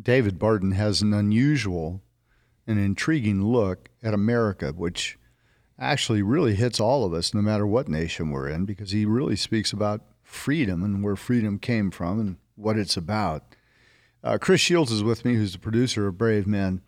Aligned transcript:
David 0.00 0.38
Barton 0.38 0.72
has 0.72 1.02
an 1.02 1.12
unusual 1.12 2.02
and 2.66 2.78
intriguing 2.78 3.42
look 3.42 3.88
at 4.02 4.14
America, 4.14 4.72
which 4.72 5.18
actually 5.78 6.22
really 6.22 6.54
hits 6.54 6.80
all 6.80 7.04
of 7.04 7.12
us, 7.14 7.32
no 7.32 7.40
matter 7.40 7.66
what 7.66 7.88
nation 7.88 8.30
we're 8.30 8.48
in, 8.48 8.64
because 8.64 8.90
he 8.90 9.04
really 9.04 9.36
speaks 9.36 9.72
about 9.72 10.02
freedom 10.22 10.82
and 10.82 11.02
where 11.02 11.16
freedom 11.16 11.58
came 11.58 11.90
from 11.90 12.20
and 12.20 12.36
what 12.56 12.76
it's 12.76 12.96
about. 12.96 13.54
Uh, 14.22 14.36
Chris 14.38 14.60
Shields 14.60 14.92
is 14.92 15.02
with 15.02 15.24
me, 15.24 15.34
who's 15.34 15.52
the 15.52 15.58
producer 15.58 16.08
of 16.08 16.18
Brave 16.18 16.46
Men. 16.46 16.82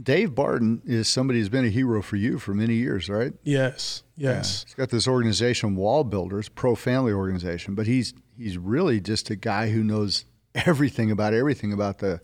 Dave 0.00 0.34
Barton 0.34 0.82
is 0.84 1.08
somebody 1.08 1.38
who's 1.40 1.48
been 1.48 1.64
a 1.64 1.70
hero 1.70 2.02
for 2.02 2.16
you 2.16 2.38
for 2.38 2.54
many 2.54 2.74
years, 2.74 3.08
right? 3.08 3.32
Yes, 3.42 4.04
yes. 4.16 4.62
Yeah. 4.62 4.66
He's 4.66 4.74
got 4.74 4.90
this 4.90 5.08
organization, 5.08 5.74
Wall 5.74 6.04
Builders, 6.04 6.48
pro 6.48 6.76
family 6.76 7.12
organization, 7.12 7.74
but 7.74 7.86
he's 7.86 8.14
he's 8.36 8.58
really 8.58 9.00
just 9.00 9.30
a 9.30 9.36
guy 9.36 9.70
who 9.70 9.82
knows 9.82 10.24
everything 10.54 11.10
about 11.10 11.34
everything 11.34 11.72
about 11.72 11.98
the 11.98 12.20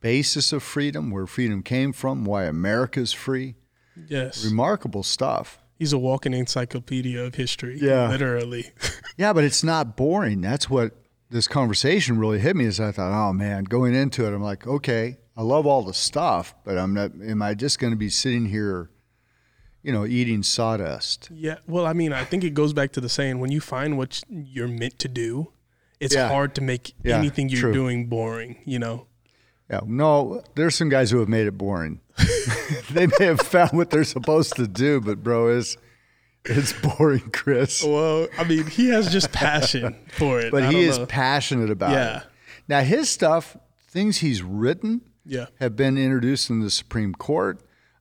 basis 0.00 0.52
of 0.52 0.62
freedom, 0.62 1.10
where 1.10 1.26
freedom 1.26 1.62
came 1.62 1.92
from, 1.92 2.24
why 2.24 2.44
America's 2.44 3.12
free. 3.12 3.56
Yes. 4.08 4.44
Remarkable 4.44 5.02
stuff. 5.02 5.58
He's 5.78 5.92
a 5.92 5.98
walking 5.98 6.34
encyclopedia 6.34 7.22
of 7.24 7.34
history. 7.36 7.78
Yeah. 7.80 8.08
Literally. 8.08 8.70
yeah, 9.16 9.32
but 9.32 9.44
it's 9.44 9.62
not 9.64 9.96
boring. 9.96 10.40
That's 10.40 10.68
what 10.70 10.92
this 11.30 11.46
conversation 11.48 12.18
really 12.18 12.38
hit 12.38 12.56
me 12.56 12.64
is 12.64 12.80
I 12.80 12.92
thought, 12.92 13.12
oh 13.12 13.32
man, 13.32 13.64
going 13.64 13.94
into 13.94 14.24
it, 14.26 14.34
I'm 14.34 14.42
like, 14.42 14.66
okay, 14.66 15.18
I 15.36 15.42
love 15.42 15.66
all 15.66 15.82
the 15.82 15.94
stuff, 15.94 16.54
but 16.64 16.78
I'm 16.78 16.94
not 16.94 17.12
am 17.24 17.42
I 17.42 17.54
just 17.54 17.78
gonna 17.78 17.96
be 17.96 18.08
sitting 18.08 18.46
here, 18.46 18.90
you 19.82 19.92
know, 19.92 20.06
eating 20.06 20.42
sawdust? 20.42 21.28
Yeah. 21.32 21.56
Well, 21.66 21.86
I 21.86 21.92
mean, 21.92 22.12
I 22.12 22.24
think 22.24 22.44
it 22.44 22.54
goes 22.54 22.72
back 22.72 22.92
to 22.92 23.00
the 23.00 23.08
saying 23.08 23.38
when 23.40 23.52
you 23.52 23.60
find 23.60 23.98
what 23.98 24.20
you're 24.28 24.68
meant 24.68 24.98
to 25.00 25.08
do, 25.08 25.52
it's 26.00 26.14
Yeah. 26.14 26.28
hard 26.28 26.54
to 26.56 26.60
make 26.60 26.94
Yeah, 27.04 27.18
anything 27.18 27.48
you're 27.48 27.60
true. 27.60 27.72
doing 27.72 28.06
boring, 28.06 28.58
you 28.64 28.78
know? 28.78 29.06
Yeah, 29.70 29.80
no, 29.86 30.42
there's 30.54 30.74
some 30.74 30.88
guys 30.88 31.10
who 31.10 31.18
have 31.18 31.28
made 31.28 31.46
it 31.46 31.58
boring. 31.58 32.00
they 32.90 33.06
may 33.06 33.26
have 33.26 33.40
found 33.40 33.72
what 33.72 33.90
they're 33.90 34.04
supposed 34.04 34.56
to 34.56 34.66
do, 34.66 35.00
but 35.00 35.22
bro, 35.22 35.48
it's 35.56 35.76
it's 36.44 36.72
boring, 36.72 37.30
Chris. 37.32 37.84
Well, 37.84 38.28
I 38.38 38.44
mean, 38.44 38.66
he 38.66 38.88
has 38.88 39.12
just 39.12 39.30
passion 39.32 39.96
for 40.12 40.40
it. 40.40 40.50
But 40.50 40.62
I 40.64 40.72
he 40.72 40.80
is 40.84 40.98
know. 40.98 41.06
passionate 41.06 41.70
about 41.70 41.90
Yeah. 41.90 42.18
it. 42.18 42.22
Now 42.66 42.80
his 42.80 43.10
stuff, 43.10 43.56
things 43.88 44.18
he's 44.18 44.42
written, 44.42 45.02
Yeah. 45.26 45.46
have 45.60 45.76
been 45.76 45.98
introduced 45.98 46.48
in 46.48 46.60
the 46.60 46.70
Supreme 46.70 47.14
Court. 47.14 47.60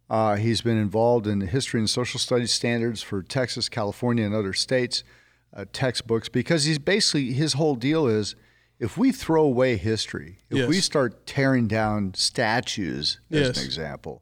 Uh, 0.09 0.35
he's 0.37 0.61
been 0.61 0.77
involved 0.77 1.27
in 1.27 1.39
the 1.39 1.45
history 1.45 1.81
and 1.81 1.89
social 1.89 2.17
studies 2.19 2.53
standards 2.53 3.01
for 3.01 3.21
Texas, 3.21 3.67
California, 3.67 4.25
and 4.25 4.33
other 4.33 4.53
states, 4.53 5.03
uh, 5.53 5.65
textbooks, 5.73 6.29
because 6.29 6.63
he's 6.63 6.79
basically 6.79 7.33
his 7.33 7.53
whole 7.53 7.75
deal 7.75 8.07
is 8.07 8.35
if 8.79 8.97
we 8.97 9.11
throw 9.11 9.43
away 9.43 9.75
history, 9.77 10.39
if 10.49 10.67
we 10.69 10.79
start 10.79 11.25
tearing 11.25 11.67
down 11.67 12.13
statues, 12.13 13.19
as 13.31 13.47
Yes. 13.47 13.57
an 13.57 13.65
example, 13.65 14.21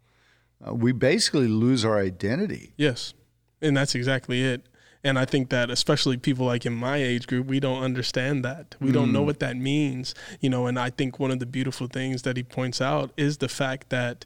uh, 0.65 0.73
we 0.73 0.91
basically 0.91 1.47
lose 1.47 1.83
our 1.83 1.99
identity. 1.99 2.73
Yes. 2.77 3.13
And 3.61 3.75
that's 3.75 3.95
exactly 3.95 4.43
it. 4.43 4.65
And 5.03 5.19
I 5.19 5.25
think 5.25 5.49
that 5.49 5.69
especially 5.69 6.17
people 6.17 6.45
like 6.47 6.65
in 6.65 6.73
my 6.73 6.97
age 6.97 7.27
group, 7.27 7.45
we 7.47 7.59
don't 7.59 7.83
understand 7.83 8.43
that. 8.43 8.75
We 8.81 8.91
don't 8.91 9.11
know 9.11 9.21
Mm. 9.21 9.25
what 9.27 9.39
that 9.39 9.55
means, 9.55 10.15
you 10.39 10.49
know, 10.49 10.65
and 10.65 10.79
I 10.79 10.89
think 10.89 11.19
one 11.19 11.29
of 11.31 11.39
the 11.39 11.45
beautiful 11.45 11.87
things 11.87 12.23
that 12.23 12.37
he 12.37 12.43
points 12.43 12.81
out 12.81 13.11
is 13.15 13.37
the 13.37 13.49
fact 13.49 13.89
that 13.89 14.25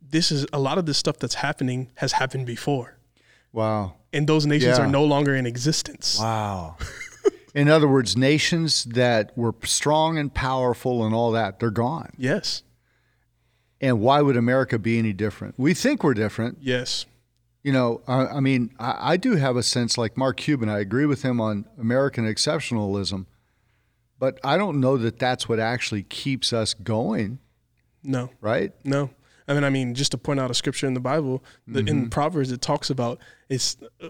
this 0.00 0.30
is 0.32 0.46
a 0.52 0.58
lot 0.58 0.78
of 0.78 0.86
this 0.86 0.96
stuff 0.96 1.18
that's 1.18 1.34
happening 1.36 1.90
has 1.96 2.12
happened 2.12 2.46
before. 2.46 2.96
Wow. 3.52 3.94
And 4.12 4.26
those 4.26 4.46
nations 4.46 4.78
Yeah. 4.78 4.84
are 4.84 4.88
no 4.88 5.04
longer 5.04 5.34
in 5.34 5.44
existence. 5.46 6.18
Wow. 6.18 6.76
in 7.54 7.68
other 7.68 7.88
words, 7.88 8.16
nations 8.16 8.84
that 8.84 9.36
were 9.38 9.54
strong 9.64 10.18
and 10.18 10.34
powerful 10.34 11.04
and 11.06 11.14
all 11.14 11.30
that, 11.32 11.60
they're 11.60 11.70
gone. 11.70 12.12
Yes. 12.18 12.62
And 13.80 14.00
why 14.00 14.22
would 14.22 14.36
America 14.36 14.78
be 14.78 14.98
any 14.98 15.12
different? 15.12 15.54
We 15.58 15.74
think 15.74 16.02
we're 16.02 16.14
different. 16.14 16.58
Yes. 16.60 17.06
You 17.62 17.72
know, 17.72 18.02
I, 18.06 18.26
I 18.26 18.40
mean, 18.40 18.74
I, 18.78 19.12
I 19.12 19.16
do 19.16 19.36
have 19.36 19.56
a 19.56 19.62
sense 19.62 19.96
like 19.98 20.16
Mark 20.16 20.36
Cuban, 20.38 20.68
I 20.68 20.80
agree 20.80 21.06
with 21.06 21.22
him 21.22 21.40
on 21.40 21.66
American 21.78 22.24
exceptionalism, 22.26 23.26
but 24.18 24.38
I 24.44 24.56
don't 24.56 24.80
know 24.80 24.96
that 24.98 25.18
that's 25.18 25.48
what 25.48 25.58
actually 25.58 26.02
keeps 26.02 26.52
us 26.52 26.74
going, 26.74 27.38
No. 28.02 28.30
right? 28.40 28.72
No. 28.84 29.10
I 29.46 29.52
mean, 29.54 29.64
I 29.64 29.70
mean, 29.70 29.94
just 29.94 30.12
to 30.12 30.18
point 30.18 30.40
out 30.40 30.50
a 30.50 30.54
scripture 30.54 30.86
in 30.86 30.94
the 30.94 31.00
Bible, 31.00 31.42
the, 31.66 31.80
Mm-hmm. 31.80 31.88
in 31.88 32.10
Proverbs, 32.10 32.50
it 32.50 32.62
talks 32.62 32.88
about 32.90 33.18
it's 33.50 33.76
uh, 34.02 34.08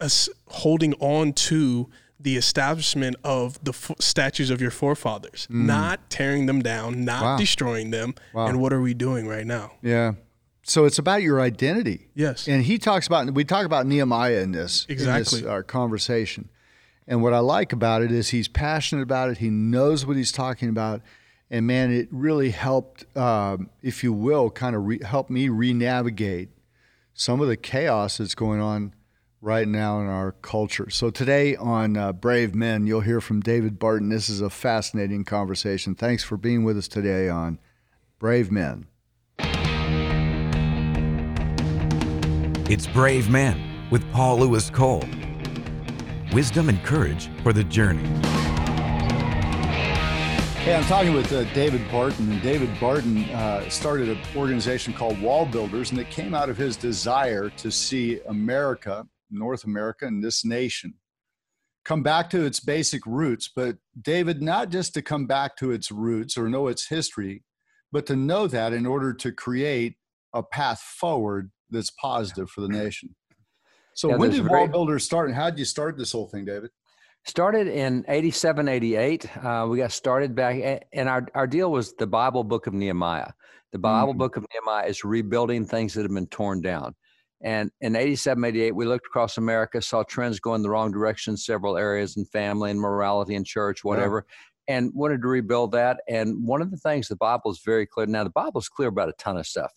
us 0.00 0.28
holding 0.48 0.94
on 0.94 1.32
to 1.32 1.88
the 2.18 2.36
establishment 2.36 3.16
of 3.24 3.62
the 3.62 3.70
f- 3.72 3.92
statues 4.00 4.50
of 4.50 4.60
your 4.60 4.70
forefathers, 4.70 5.46
not 5.50 6.08
tearing 6.10 6.46
them 6.46 6.62
down, 6.62 7.04
not 7.04 7.20
Mm. 7.22 7.24
Wow. 7.26 7.36
destroying 7.38 7.90
them. 7.90 8.14
Wow. 8.32 8.46
And 8.46 8.60
what 8.60 8.72
are 8.72 8.80
we 8.80 8.94
doing 8.94 9.26
right 9.28 9.46
now? 9.46 9.72
Yeah. 9.82 10.12
So 10.62 10.84
it's 10.84 10.98
about 10.98 11.22
your 11.22 11.40
identity. 11.40 12.08
Yes. 12.14 12.48
And 12.48 12.64
he 12.64 12.78
talks 12.78 13.06
about, 13.06 13.30
we 13.34 13.44
talk 13.44 13.66
about 13.66 13.86
Nehemiah 13.86 14.40
in 14.40 14.52
this, 14.52 14.86
Exactly. 14.88 15.38
in 15.40 15.44
this, 15.44 15.50
our 15.50 15.62
conversation. 15.62 16.48
And 17.06 17.22
what 17.22 17.32
I 17.32 17.38
like 17.38 17.72
about 17.72 18.02
it 18.02 18.10
is 18.10 18.30
he's 18.30 18.48
passionate 18.48 19.02
about 19.02 19.30
it. 19.30 19.38
He 19.38 19.48
knows 19.50 20.04
what 20.04 20.16
he's 20.16 20.32
talking 20.32 20.68
about. 20.68 21.02
And 21.50 21.66
man, 21.66 21.92
it 21.92 22.08
really 22.10 22.50
helped, 22.50 23.04
um, 23.16 23.70
if 23.82 24.02
you 24.02 24.12
will, 24.12 24.50
kind 24.50 24.74
of 24.74 24.84
re- 24.86 25.02
help 25.04 25.30
me 25.30 25.48
re 25.48 25.72
navigate 25.72 26.48
some 27.14 27.40
of 27.40 27.46
the 27.46 27.56
chaos 27.56 28.18
that's 28.18 28.34
going 28.34 28.60
on 28.60 28.92
right 29.40 29.68
now 29.68 30.00
in 30.00 30.06
our 30.06 30.32
culture. 30.32 30.90
So 30.90 31.10
today 31.10 31.56
on 31.56 31.96
uh, 31.96 32.12
Brave 32.12 32.54
Men, 32.54 32.86
you'll 32.86 33.00
hear 33.00 33.20
from 33.20 33.40
David 33.40 33.78
Barton. 33.78 34.08
This 34.08 34.28
is 34.28 34.40
a 34.40 34.50
fascinating 34.50 35.24
conversation. 35.24 35.94
Thanks 35.94 36.24
for 36.24 36.36
being 36.36 36.64
with 36.64 36.76
us 36.78 36.88
today 36.88 37.28
on 37.28 37.58
Brave 38.18 38.50
Men. 38.50 38.86
It's 42.68 42.86
Brave 42.86 43.30
Men 43.30 43.88
with 43.90 44.10
Paul 44.12 44.38
Louis 44.40 44.70
Cole. 44.70 45.04
Wisdom 46.32 46.68
and 46.68 46.82
courage 46.84 47.30
for 47.42 47.52
the 47.52 47.62
journey. 47.64 48.08
Hey, 50.66 50.74
I'm 50.74 50.82
talking 50.86 51.14
with 51.14 51.32
uh, 51.32 51.44
David 51.54 51.88
Barton, 51.92 52.28
and 52.32 52.42
David 52.42 52.70
Barton 52.80 53.18
uh, 53.26 53.68
started 53.68 54.08
an 54.08 54.18
organization 54.34 54.92
called 54.92 55.20
Wall 55.22 55.46
Builders, 55.46 55.92
and 55.92 56.00
it 56.00 56.10
came 56.10 56.34
out 56.34 56.50
of 56.50 56.56
his 56.56 56.76
desire 56.76 57.50
to 57.50 57.70
see 57.70 58.18
America, 58.26 59.06
North 59.30 59.64
America, 59.64 60.06
and 60.06 60.22
this 60.22 60.44
nation 60.44 60.94
come 61.84 62.02
back 62.02 62.28
to 62.30 62.44
its 62.44 62.60
basic 62.60 63.04
roots. 63.06 63.50
But, 63.54 63.76
David, 64.00 64.42
not 64.42 64.70
just 64.70 64.94
to 64.94 65.02
come 65.02 65.26
back 65.26 65.56
to 65.58 65.70
its 65.70 65.90
roots 65.90 66.36
or 66.36 66.48
know 66.48 66.68
its 66.68 66.88
history, 66.88 67.44
but 67.92 68.06
to 68.06 68.16
know 68.16 68.46
that 68.48 68.72
in 68.72 68.86
order 68.86 69.12
to 69.14 69.32
create 69.32 69.96
a 70.32 70.42
path 70.42 70.80
forward 70.80 71.50
that's 71.70 71.90
positive 71.90 72.50
for 72.50 72.60
the 72.60 72.68
nation. 72.68 73.14
So, 73.94 74.10
Yeah, 74.10 74.16
when 74.16 74.30
did 74.30 74.46
Wall 74.46 74.68
Builders 74.68 75.04
start, 75.04 75.28
and 75.28 75.36
how 75.36 75.48
did 75.50 75.58
you 75.58 75.64
start 75.64 75.96
this 75.96 76.12
whole 76.12 76.28
thing, 76.28 76.44
David? 76.44 76.70
Started 77.24 77.66
in 77.66 78.04
87, 78.08 78.68
88. 78.68 79.36
Uh, 79.38 79.66
we 79.68 79.78
got 79.78 79.90
started 79.90 80.34
back, 80.34 80.84
and 80.92 81.08
our, 81.08 81.26
our 81.34 81.46
deal 81.46 81.72
was 81.72 81.94
the 81.94 82.06
Bible 82.06 82.44
book 82.44 82.66
of 82.66 82.74
Nehemiah. 82.74 83.30
The 83.72 83.78
Bible 83.78 84.14
Mhm. 84.14 84.18
book 84.18 84.36
of 84.36 84.46
Nehemiah 84.54 84.86
is 84.86 85.04
rebuilding 85.04 85.64
things 85.66 85.94
that 85.94 86.02
have 86.02 86.12
been 86.12 86.28
torn 86.28 86.60
down. 86.60 86.94
And 87.42 87.70
in 87.80 87.96
87, 87.96 88.42
88, 88.42 88.74
we 88.74 88.86
looked 88.86 89.06
across 89.06 89.36
America, 89.36 89.82
saw 89.82 90.02
trends 90.02 90.40
going 90.40 90.62
the 90.62 90.70
wrong 90.70 90.90
direction 90.90 91.32
in 91.32 91.36
several 91.36 91.76
areas 91.76 92.16
in 92.16 92.24
family 92.24 92.70
and 92.70 92.80
morality 92.80 93.34
and 93.34 93.44
church, 93.44 93.84
whatever, 93.84 94.26
and 94.68 94.90
wanted 94.94 95.22
to 95.22 95.28
rebuild 95.28 95.72
that. 95.72 96.00
And 96.08 96.46
one 96.46 96.62
of 96.62 96.70
the 96.70 96.78
things 96.78 97.08
the 97.08 97.16
Bible 97.16 97.50
is 97.50 97.60
very 97.64 97.86
clear. 97.86 98.06
Now, 98.06 98.24
the 98.24 98.30
Bible's 98.30 98.68
clear 98.68 98.88
about 98.88 99.08
a 99.08 99.14
ton 99.14 99.36
of 99.36 99.46
stuff. 99.46 99.72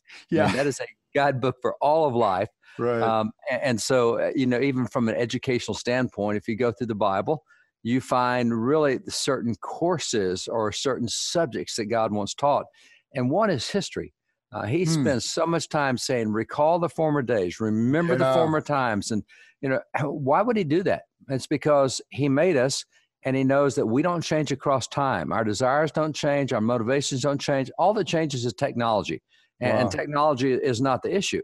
I 0.45 0.47
mean, 0.47 0.55
that 0.55 0.67
is 0.67 0.79
a 0.79 0.85
guidebook 1.13 1.57
for 1.61 1.75
all 1.81 2.07
of 2.07 2.15
life. 2.15 2.49
right. 2.77 3.01
Um, 3.01 3.31
and, 3.51 3.81
so, 3.81 4.19
uh, 4.19 4.31
you 4.35 4.45
know, 4.45 4.59
even 4.59 4.87
from 4.87 5.09
an 5.09 5.15
educational 5.15 5.75
standpoint, 5.75 6.37
if 6.37 6.47
you 6.47 6.55
go 6.55 6.71
through 6.71 6.87
the 6.87 6.95
Bible, 6.95 7.43
you 7.83 8.01
find 8.01 8.65
really 8.65 8.99
certain 9.07 9.55
courses 9.55 10.47
or 10.47 10.71
certain 10.71 11.07
subjects 11.07 11.75
that 11.75 11.85
God 11.85 12.11
wants 12.13 12.33
taught. 12.33 12.65
And 13.13 13.29
one 13.29 13.49
is 13.49 13.69
history. 13.69 14.13
Uh, 14.51 14.65
he 14.65 14.83
Hmm. 14.85 14.91
spends 14.93 15.29
so 15.29 15.45
much 15.45 15.69
time 15.69 15.97
saying, 15.97 16.31
recall 16.31 16.79
the 16.79 16.89
former 16.89 17.21
days, 17.21 17.59
remember 17.59 18.13
Yeah. 18.13 18.19
the 18.19 18.33
former 18.33 18.61
times. 18.61 19.11
And, 19.11 19.23
you 19.61 19.69
know, 19.69 19.81
why 20.09 20.41
would 20.41 20.57
he 20.57 20.63
do 20.63 20.83
that? 20.83 21.03
It's 21.29 21.47
because 21.47 22.01
he 22.09 22.27
made 22.29 22.57
us 22.57 22.83
and 23.23 23.35
he 23.35 23.43
knows 23.43 23.75
that 23.75 23.85
we 23.85 24.01
don't 24.01 24.21
change 24.21 24.51
across 24.51 24.87
time. 24.87 25.31
Our 25.31 25.43
desires 25.43 25.91
don't 25.91 26.15
change, 26.15 26.53
our 26.53 26.61
motivations 26.61 27.21
don't 27.21 27.39
change. 27.39 27.69
All 27.77 27.93
that 27.93 28.07
changes 28.07 28.45
is 28.45 28.53
technology. 28.53 29.21
And, 29.61 29.81
and 29.81 29.91
technology 29.91 30.53
is 30.53 30.79
not 30.81 31.03
the 31.03 31.13
issue 31.13 31.41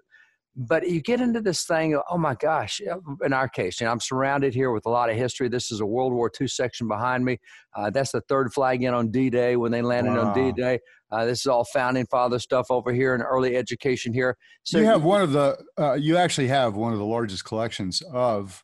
but 0.56 0.88
you 0.90 1.02
get 1.02 1.20
into 1.20 1.42
this 1.42 1.66
thing 1.66 1.94
of, 1.96 2.02
oh 2.10 2.18
my 2.18 2.34
gosh 2.36 2.82
in 3.24 3.34
our 3.34 3.48
case 3.50 3.80
you 3.82 3.86
know 3.86 3.92
i'm 3.92 4.00
surrounded 4.00 4.54
here 4.54 4.72
with 4.72 4.86
a 4.86 4.90
lot 4.90 5.10
of 5.10 5.16
history 5.18 5.50
this 5.50 5.72
is 5.72 5.82
a 5.82 5.86
world 5.86 6.14
war 6.14 6.32
ii 6.40 6.48
section 6.48 6.88
behind 6.88 7.26
me 7.26 7.38
uh, 7.76 7.90
that's 7.90 8.12
the 8.12 8.22
third 8.22 8.54
flag 8.54 8.82
in 8.84 8.94
on 8.94 9.12
d-day 9.12 9.56
when 9.58 9.72
they 9.72 9.82
landed 9.82 10.14
Wow. 10.14 10.28
on 10.30 10.34
d-day 10.34 10.80
uh, 11.12 11.26
this 11.26 11.42
is 11.42 11.46
all 11.48 11.66
founding 11.66 12.06
father 12.08 12.40
stuff 12.40 12.68
over 12.70 12.94
here 12.94 13.14
and 13.14 13.22
early 13.24 13.56
education 13.58 14.14
here 14.14 14.38
so 14.64 14.78
you 14.80 14.86
have 14.86 15.04
one 15.04 15.22
of 15.22 15.32
the 15.34 15.58
uh, 15.78 15.94
you 15.94 16.16
actually 16.18 16.48
have 16.48 16.76
one 16.76 16.94
of 16.94 17.00
the 17.00 17.06
largest 17.06 17.44
collections 17.46 18.02
of 18.14 18.64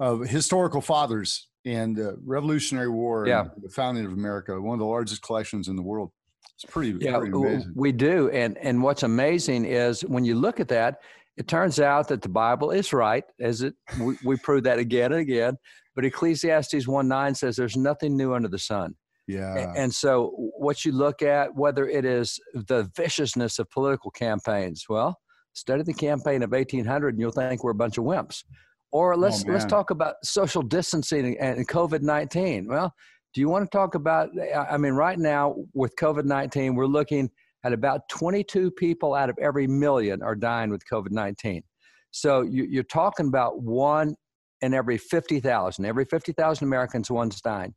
of 0.00 0.20
historical 0.28 0.80
fathers 0.80 1.48
and 1.64 1.96
the 1.96 2.16
Revolutionary 2.24 2.88
War 2.88 3.26
Yeah. 3.26 3.40
and 3.54 3.62
the 3.64 3.68
founding 3.68 4.06
of 4.06 4.12
America. 4.12 4.58
One 4.60 4.74
of 4.74 4.78
the 4.78 4.86
largest 4.86 5.22
collections 5.22 5.66
in 5.66 5.74
the 5.74 5.82
world. 5.82 6.12
It's 6.60 6.72
pretty, 6.72 6.96
yeah, 7.00 7.18
pretty 7.18 7.32
amazing. 7.32 7.72
we 7.76 7.92
do. 7.92 8.30
And 8.30 8.58
and 8.58 8.82
what's 8.82 9.04
amazing 9.04 9.64
is 9.64 10.02
when 10.02 10.24
you 10.24 10.34
look 10.34 10.58
at 10.58 10.68
that, 10.68 11.00
it 11.36 11.46
turns 11.46 11.78
out 11.78 12.08
that 12.08 12.20
the 12.20 12.28
Bible 12.28 12.72
is 12.72 12.92
right, 12.92 13.24
as 13.40 13.62
it 13.62 13.74
we, 14.00 14.16
we 14.24 14.36
prove 14.38 14.64
that 14.64 14.80
again 14.80 15.12
and 15.12 15.20
again. 15.20 15.56
But 15.94 16.04
Ecclesiastes 16.04 16.86
1 16.88 17.08
9 17.08 17.34
says 17.34 17.56
there's 17.56 17.76
nothing 17.76 18.16
new 18.16 18.34
under 18.34 18.48
the 18.48 18.58
sun. 18.58 18.94
Yeah. 19.28 19.72
And 19.76 19.94
so, 19.94 20.32
what 20.36 20.84
you 20.84 20.92
look 20.92 21.22
at, 21.22 21.54
whether 21.54 21.86
it 21.86 22.04
is 22.04 22.40
the 22.54 22.90
viciousness 22.96 23.58
of 23.58 23.70
political 23.70 24.10
campaigns, 24.10 24.86
well, 24.88 25.18
study 25.52 25.82
the 25.82 25.94
campaign 25.94 26.42
of 26.42 26.50
1800 26.52 27.10
and 27.10 27.20
you'll 27.20 27.30
think 27.30 27.62
we're 27.62 27.70
a 27.70 27.74
bunch 27.74 27.98
of 27.98 28.04
wimps. 28.04 28.42
Or 28.90 29.16
let's 29.16 29.44
Oh, 29.46 29.52
let's 29.52 29.66
talk 29.66 29.90
about 29.90 30.14
social 30.24 30.62
distancing 30.62 31.38
and 31.38 31.68
COVID 31.68 32.00
19. 32.00 32.66
Well, 32.66 32.94
do 33.34 33.40
you 33.40 33.48
want 33.48 33.70
to 33.70 33.76
talk 33.76 33.94
about? 33.94 34.30
I 34.54 34.76
mean, 34.76 34.94
right 34.94 35.18
now 35.18 35.56
with 35.74 35.94
COVID 35.96 36.24
19, 36.24 36.74
we're 36.74 36.86
looking 36.86 37.30
at 37.64 37.72
about 37.72 38.08
22 38.08 38.70
people 38.72 39.14
out 39.14 39.28
of 39.28 39.36
every 39.40 39.66
million 39.66 40.22
are 40.22 40.34
dying 40.34 40.70
with 40.70 40.82
COVID 40.90 41.10
19. 41.10 41.62
So 42.10 42.42
you, 42.42 42.64
you're 42.64 42.84
talking 42.84 43.28
about 43.28 43.62
one 43.62 44.14
in 44.62 44.74
every 44.74 44.98
50,000. 44.98 45.84
Every 45.84 46.04
50,000 46.04 46.66
Americans, 46.66 47.10
one's 47.10 47.40
dying. 47.40 47.74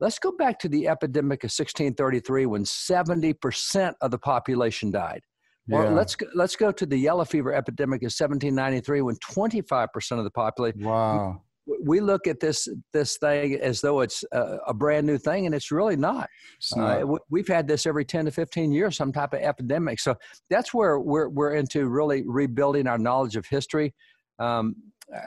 Let's 0.00 0.18
go 0.18 0.32
back 0.32 0.58
to 0.60 0.68
the 0.68 0.88
epidemic 0.88 1.44
of 1.44 1.48
1633 1.48 2.46
when 2.46 2.64
70% 2.64 3.94
of 4.00 4.10
the 4.10 4.18
population 4.18 4.90
died. 4.90 5.22
Or 5.70 5.84
Yeah. 5.84 5.90
let's 5.90 6.16
go, 6.16 6.26
let's 6.34 6.56
go 6.56 6.72
to 6.72 6.86
the 6.86 6.96
yellow 6.96 7.24
fever 7.24 7.52
epidemic 7.52 8.02
of 8.02 8.12
1793 8.12 9.02
when 9.02 9.16
25% 9.16 10.18
of 10.18 10.24
the 10.24 10.30
population. 10.30 10.84
wow. 10.84 11.42
We 11.82 12.00
look 12.00 12.26
at 12.26 12.40
this 12.40 12.68
this 12.92 13.16
thing 13.18 13.54
as 13.60 13.80
though 13.80 14.00
it's 14.00 14.24
a, 14.32 14.58
a 14.68 14.74
brand 14.74 15.06
new 15.06 15.18
thing, 15.18 15.46
and 15.46 15.54
it's 15.54 15.70
really 15.70 15.96
not. 15.96 16.28
It's 16.58 16.72
Uh, 16.72 16.76
not. 16.80 16.98
w- 17.00 17.18
we've 17.30 17.48
had 17.48 17.68
this 17.68 17.86
every 17.86 18.04
10 18.04 18.24
to 18.26 18.30
15 18.30 18.72
years, 18.72 18.96
some 18.96 19.12
type 19.12 19.32
of 19.32 19.40
epidemic. 19.40 20.00
So 20.00 20.16
that's 20.48 20.72
where 20.74 20.98
we're, 20.98 21.28
we're 21.28 21.54
into 21.54 21.88
really 21.88 22.22
rebuilding 22.26 22.86
our 22.86 22.98
knowledge 22.98 23.36
of 23.36 23.46
history. 23.46 23.94
Um, 24.38 24.74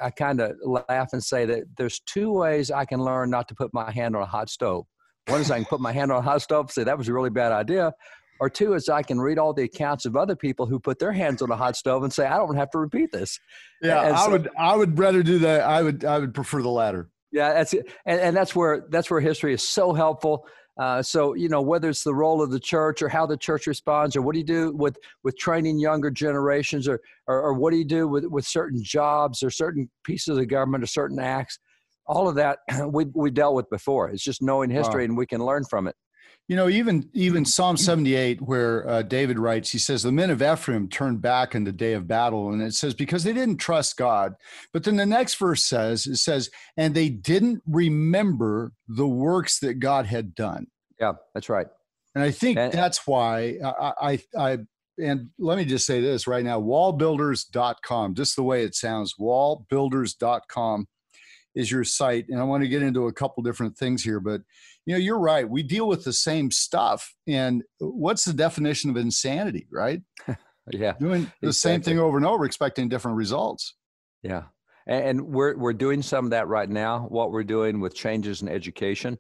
I 0.02 0.10
kind 0.12 0.40
of 0.42 0.56
laugh 0.64 1.10
and 1.14 1.24
say 1.24 1.46
that 1.46 1.64
there's 1.78 2.00
two 2.06 2.32
ways 2.32 2.72
I 2.72 2.86
can 2.86 3.04
learn 3.04 3.30
not 3.30 3.48
to 3.50 3.56
put 3.56 3.74
my 3.74 3.92
hand 3.92 4.16
on 4.16 4.22
a 4.22 4.26
hot 4.26 4.50
stove. 4.50 4.86
One 5.28 5.42
is 5.42 5.52
I 5.52 5.58
can 5.58 5.66
put 5.66 5.80
my 5.82 5.92
hand 5.94 6.12
on 6.12 6.20
a 6.20 6.22
hot 6.22 6.42
stove 6.42 6.66
and 6.66 6.72
say 6.72 6.84
that 6.84 6.98
was 6.98 7.08
a 7.08 7.14
really 7.14 7.30
bad 7.30 7.52
idea. 7.52 7.94
Or 8.40 8.50
two 8.50 8.74
is 8.74 8.90
I 8.90 9.04
can 9.04 9.20
read 9.20 9.38
all 9.38 9.54
the 9.54 9.64
accounts 9.64 10.06
of 10.06 10.16
other 10.16 10.36
people 10.36 10.66
who 10.66 10.80
put 10.80 11.00
their 11.00 11.12
hands 11.12 11.42
on 11.42 11.52
a 11.52 11.56
hot 11.56 11.76
stove 11.76 12.04
and 12.04 12.12
say, 12.12 12.26
I 12.26 12.38
don't 12.38 12.56
have 12.56 12.72
to 12.72 12.78
repeat 12.78 13.12
this. 13.12 13.40
yeah, 13.82 14.00
I 14.00 14.28
would 14.28 14.50
I 14.58 14.76
would 14.76 14.98
rather 14.98 15.24
do 15.24 15.40
that. 15.40 15.62
I 15.62 15.82
would 15.82 16.04
I 16.04 16.20
would 16.20 16.34
prefer 16.34 16.62
the 16.62 16.70
latter. 16.70 17.10
Yeah, 17.32 17.54
that's 17.54 17.74
it. 17.74 17.92
And, 18.06 18.20
and 18.20 18.36
that's 18.36 18.56
where 18.56 18.86
that's 18.90 19.10
where 19.10 19.20
history 19.20 19.54
is 19.54 19.68
so 19.68 19.94
helpful. 19.94 20.46
Uh, 20.80 21.04
so 21.04 21.36
you 21.36 21.50
know 21.50 21.62
whether 21.62 21.90
it's 21.90 22.04
the 22.04 22.14
role 22.14 22.42
of 22.42 22.50
the 22.50 22.60
church 22.60 23.04
or 23.04 23.10
how 23.10 23.26
the 23.26 23.38
church 23.38 23.68
responds, 23.68 24.16
or 24.16 24.22
what 24.24 24.34
do 24.34 24.40
you 24.40 24.46
do 24.46 24.72
with 24.72 24.98
with 25.24 25.38
training 25.38 25.80
younger 25.80 26.10
generations, 26.10 26.88
or 26.88 27.00
or, 27.28 27.42
or 27.42 27.54
what 27.54 27.72
do 27.72 27.78
you 27.78 27.86
do 27.86 28.08
with 28.08 28.26
with 28.26 28.46
certain 28.46 28.84
jobs 28.84 29.44
or 29.44 29.52
certain 29.52 29.90
pieces 30.04 30.30
of 30.30 30.38
the 30.38 30.46
government 30.46 30.84
or 30.84 30.88
certain 30.88 31.20
acts, 31.20 31.60
all 32.08 32.28
of 32.28 32.36
that 32.36 32.60
we 32.92 33.06
we 33.14 33.30
dealt 33.30 33.56
with 33.56 33.70
before. 33.70 34.10
It's 34.10 34.24
just 34.24 34.42
knowing 34.42 34.70
history 34.72 35.06
and 35.06 35.16
we 35.16 35.28
can 35.28 35.44
learn 35.46 35.64
from 35.66 35.88
it. 35.88 35.96
You 36.50 36.58
know, 36.58 36.68
even 36.68 37.10
even 37.14 37.46
Psalm 37.46 37.78
78, 37.78 38.42
where 38.42 38.88
uh, 38.88 39.02
David 39.02 39.40
writes, 39.40 39.72
he 39.72 39.78
says, 39.80 40.04
The 40.04 40.12
men 40.12 40.30
of 40.30 40.42
Ephraim 40.42 40.90
turned 40.90 41.22
back 41.22 41.56
in 41.56 41.64
the 41.64 41.72
day 41.72 41.94
of 41.94 42.06
battle. 42.08 42.52
And 42.52 42.62
it 42.62 42.74
says, 42.74 42.94
because 42.94 43.24
they 43.24 43.32
didn't 43.32 43.58
trust 43.58 43.96
God. 43.96 44.36
But 44.74 44.84
then 44.84 44.98
the 44.98 45.06
next 45.06 45.36
verse 45.36 45.64
says, 45.64 46.06
it 46.06 46.18
says, 46.18 46.50
and 46.76 46.94
they 46.94 47.08
didn't 47.08 47.64
remember 47.66 48.74
the 48.90 49.08
works 49.08 49.60
that 49.60 49.76
God 49.76 50.06
had 50.06 50.36
done. 50.36 50.68
Yeah, 51.00 51.14
that's 51.34 51.48
right. 51.48 51.68
And 52.14 52.24
I 52.24 52.32
think 52.32 52.58
And- 52.58 52.74
that's 52.74 53.08
why 53.08 53.58
I, 53.64 53.94
I, 54.12 54.20
I, 54.38 54.58
and 55.00 55.30
let 55.40 55.58
me 55.58 55.66
just 55.66 55.88
say 55.88 56.02
this 56.02 56.28
right 56.28 56.44
now 56.44 56.62
wallbuilders.com, 56.62 58.16
just 58.16 58.36
the 58.36 58.44
way 58.44 58.64
it 58.64 58.76
sounds, 58.76 59.16
wallbuilders.com 59.20 60.88
is 61.56 61.72
your 61.72 61.84
site. 61.84 62.28
And 62.30 62.40
I 62.40 62.44
want 62.44 62.64
to 62.64 62.70
get 62.70 62.82
into 62.84 63.08
a 63.08 63.14
couple 63.14 63.44
different 63.44 63.78
things 63.78 64.04
here, 64.04 64.20
but 64.20 64.42
you 64.86 64.94
know, 64.94 65.00
you're 65.00 65.20
right. 65.20 65.50
We 65.50 65.64
deal 65.64 65.88
with 65.88 66.04
the 66.04 66.14
same 66.14 66.52
stuff. 66.52 67.14
And 67.28 67.64
what's 67.80 68.26
the 68.26 68.34
definition 68.34 68.90
of 68.90 68.98
insanity, 68.98 69.68
right? 69.72 70.02
Yeah. 70.72 70.94
Doing 70.98 71.30
the 71.42 71.52
same 71.52 71.82
thing 71.82 72.00
over 72.00 72.16
and 72.16 72.26
over, 72.26 72.46
expecting 72.46 72.88
different 72.88 73.18
results. 73.18 73.76
Yeah. 74.22 74.44
And, 74.88 75.22
we're, 75.22 75.58
we're 75.58 75.74
doing 75.74 76.02
some 76.02 76.24
of 76.24 76.32
that 76.32 76.48
right 76.48 76.70
now, 76.70 77.02
what 77.10 77.32
we're 77.32 77.44
doing 77.44 77.82
with 77.82 77.94
changes 77.94 78.42
in 78.42 78.48
education, 78.48 79.18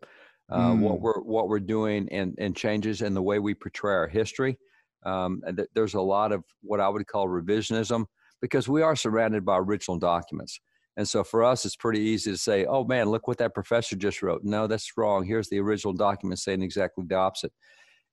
uh, 0.49 0.71
what 0.75 0.93
Mm. 0.93 1.01
we're, 1.01 1.19
what 1.19 1.49
we're 1.49 1.59
doing 1.59 2.07
and, 2.13 2.33
and 2.37 2.55
changes 2.55 3.01
in 3.01 3.13
the 3.13 3.21
way 3.21 3.39
we 3.39 3.55
portray 3.55 3.93
our 3.93 4.07
history. 4.07 4.57
Um, 5.05 5.41
and 5.45 5.57
th- 5.57 5.67
there's 5.75 5.95
a 5.95 6.01
lot 6.01 6.31
of 6.31 6.45
what 6.61 6.79
I 6.79 6.87
would 6.87 7.05
call 7.07 7.27
revisionism 7.27 8.05
because 8.41 8.69
we 8.69 8.81
are 8.81 8.95
surrounded 8.95 9.43
by 9.43 9.57
original 9.57 9.99
documents. 9.99 10.61
And 10.95 11.07
so 11.09 11.23
for 11.23 11.43
us, 11.43 11.65
it's 11.65 11.75
pretty 11.75 11.99
easy 12.01 12.31
to 12.31 12.37
say, 12.37 12.65
oh 12.65 12.83
man, 12.85 13.09
look 13.09 13.27
what 13.27 13.39
that 13.39 13.53
professor 13.53 13.95
just 13.95 14.21
wrote. 14.21 14.43
No, 14.43 14.67
that's 14.67 14.95
wrong. 14.97 15.25
Here's 15.25 15.49
the 15.49 15.59
original 15.59 15.93
document 15.93 16.39
saying 16.39 16.61
exactly 16.61 17.05
the 17.07 17.15
opposite. 17.15 17.53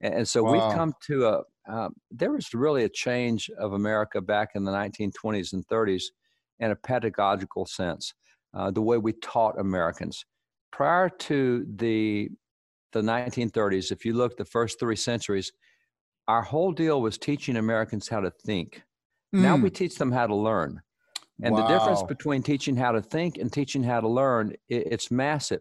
And, 0.00 0.15
and 0.15 0.29
so 0.29 0.43
Wow. 0.43 0.44
we've 0.44 0.69
come 0.69 0.94
to 1.06 1.27
a, 1.27 1.43
um, 1.69 1.94
there 2.11 2.32
was 2.32 2.53
really 2.55 2.85
a 2.85 2.88
change 2.88 3.50
of 3.59 3.73
America 3.73 4.21
back 4.21 4.50
in 4.55 4.65
the 4.65 4.73
1920s 4.73 5.53
and 5.53 5.67
30s 5.67 6.11
in 6.59 6.71
a 6.71 6.77
pedagogical 6.77 7.67
sense, 7.67 8.15
uh, 8.55 8.71
the 8.71 8.82
way 8.82 8.99
we 8.99 9.12
taught 9.12 9.59
Americans. 9.59 10.25
Prior 10.73 11.09
to 11.09 11.67
the, 11.69 12.31
the 12.93 13.03
1930s, 13.03 13.93
if 13.93 14.05
you 14.05 14.15
look 14.15 14.37
the 14.37 14.44
first 14.44 14.81
three 14.81 14.97
centuries, 14.97 15.53
our 16.29 16.43
whole 16.43 16.73
deal 16.73 17.00
was 17.03 17.19
teaching 17.19 17.56
Americans 17.56 18.09
how 18.09 18.21
to 18.21 18.31
think. 18.31 18.82
Now 19.37 19.56
we 19.56 19.71
Mm, 19.71 19.71
teach 19.71 19.97
them 19.99 20.12
how 20.12 20.27
to 20.27 20.35
learn. 20.37 20.82
And 21.42 21.56
the 21.56 21.66
difference 21.66 22.02
between 22.02 22.42
teaching 22.42 22.76
how 22.76 22.92
to 22.92 23.00
think 23.00 23.38
and 23.38 23.52
teaching 23.52 23.82
how 23.82 24.00
to 24.00 24.08
learn, 24.08 24.52
i 24.70 24.75
it's 24.75 25.10
massive. 25.10 25.60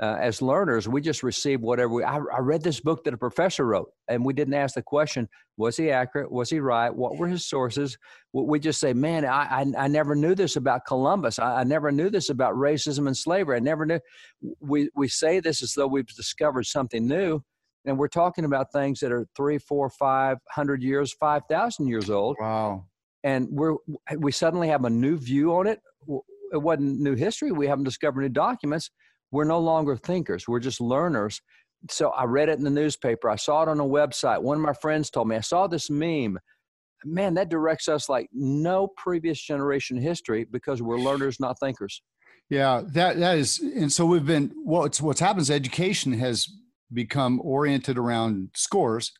Uh, 0.00 0.16
as 0.20 0.40
learners, 0.40 0.86
we 0.86 1.00
just 1.00 1.24
receive 1.24 1.60
whatever 1.60 1.92
we. 1.92 2.04
I, 2.04 2.18
I 2.18 2.38
read 2.38 2.62
this 2.62 2.78
book 2.78 3.02
that 3.02 3.14
a 3.14 3.18
professor 3.18 3.66
wrote, 3.66 3.90
and 4.06 4.24
we 4.24 4.32
didn't 4.32 4.54
ask 4.54 4.76
the 4.76 4.82
question: 4.82 5.28
Was 5.56 5.76
he 5.76 5.90
accurate? 5.90 6.30
Was 6.30 6.48
he 6.48 6.60
right? 6.60 6.94
What 6.94 7.16
were 7.16 7.26
his 7.26 7.46
sources? 7.46 7.98
We 8.32 8.42
we 8.44 8.60
just 8.60 8.78
say, 8.78 8.92
"Man, 8.92 9.24
I 9.24 9.62
I, 9.62 9.64
I 9.76 9.88
never 9.88 10.14
knew 10.14 10.36
this 10.36 10.54
about 10.54 10.86
Columbus. 10.86 11.40
I, 11.40 11.60
I 11.60 11.64
never 11.64 11.90
knew 11.90 12.10
this 12.10 12.30
about 12.30 12.54
racism 12.54 13.08
and 13.08 13.16
slavery. 13.16 13.56
I 13.56 13.58
never 13.58 13.84
knew." 13.84 13.98
We 14.60 14.88
we 14.94 15.08
say 15.08 15.40
this 15.40 15.64
as 15.64 15.72
though 15.74 15.88
we've 15.88 16.06
discovered 16.06 16.66
something 16.66 17.04
new, 17.04 17.42
and 17.84 17.98
we're 17.98 18.06
talking 18.06 18.44
about 18.44 18.70
things 18.70 19.00
that 19.00 19.10
are 19.10 19.26
three, 19.36 19.58
four, 19.58 19.90
five 19.90 20.38
hundred 20.48 20.80
years, 20.80 21.12
five 21.12 21.42
thousand 21.50 21.88
years 21.88 22.08
old 22.08 22.36
Wow. 22.38 22.84
And 23.24 23.48
we're 23.50 23.76
we 24.16 24.32
suddenly 24.32 24.68
have 24.68 24.84
a 24.84 24.90
new 24.90 25.16
view 25.16 25.54
on 25.54 25.66
it. 25.66 25.80
It 26.52 26.62
wasn't 26.62 27.00
new 27.00 27.14
history. 27.14 27.52
We 27.52 27.66
haven't 27.66 27.84
discovered 27.84 28.22
new 28.22 28.28
documents. 28.28 28.90
We're 29.30 29.44
no 29.44 29.58
longer 29.58 29.96
thinkers. 29.96 30.48
We're 30.48 30.60
just 30.60 30.80
learners. 30.80 31.40
So 31.90 32.10
I 32.10 32.24
read 32.24 32.48
it 32.48 32.58
in 32.58 32.64
the 32.64 32.70
newspaper. 32.70 33.28
I 33.28 33.36
saw 33.36 33.62
it 33.62 33.68
on 33.68 33.80
a 33.80 33.84
website. 33.84 34.42
One 34.42 34.56
of 34.56 34.62
my 34.62 34.72
friends 34.72 35.10
told 35.10 35.28
me 35.28 35.36
I 35.36 35.40
saw 35.40 35.66
this 35.66 35.90
meme. 35.90 36.38
Man, 37.04 37.34
that 37.34 37.48
directs 37.48 37.86
us 37.86 38.08
like 38.08 38.28
no 38.32 38.88
previous 38.96 39.40
generation 39.40 39.96
history 39.96 40.44
because 40.50 40.82
we're 40.82 40.98
learners, 40.98 41.38
not 41.38 41.60
thinkers. 41.60 42.02
Yeah, 42.50 42.82
that 42.94 43.18
that 43.18 43.38
is, 43.38 43.58
and 43.58 43.92
so 43.92 44.06
we've 44.06 44.24
been. 44.24 44.52
What's 44.64 45.02
what's 45.02 45.20
happened 45.20 45.42
is 45.42 45.50
education 45.50 46.14
has 46.14 46.48
become 46.92 47.40
oriented 47.44 47.98
around 47.98 48.50
scores. 48.54 49.12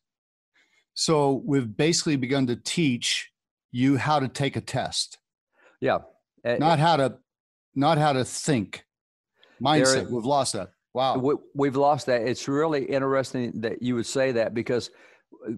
So 0.94 1.42
we've 1.46 1.76
basically 1.76 2.16
begun 2.16 2.46
to 2.48 2.56
teach 2.56 3.30
you 3.72 3.96
how 3.96 4.20
to 4.20 4.28
take 4.28 4.56
a 4.56 4.60
test, 4.60 5.18
Yeah. 5.80 5.98
Uh, 6.44 6.56
not 6.58 6.78
how 6.78 6.96
to, 6.96 7.18
not 7.74 7.98
how 7.98 8.12
to 8.12 8.24
think. 8.24 8.84
Mindset. 9.60 10.08
We've 10.08 10.24
lost 10.24 10.52
that. 10.52 10.70
Wow. 10.94 11.18
we, 11.18 11.34
we've 11.54 11.76
lost 11.76 12.06
that. 12.06 12.22
It's 12.22 12.48
really 12.48 12.84
interesting 12.84 13.60
that 13.60 13.82
you 13.82 13.94
would 13.96 14.06
say 14.06 14.32
that 14.32 14.54
because 14.54 14.90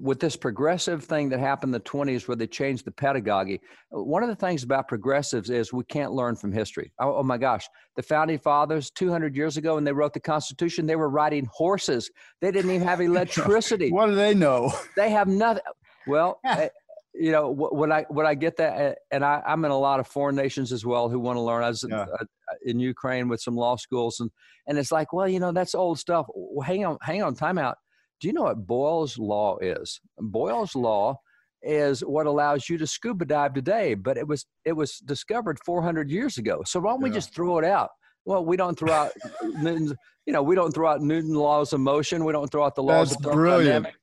with 0.00 0.20
this 0.20 0.36
progressive 0.36 1.04
thing 1.04 1.28
that 1.30 1.40
happened 1.40 1.74
in 1.74 1.80
the 1.82 1.88
20s 1.88 2.28
where 2.28 2.36
they 2.36 2.46
changed 2.46 2.84
the 2.84 2.90
pedagogy, 2.90 3.60
one 3.90 4.22
of 4.22 4.28
the 4.28 4.34
things 4.36 4.62
about 4.62 4.88
progressives 4.88 5.50
is 5.50 5.72
we 5.72 5.84
can't 5.84 6.12
learn 6.12 6.36
from 6.36 6.52
history. 6.52 6.92
Oh, 6.98 7.16
oh 7.16 7.22
my 7.22 7.38
gosh, 7.38 7.66
the 7.96 8.02
founding 8.02 8.38
fathers 8.38 8.90
200 8.90 9.34
years 9.36 9.56
ago 9.56 9.76
when 9.76 9.84
they 9.84 9.92
wrote 9.92 10.12
the 10.12 10.20
Constitution, 10.20 10.86
they 10.86 10.96
were 10.96 11.08
riding 11.08 11.48
horses. 11.52 12.10
They 12.40 12.50
didn't 12.50 12.70
even 12.70 12.86
have 12.86 13.00
electricity. 13.00 13.90
What 13.90 14.06
do 14.06 14.14
they 14.14 14.34
know? 14.34 14.72
they 14.96 15.10
have 15.10 15.28
nothing. 15.28 15.62
Well, 16.06 16.40
eh, 16.44 16.68
you 17.14 17.32
know, 17.32 17.52
wh- 17.54 17.72
when 17.72 17.90
I 17.92 18.04
when 18.08 18.26
I 18.26 18.34
get 18.34 18.56
that, 18.58 18.98
and 19.10 19.24
I, 19.24 19.42
I'm 19.46 19.64
in 19.64 19.70
a 19.70 19.78
lot 19.78 20.00
of 20.00 20.06
foreign 20.06 20.36
nations 20.36 20.72
as 20.72 20.84
well 20.84 21.08
who 21.08 21.18
want 21.18 21.36
to 21.36 21.40
learn. 21.40 21.62
I 21.64 21.68
was 21.68 21.84
Yeah. 21.88 22.02
uh, 22.02 22.24
in 22.64 22.78
Ukraine 22.78 23.28
with 23.28 23.40
some 23.40 23.56
law 23.56 23.76
schools, 23.76 24.20
and 24.20 24.30
and 24.66 24.78
it's 24.78 24.92
like, 24.92 25.12
well, 25.12 25.28
you 25.28 25.40
know, 25.40 25.52
that's 25.52 25.74
old 25.74 25.98
stuff. 25.98 26.26
Well, 26.34 26.66
hang 26.66 26.84
on, 26.84 26.98
hang 27.02 27.22
on, 27.22 27.34
time 27.34 27.58
out. 27.58 27.76
Do 28.20 28.28
you 28.28 28.34
know 28.34 28.42
what 28.42 28.66
Boyle's 28.66 29.18
law 29.18 29.58
is? 29.58 30.00
Boyle's 30.18 30.74
law 30.74 31.16
is 31.62 32.00
what 32.00 32.26
allows 32.26 32.68
you 32.68 32.78
to 32.78 32.86
scuba 32.86 33.24
dive 33.24 33.54
today, 33.54 33.94
but 33.94 34.16
it 34.16 34.26
was 34.26 34.46
it 34.64 34.72
was 34.72 34.98
discovered 34.98 35.58
400 35.64 36.10
years 36.10 36.38
ago. 36.38 36.62
So 36.64 36.80
why 36.80 36.92
don't 36.92 37.02
we 37.02 37.10
just 37.10 37.34
throw 37.34 37.58
it 37.58 37.64
out? 37.64 37.90
Well, 38.26 38.44
we 38.44 38.56
don't 38.56 38.78
throw 38.78 38.92
out 38.92 39.12
Newton's, 39.42 39.94
you 40.26 40.32
know, 40.32 40.42
we 40.42 40.54
don't 40.54 40.72
throw 40.72 40.88
out 40.88 41.00
Newton 41.00 41.34
laws 41.34 41.72
of 41.72 41.80
motion. 41.80 42.24
We 42.24 42.32
don't 42.32 42.50
throw 42.50 42.64
out 42.64 42.74
the 42.74 42.82
laws 42.82 43.10
That's 43.10 43.24
of 43.26 43.32
thermodynamics. 43.32 43.96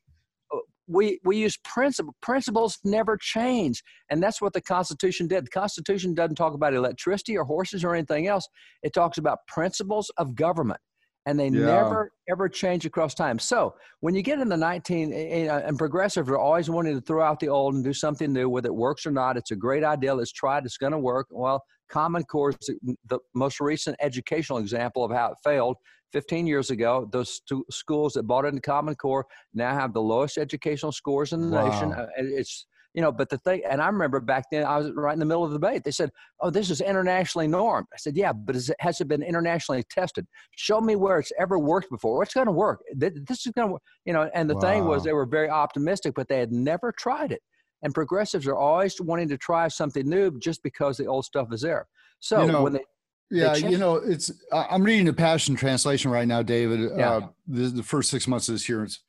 We 0.88 1.20
we 1.24 1.38
use 1.38 1.58
principle 1.63 2.15
principles 2.22 2.79
never 2.84 3.17
change. 3.17 3.84
And 4.10 4.24
that's 4.24 4.41
what 4.41 4.53
the 4.53 4.62
constitution 4.62 5.27
did. 5.27 5.46
The 5.46 5.50
constitution 5.50 6.13
doesn't 6.13 6.36
talk 6.36 6.53
about 6.53 6.74
electricity 6.74 7.38
or 7.38 7.44
horses 7.44 7.84
or 7.84 7.94
anything 7.94 8.27
else. 8.27 8.48
It 8.84 8.94
talks 8.94 9.17
about 9.17 9.39
principles 9.48 10.10
of 10.17 10.36
government 10.36 10.79
and 11.25 11.38
they 11.38 11.50
yeah. 11.50 11.65
never 11.65 12.12
ever 12.29 12.48
change 12.48 12.86
across 12.86 13.13
time. 13.13 13.38
So 13.38 13.75
when 14.00 14.15
you 14.15 14.22
get 14.22 14.39
in 14.39 14.48
the 14.48 14.58
19 14.58 15.12
eh, 15.12 15.15
eh, 15.15 15.48
uh, 15.48 15.60
and 15.60 15.77
progressives 15.77 16.29
are 16.29 16.38
always 16.38 16.70
wanting 16.70 16.96
to 16.96 17.01
throw 17.01 17.22
out 17.22 17.39
the 17.39 17.50
old 17.50 17.75
and 17.75 17.84
do 17.84 17.94
something 17.94 18.32
new 18.32 18.50
whether 18.50 18.70
it 18.70 18.75
works 18.75 19.06
or 19.06 19.12
not 19.12 19.38
it's 19.38 19.51
a 19.51 19.56
great 19.56 19.84
idea 19.84 20.15
let's 20.15 20.32
try 20.32 20.58
it 20.58 20.65
it's 20.65 20.77
going 20.77 20.94
to 20.94 21.00
work. 21.00 21.27
Well 21.29 21.63
common 21.89 22.24
core 22.24 22.50
is 22.50 22.70
the 23.08 23.20
most 23.34 23.60
recent 23.60 23.96
educational 24.01 24.58
example 24.58 25.03
of 25.03 25.12
how 25.12 25.32
it 25.32 25.38
failed 25.44 25.77
15 26.13 26.47
years 26.47 26.71
ago, 26.71 27.07
those 27.11 27.41
schools 27.69 28.13
that 28.13 28.23
bought 28.23 28.45
into 28.45 28.61
Common 28.61 28.95
Core 28.95 29.25
now 29.53 29.73
have 29.73 29.93
the 29.93 30.01
lowest 30.01 30.37
educational 30.37 30.91
scores 30.91 31.33
in 31.33 31.49
the 31.49 31.55
wow. 31.55 31.69
nation. 31.69 31.93
Uh, 31.93 32.07
it's 32.17 32.65
you 32.93 33.01
know, 33.01 33.11
but 33.11 33.29
the 33.29 33.37
thing, 33.37 33.61
and 33.69 33.79
I 33.79 33.85
remember 33.87 34.19
back 34.19 34.45
then, 34.51 34.65
I 34.65 34.77
was 34.77 34.91
right 34.95 35.13
in 35.13 35.19
the 35.19 35.25
middle 35.25 35.43
of 35.43 35.51
the 35.51 35.59
debate. 35.59 35.83
They 35.83 35.91
said, 35.91 36.09
"Oh, 36.39 36.49
this 36.49 36.71
is 36.71 36.81
internationally 36.81 37.47
normed." 37.47 37.85
I 37.93 37.97
said, 37.97 38.17
"Yeah, 38.17 38.33
but 38.33 38.55
it, 38.55 38.71
has 38.79 38.99
it 39.01 39.07
been 39.07 39.21
internationally 39.21 39.83
tested? 39.91 40.25
Show 40.55 40.81
me 40.81 40.95
where 40.95 41.19
it's 41.19 41.31
ever 41.37 41.59
worked 41.59 41.91
before. 41.91 42.17
What's 42.17 42.33
going 42.33 42.47
to 42.47 42.51
work? 42.51 42.79
This 42.95 43.45
is 43.45 43.51
going 43.55 43.69
to, 43.69 43.77
you 44.05 44.13
know." 44.13 44.31
And 44.33 44.49
the 44.49 44.55
wow. 44.55 44.61
thing 44.61 44.85
was, 44.85 45.03
they 45.03 45.13
were 45.13 45.27
very 45.27 45.47
optimistic, 45.47 46.15
but 46.15 46.27
they 46.27 46.39
had 46.39 46.51
never 46.51 46.91
tried 46.91 47.31
it. 47.31 47.41
And 47.83 47.93
progressives 47.93 48.47
are 48.47 48.55
always 48.55 48.99
wanting 48.99 49.29
to 49.29 49.37
try 49.37 49.67
something 49.67 50.09
new 50.09 50.39
just 50.39 50.63
because 50.63 50.97
the 50.97 51.05
old 51.05 51.25
stuff 51.25 51.49
is 51.53 51.61
there. 51.61 51.87
So 52.19 52.41
you 52.41 52.51
know, 52.51 52.63
when 52.63 52.73
they 52.73 52.85
yeah, 53.29 53.55
you 53.55 53.77
know, 53.77 53.96
it's 53.96 54.31
I'm 54.53 54.84
reading 54.84 55.05
the 55.05 55.13
Passion 55.13 55.55
Translation 55.55 56.12
right 56.12 56.27
now, 56.27 56.41
David. 56.41 56.91
Yeah. 56.96 57.12
Uh, 57.12 57.27
the, 57.48 57.67
the, 57.67 57.84
first 57.84 58.10
six 58.10 58.27
months 58.27 58.48
of 58.48 58.55
this 58.55 58.69
year, 58.69 58.84
it's, 58.84 59.00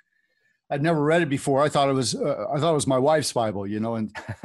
I'd 0.70 0.82
never 0.82 1.02
read 1.02 1.22
it 1.22 1.28
before. 1.28 1.62
I 1.62 1.68
thought 1.68 1.88
it 1.88 1.94
was 1.94 2.14
uh, 2.14 2.46
I 2.52 2.58
thought 2.58 2.72
it 2.72 2.74
was 2.74 2.86
my 2.86 2.98
wife's 2.98 3.32
Bible, 3.32 3.66
you 3.66 3.80
know, 3.80 3.94
and 3.94 4.14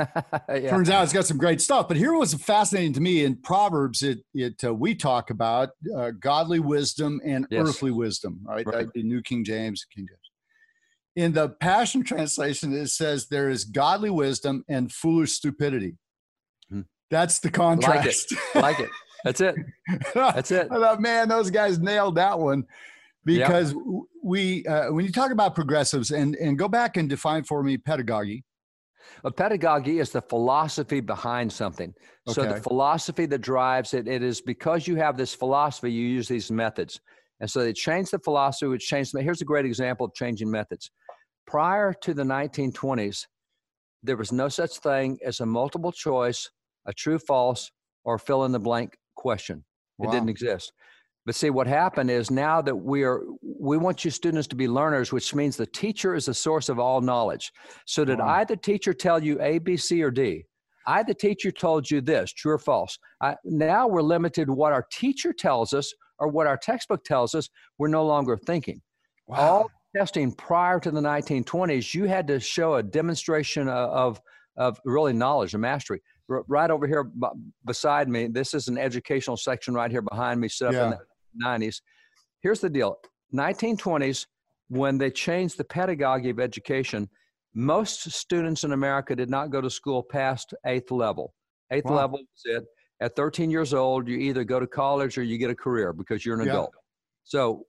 yeah. 0.50 0.70
turns 0.70 0.90
out 0.90 1.04
it's 1.04 1.12
got 1.12 1.26
some 1.26 1.38
great 1.38 1.60
stuff. 1.60 1.88
But 1.88 1.98
here 1.98 2.14
was 2.14 2.34
fascinating 2.36 2.94
to 2.94 3.02
me 3.02 3.26
in 3.26 3.36
Proverbs. 3.36 4.04
It 4.04 4.20
it 4.34 4.64
uh, 4.64 4.74
we 4.74 4.96
talk 4.96 5.32
about 5.32 5.70
uh, 5.96 6.12
godly 6.12 6.60
wisdom 6.60 7.20
and 7.26 7.48
yes. 7.50 7.68
earthly 7.68 7.92
wisdom, 7.92 8.40
right? 8.44 8.66
right. 8.68 8.88
The 8.94 9.04
New 9.04 9.22
King 9.22 9.44
James, 9.44 9.86
King 9.94 10.08
James. 10.08 10.20
In 11.16 11.34
the 11.34 11.50
Passion 11.50 12.04
Translation, 12.04 12.74
it 12.74 12.88
says 12.88 13.28
there 13.28 13.50
is 13.50 13.66
godly 13.66 14.10
wisdom 14.10 14.64
and 14.68 14.92
foolish 14.92 15.34
stupidity. 15.34 15.98
Hmm. 16.70 16.82
That's 17.10 17.40
the 17.40 17.52
contrast. 17.52 18.32
Like 18.32 18.40
it. 18.56 18.62
Like 18.62 18.80
it. 18.80 18.90
That's 19.24 19.42
it. 19.42 19.56
That's 20.14 20.52
it. 20.52 20.68
I 20.72 20.76
thought, 20.76 21.02
man, 21.02 21.30
those 21.30 21.50
guys 21.50 21.80
nailed 21.80 22.16
that 22.16 22.38
one 22.38 22.66
because 23.26 23.74
yep. 23.74 23.82
we, 24.24 24.66
uh, 24.66 24.92
when 24.92 25.06
you 25.06 25.12
talk 25.12 25.32
about 25.32 25.56
progressives 25.56 26.12
and, 26.12 26.36
and 26.36 26.58
go 26.58 26.68
back 26.68 26.98
and 26.98 27.10
define 27.10 27.44
for 27.44 27.64
me 27.64 27.78
pedagogy. 27.78 28.44
A 29.24 29.32
pedagogy 29.32 30.00
is 30.00 30.12
the 30.12 30.22
philosophy 30.22 31.00
behind 31.00 31.52
something. 31.52 31.94
Okay. 32.28 32.34
So 32.34 32.44
the 32.44 32.62
philosophy 32.62 33.26
that 33.28 33.40
drives 33.40 33.94
it, 33.94 34.08
it 34.08 34.24
is 34.24 34.42
because 34.42 34.88
you 34.88 34.96
have 34.98 35.18
this 35.18 35.34
philosophy, 35.34 35.92
you 35.92 36.08
use 36.08 36.28
these 36.28 36.52
methods. 36.52 37.00
And 37.40 37.50
so 37.50 37.62
they 37.62 37.74
changed 37.74 38.12
the 38.12 38.20
philosophy, 38.20 38.68
which 38.68 38.88
changed. 38.88 39.14
Here's 39.18 39.42
a 39.42 39.46
great 39.46 39.66
example 39.66 40.06
of 40.06 40.14
changing 40.14 40.50
methods. 40.50 40.92
Prior 41.46 41.94
to 42.02 42.14
the 42.14 42.24
1920s, 42.24 43.26
there 44.02 44.18
was 44.18 44.32
no 44.32 44.50
such 44.50 44.78
thing 44.80 45.18
as 45.26 45.40
a 45.40 45.46
multiple 45.46 45.92
choice, 45.92 46.50
a 46.86 46.94
true 46.94 47.20
false, 47.20 47.72
or 48.06 48.18
fill 48.18 48.46
in 48.46 48.52
the 48.52 48.60
blank 48.60 48.98
question. 49.16 49.64
Wow. 49.98 50.10
It 50.10 50.14
didn't 50.14 50.30
exist. 50.30 50.74
But 51.26 51.36
see, 51.36 51.50
what 51.50 51.68
happened 51.68 52.12
is 52.12 52.30
now 52.30 52.62
that 52.62 52.76
we 52.76 53.04
are, 53.04 53.22
we 53.42 53.78
want 53.78 54.04
you 54.04 54.12
students 54.12 54.48
to 54.50 54.56
be 54.56 54.68
learners, 54.68 55.14
which 55.14 55.34
means 55.34 55.56
the 55.56 55.66
teacher 55.66 56.16
is 56.16 56.26
the 56.26 56.34
source 56.34 56.68
of 56.68 56.80
all 56.80 57.00
knowledge. 57.00 57.52
So 57.86 58.04
did 58.04 58.20
wow. 58.20 58.28
I, 58.28 58.44
the 58.44 58.58
teacher, 58.58 58.94
tell 58.94 59.24
you 59.24 59.42
A, 59.42 59.60
B, 59.60 59.78
C, 59.78 60.04
or 60.04 60.12
D? 60.12 60.46
I, 60.86 61.02
the 61.02 61.14
teacher, 61.14 61.50
told 61.50 61.90
you 61.90 62.02
this, 62.02 62.34
true 62.34 62.54
or 62.54 62.58
false. 62.58 63.00
I, 63.22 63.36
now 63.46 63.88
we're 63.88 64.02
limited 64.02 64.48
to 64.48 64.54
what 64.54 64.74
our 64.74 64.86
teacher 64.92 65.32
tells 65.32 65.72
us 65.72 65.94
or 66.20 66.28
what 66.28 66.46
our 66.46 66.58
textbook 66.58 67.06
tells 67.06 67.36
us. 67.36 67.50
We're 67.78 67.88
no 67.88 68.06
longer 68.06 68.38
thinking. 68.46 68.82
Wow. 69.28 69.38
All 69.38 69.72
testing 69.96 70.34
prior 70.34 70.80
to 70.82 70.92
the 70.92 71.00
1920s, 71.00 71.94
you 71.94 72.04
had 72.04 72.28
to 72.28 72.40
show 72.42 72.76
a 72.76 72.84
demonstration 72.84 73.70
of, 73.70 74.20
of 74.58 74.78
really 74.84 75.14
knowledge 75.14 75.54
and 75.54 75.62
mastery 75.62 76.02
right 76.48 76.72
over 76.72 76.88
here 76.88 77.04
b- 77.04 77.28
beside 77.66 78.10
me. 78.10 78.28
This 78.28 78.54
is 78.54 78.68
an 78.68 78.78
educational 78.78 79.38
section 79.38 79.74
right 79.74 79.92
here 79.92 80.02
behind 80.02 80.40
me, 80.40 80.50
set 80.50 80.70
up 80.70 80.74
yeah. 80.74 80.86
in 80.86 80.90
the 80.90 81.46
90s. 81.46 81.82
Here's 82.42 82.60
the 82.60 82.70
deal 82.70 82.98
1920s, 83.34 84.26
when 84.70 84.98
they 84.98 85.10
changed 85.10 85.58
the 85.58 85.64
pedagogy 85.64 86.30
of 86.30 86.40
education, 86.40 87.10
most 87.54 88.12
students 88.12 88.64
in 88.64 88.72
America 88.72 89.16
did 89.16 89.30
not 89.30 89.52
go 89.52 89.62
to 89.62 89.70
school 89.70 90.02
past 90.02 90.54
eighth 90.66 90.92
level. 90.92 91.34
Eighth 91.72 91.86
wow. 91.86 91.96
level 91.96 92.20
was 92.20 92.58
it. 92.58 92.64
At 93.00 93.16
13 93.16 93.52
years 93.52 93.74
old, 93.74 94.08
you 94.08 94.18
either 94.18 94.44
go 94.44 94.60
to 94.60 94.68
college 94.68 95.18
or 95.18 95.24
you 95.24 95.38
get 95.38 95.50
a 95.50 95.56
career 95.56 95.94
because 95.94 96.26
you're 96.26 96.40
an 96.40 96.46
yeah. 96.46 96.54
adult. 96.54 96.72
So 97.24 97.66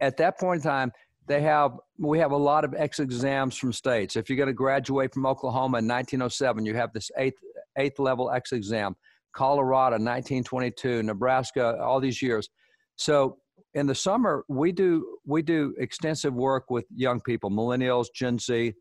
at 0.00 0.16
that 0.16 0.38
point 0.38 0.64
in 0.64 0.70
time, 0.70 0.92
they 1.26 1.42
have 1.42 1.72
we 1.98 2.18
have 2.18 2.32
a 2.32 2.36
lot 2.36 2.64
of 2.64 2.74
ex 2.74 3.00
exams 3.00 3.56
from 3.56 3.72
states. 3.72 4.16
If 4.16 4.30
you're 4.30 4.36
going 4.36 4.48
to 4.48 4.54
graduate 4.54 5.12
from 5.12 5.26
Oklahoma 5.26 5.78
in 5.78 5.86
1907, 5.86 6.64
you 6.64 6.74
have 6.74 6.92
this 6.92 7.10
eighth 7.18 7.38
eighth 7.78 7.98
level 7.98 8.30
exit 8.30 8.58
exam. 8.58 8.94
Colorado 9.34 9.94
1922, 9.94 11.02
Nebraska 11.02 11.78
all 11.80 12.00
these 12.00 12.20
years. 12.20 12.48
So 12.96 13.38
in 13.74 13.86
the 13.86 13.94
summer 13.94 14.44
we 14.48 14.72
do 14.72 15.18
we 15.26 15.42
do 15.42 15.74
extensive 15.78 16.34
work 16.34 16.70
with 16.70 16.84
young 16.94 17.20
people, 17.20 17.50
millennials, 17.50 18.06
Gen 18.14 18.38
Z, 18.38 18.72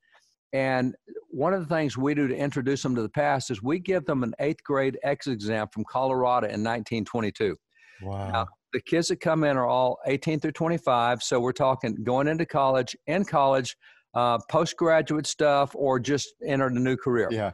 and 0.53 0.95
one 1.29 1.53
of 1.53 1.67
the 1.67 1.75
things 1.75 1.97
we 1.97 2.13
do 2.13 2.27
to 2.27 2.35
introduce 2.35 2.81
them 2.81 2.95
to 2.95 3.01
the 3.01 3.09
past 3.09 3.51
is 3.51 3.61
we 3.61 3.79
give 3.79 4.05
them 4.05 4.23
an 4.23 4.33
eighth 4.39 4.63
grade 4.63 4.97
exit 5.03 5.33
exam 5.33 5.67
from 5.71 5.83
Colorado 5.89 6.47
in 6.47 6.63
1922. 6.63 7.55
Wow. 8.01 8.31
Now, 8.31 8.47
the 8.73 8.81
kids 8.81 9.09
that 9.09 9.17
come 9.17 9.43
in 9.43 9.57
are 9.57 9.67
all 9.67 9.97
18 10.07 10.39
through 10.39 10.51
25. 10.53 11.21
So 11.23 11.39
we're 11.39 11.51
talking 11.51 11.95
going 12.03 12.27
into 12.27 12.45
college, 12.45 12.95
in 13.07 13.25
college, 13.25 13.75
uh, 14.13 14.39
postgraduate 14.49 15.27
stuff, 15.27 15.71
or 15.75 15.99
just 15.99 16.33
entered 16.45 16.73
a 16.73 16.79
new 16.79 16.95
career. 16.95 17.27
Yeah. 17.31 17.51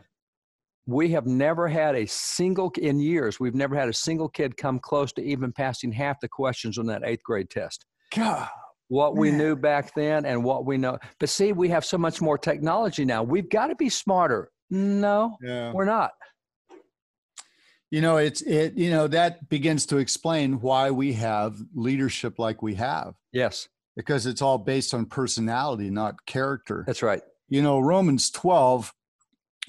We 0.85 1.09
have 1.11 1.25
never 1.25 1.67
had 1.67 1.95
a 1.95 2.05
single, 2.05 2.71
in 2.77 2.99
years, 2.99 3.39
we've 3.39 3.55
never 3.55 3.75
had 3.75 3.87
a 3.87 3.93
single 3.93 4.27
kid 4.27 4.57
come 4.57 4.79
close 4.79 5.13
to 5.13 5.23
even 5.23 5.51
passing 5.53 5.91
half 5.91 6.19
the 6.19 6.27
questions 6.27 6.77
on 6.77 6.85
that 6.87 7.03
eighth 7.05 7.23
grade 7.23 7.49
test. 7.49 7.85
God. 8.13 8.49
What 8.89 9.15
man. 9.15 9.21
we 9.21 9.31
knew 9.31 9.55
back 9.55 9.93
then 9.95 10.25
and 10.25 10.43
what 10.43 10.65
we 10.65 10.77
know. 10.77 10.99
But 11.19 11.29
see, 11.29 11.53
we 11.53 11.69
have 11.69 11.85
so 11.85 11.97
much 11.97 12.21
more 12.21 12.37
technology 12.37 13.05
now. 13.05 13.23
We've 13.23 13.49
got 13.49 13.67
to 13.67 13.75
be 13.75 13.89
smarter. 13.89 14.49
No, 14.69 15.37
yeah. 15.41 15.71
we're 15.71 15.85
not 15.85 16.11
you 17.93 18.01
know 18.01 18.17
it's 18.17 18.41
it 18.41 18.73
you 18.73 18.89
know 18.89 19.07
that 19.07 19.47
begins 19.49 19.85
to 19.85 19.97
explain 19.97 20.59
why 20.61 20.89
we 20.89 21.13
have 21.13 21.55
leadership 21.75 22.39
like 22.39 22.63
we 22.63 22.73
have 22.73 23.13
yes 23.31 23.69
because 23.95 24.25
it's 24.25 24.41
all 24.41 24.57
based 24.57 24.95
on 24.95 25.05
personality 25.05 25.91
not 25.91 26.25
character 26.25 26.83
that's 26.87 27.03
right 27.03 27.21
you 27.49 27.61
know 27.61 27.79
romans 27.79 28.31
12 28.31 28.91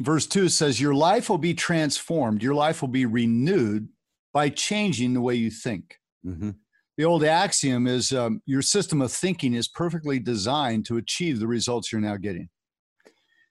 verse 0.00 0.26
2 0.26 0.48
says 0.48 0.80
your 0.80 0.94
life 0.94 1.28
will 1.28 1.38
be 1.38 1.54
transformed 1.54 2.42
your 2.42 2.54
life 2.54 2.80
will 2.80 2.88
be 2.88 3.06
renewed 3.06 3.88
by 4.32 4.48
changing 4.48 5.14
the 5.14 5.20
way 5.20 5.34
you 5.34 5.50
think 5.50 5.98
mm-hmm. 6.26 6.50
the 6.96 7.04
old 7.04 7.24
axiom 7.24 7.86
is 7.86 8.12
um, 8.12 8.40
your 8.46 8.62
system 8.62 9.00
of 9.00 9.12
thinking 9.12 9.54
is 9.54 9.68
perfectly 9.68 10.18
designed 10.18 10.84
to 10.84 10.96
achieve 10.96 11.38
the 11.38 11.46
results 11.46 11.92
you're 11.92 12.00
now 12.00 12.16
getting 12.16 12.48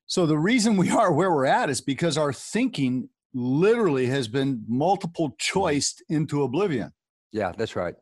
so 0.06 0.26
the 0.26 0.38
reason 0.38 0.78
we 0.78 0.90
are 1.02 1.12
where 1.12 1.32
we're 1.32 1.46
at 1.46 1.70
is 1.70 1.82
because 1.82 2.18
our 2.18 2.34
thinking 2.34 3.10
literally 3.34 4.06
has 4.08 4.28
been 4.28 4.64
multiple 4.68 5.36
choiced 5.40 6.04
into 6.10 6.44
oblivion. 6.44 6.92
Yeah, 7.32 7.52
that's 7.58 7.76
right. 7.76 7.96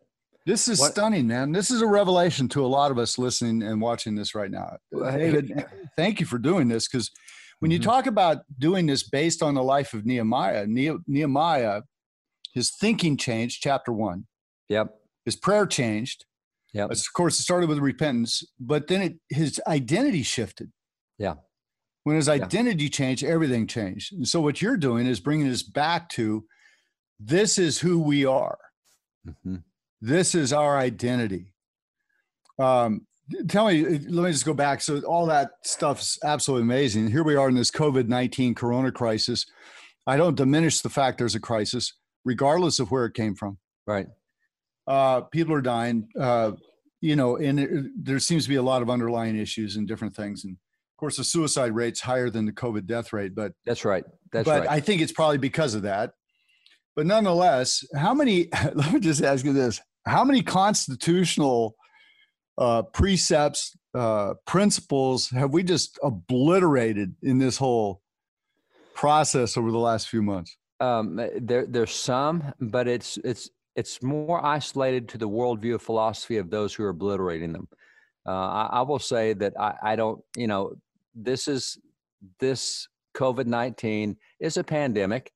This 0.45 0.67
is 0.67 0.79
what? 0.79 0.91
stunning, 0.91 1.27
man. 1.27 1.51
This 1.51 1.69
is 1.69 1.81
a 1.81 1.87
revelation 1.87 2.49
to 2.49 2.65
a 2.65 2.67
lot 2.67 2.91
of 2.91 2.97
us 2.97 3.17
listening 3.17 3.61
and 3.61 3.79
watching 3.79 4.15
this 4.15 4.33
right 4.33 4.49
now. 4.49 4.77
David, 4.91 5.65
thank 5.95 6.19
you 6.19 6.25
for 6.25 6.39
doing 6.39 6.67
this 6.67 6.87
because 6.87 7.11
when 7.61 7.69
mm-hmm. 7.69 7.73
you 7.73 7.79
talk 7.79 8.07
about 8.07 8.39
doing 8.57 8.87
this 8.87 9.07
based 9.07 9.43
on 9.43 9.53
the 9.53 9.61
life 9.61 9.93
of 9.93 10.03
Nehemiah, 10.03 10.65
Nehemiah, 10.67 11.83
his 12.55 12.71
thinking 12.71 13.17
changed, 13.17 13.61
chapter 13.61 13.93
one. 13.93 14.25
Yep. 14.69 14.93
His 15.25 15.35
prayer 15.35 15.67
changed. 15.67 16.25
Yeah. 16.73 16.85
Of 16.85 16.97
course, 17.15 17.39
it 17.39 17.43
started 17.43 17.69
with 17.69 17.77
repentance, 17.77 18.43
but 18.59 18.87
then 18.87 19.01
it, 19.01 19.13
his 19.29 19.61
identity 19.67 20.23
shifted. 20.23 20.71
Yeah. 21.19 21.35
When 22.03 22.15
his 22.15 22.27
identity 22.27 22.85
yeah. 22.85 22.89
changed, 22.89 23.23
everything 23.23 23.67
changed. 23.67 24.11
And 24.13 24.27
so 24.27 24.41
what 24.41 24.59
you're 24.59 24.75
doing 24.75 25.05
is 25.05 25.19
bringing 25.19 25.47
us 25.47 25.61
back 25.61 26.09
to 26.09 26.45
this 27.19 27.59
is 27.59 27.79
who 27.79 27.99
we 27.99 28.25
are. 28.25 28.57
Mm-hmm. 29.27 29.57
This 30.01 30.33
is 30.33 30.51
our 30.51 30.79
identity. 30.79 31.53
Um, 32.57 33.05
tell 33.47 33.67
me, 33.67 33.83
let 33.83 34.23
me 34.23 34.31
just 34.31 34.45
go 34.45 34.53
back. 34.53 34.81
So 34.81 35.01
all 35.01 35.25
that 35.27 35.51
stuff's 35.63 36.19
absolutely 36.23 36.63
amazing. 36.63 37.09
Here 37.09 37.23
we 37.23 37.35
are 37.35 37.49
in 37.49 37.55
this 37.55 37.71
COVID-19 37.71 38.55
corona 38.55 38.91
crisis. 38.91 39.45
I 40.07 40.17
don't 40.17 40.35
diminish 40.35 40.81
the 40.81 40.89
fact 40.89 41.17
there's 41.17 41.35
a 41.35 41.39
crisis, 41.39 41.93
regardless 42.25 42.79
of 42.79 42.91
where 42.91 43.05
it 43.05 43.13
came 43.13 43.35
from. 43.35 43.57
Right. 43.85 44.07
Uh, 44.87 45.21
people 45.21 45.53
are 45.53 45.61
dying. 45.61 46.07
Uh, 46.19 46.53
you 47.01 47.15
know, 47.15 47.37
and 47.37 47.59
it, 47.59 47.69
there 47.95 48.19
seems 48.19 48.43
to 48.43 48.49
be 48.49 48.55
a 48.55 48.61
lot 48.61 48.81
of 48.81 48.89
underlying 48.89 49.37
issues 49.37 49.75
and 49.75 49.87
different 49.87 50.15
things. 50.15 50.45
And 50.45 50.53
of 50.53 50.97
course, 50.97 51.17
the 51.17 51.23
suicide 51.23 51.73
rate's 51.73 51.99
higher 51.99 52.29
than 52.29 52.45
the 52.45 52.51
COVID 52.51 52.85
death 52.85 53.11
rate, 53.11 53.33
but 53.35 53.53
that's 53.65 53.83
right. 53.83 54.03
That's 54.31 54.47
right. 54.47 54.59
but 54.59 54.67
right. 54.67 54.77
I 54.77 54.79
think 54.79 55.01
it's 55.01 55.11
probably 55.11 55.39
because 55.39 55.73
of 55.73 55.81
that. 55.81 56.11
But 56.95 57.07
nonetheless, 57.07 57.83
how 57.95 58.13
many? 58.13 58.49
Let 58.73 58.93
me 58.93 58.99
just 58.99 59.23
ask 59.23 59.43
you 59.43 59.53
this: 59.53 59.81
How 60.05 60.23
many 60.23 60.43
constitutional 60.43 61.75
uh, 62.61 62.83
precepts, 62.83 63.75
uh, 63.95 64.35
principles 64.45 65.29
have 65.31 65.51
we 65.51 65.63
just 65.63 65.97
obliterated 66.03 67.15
in 67.23 67.39
this 67.39 67.57
whole 67.57 68.03
process 68.93 69.57
over 69.57 69.71
the 69.71 69.79
last 69.79 70.09
few 70.09 70.21
months? 70.21 70.55
Um, 70.79 71.19
there, 71.39 71.65
there's 71.65 71.91
some, 71.93 72.53
but 72.59 72.87
it's 72.87 73.17
it's 73.23 73.49
it's 73.75 74.03
more 74.03 74.45
isolated 74.45 75.09
to 75.09 75.17
the 75.17 75.27
worldview 75.27 75.75
of 75.75 75.81
philosophy 75.81 76.37
of 76.37 76.51
those 76.51 76.73
who 76.73 76.83
are 76.83 76.89
obliterating 76.89 77.51
them. 77.51 77.67
Uh, 78.27 78.31
I, 78.31 78.69
I, 78.73 78.81
will 78.81 78.99
say 78.99 79.33
that 79.33 79.53
I, 79.59 79.73
I 79.81 79.95
don't, 79.95 80.23
you 80.35 80.45
know, 80.45 80.75
this 81.15 81.47
is 81.47 81.79
this 82.39 82.87
COVID 83.15 83.47
nineteen 83.47 84.17
is 84.39 84.57
a 84.57 84.63
pandemic, 84.63 85.31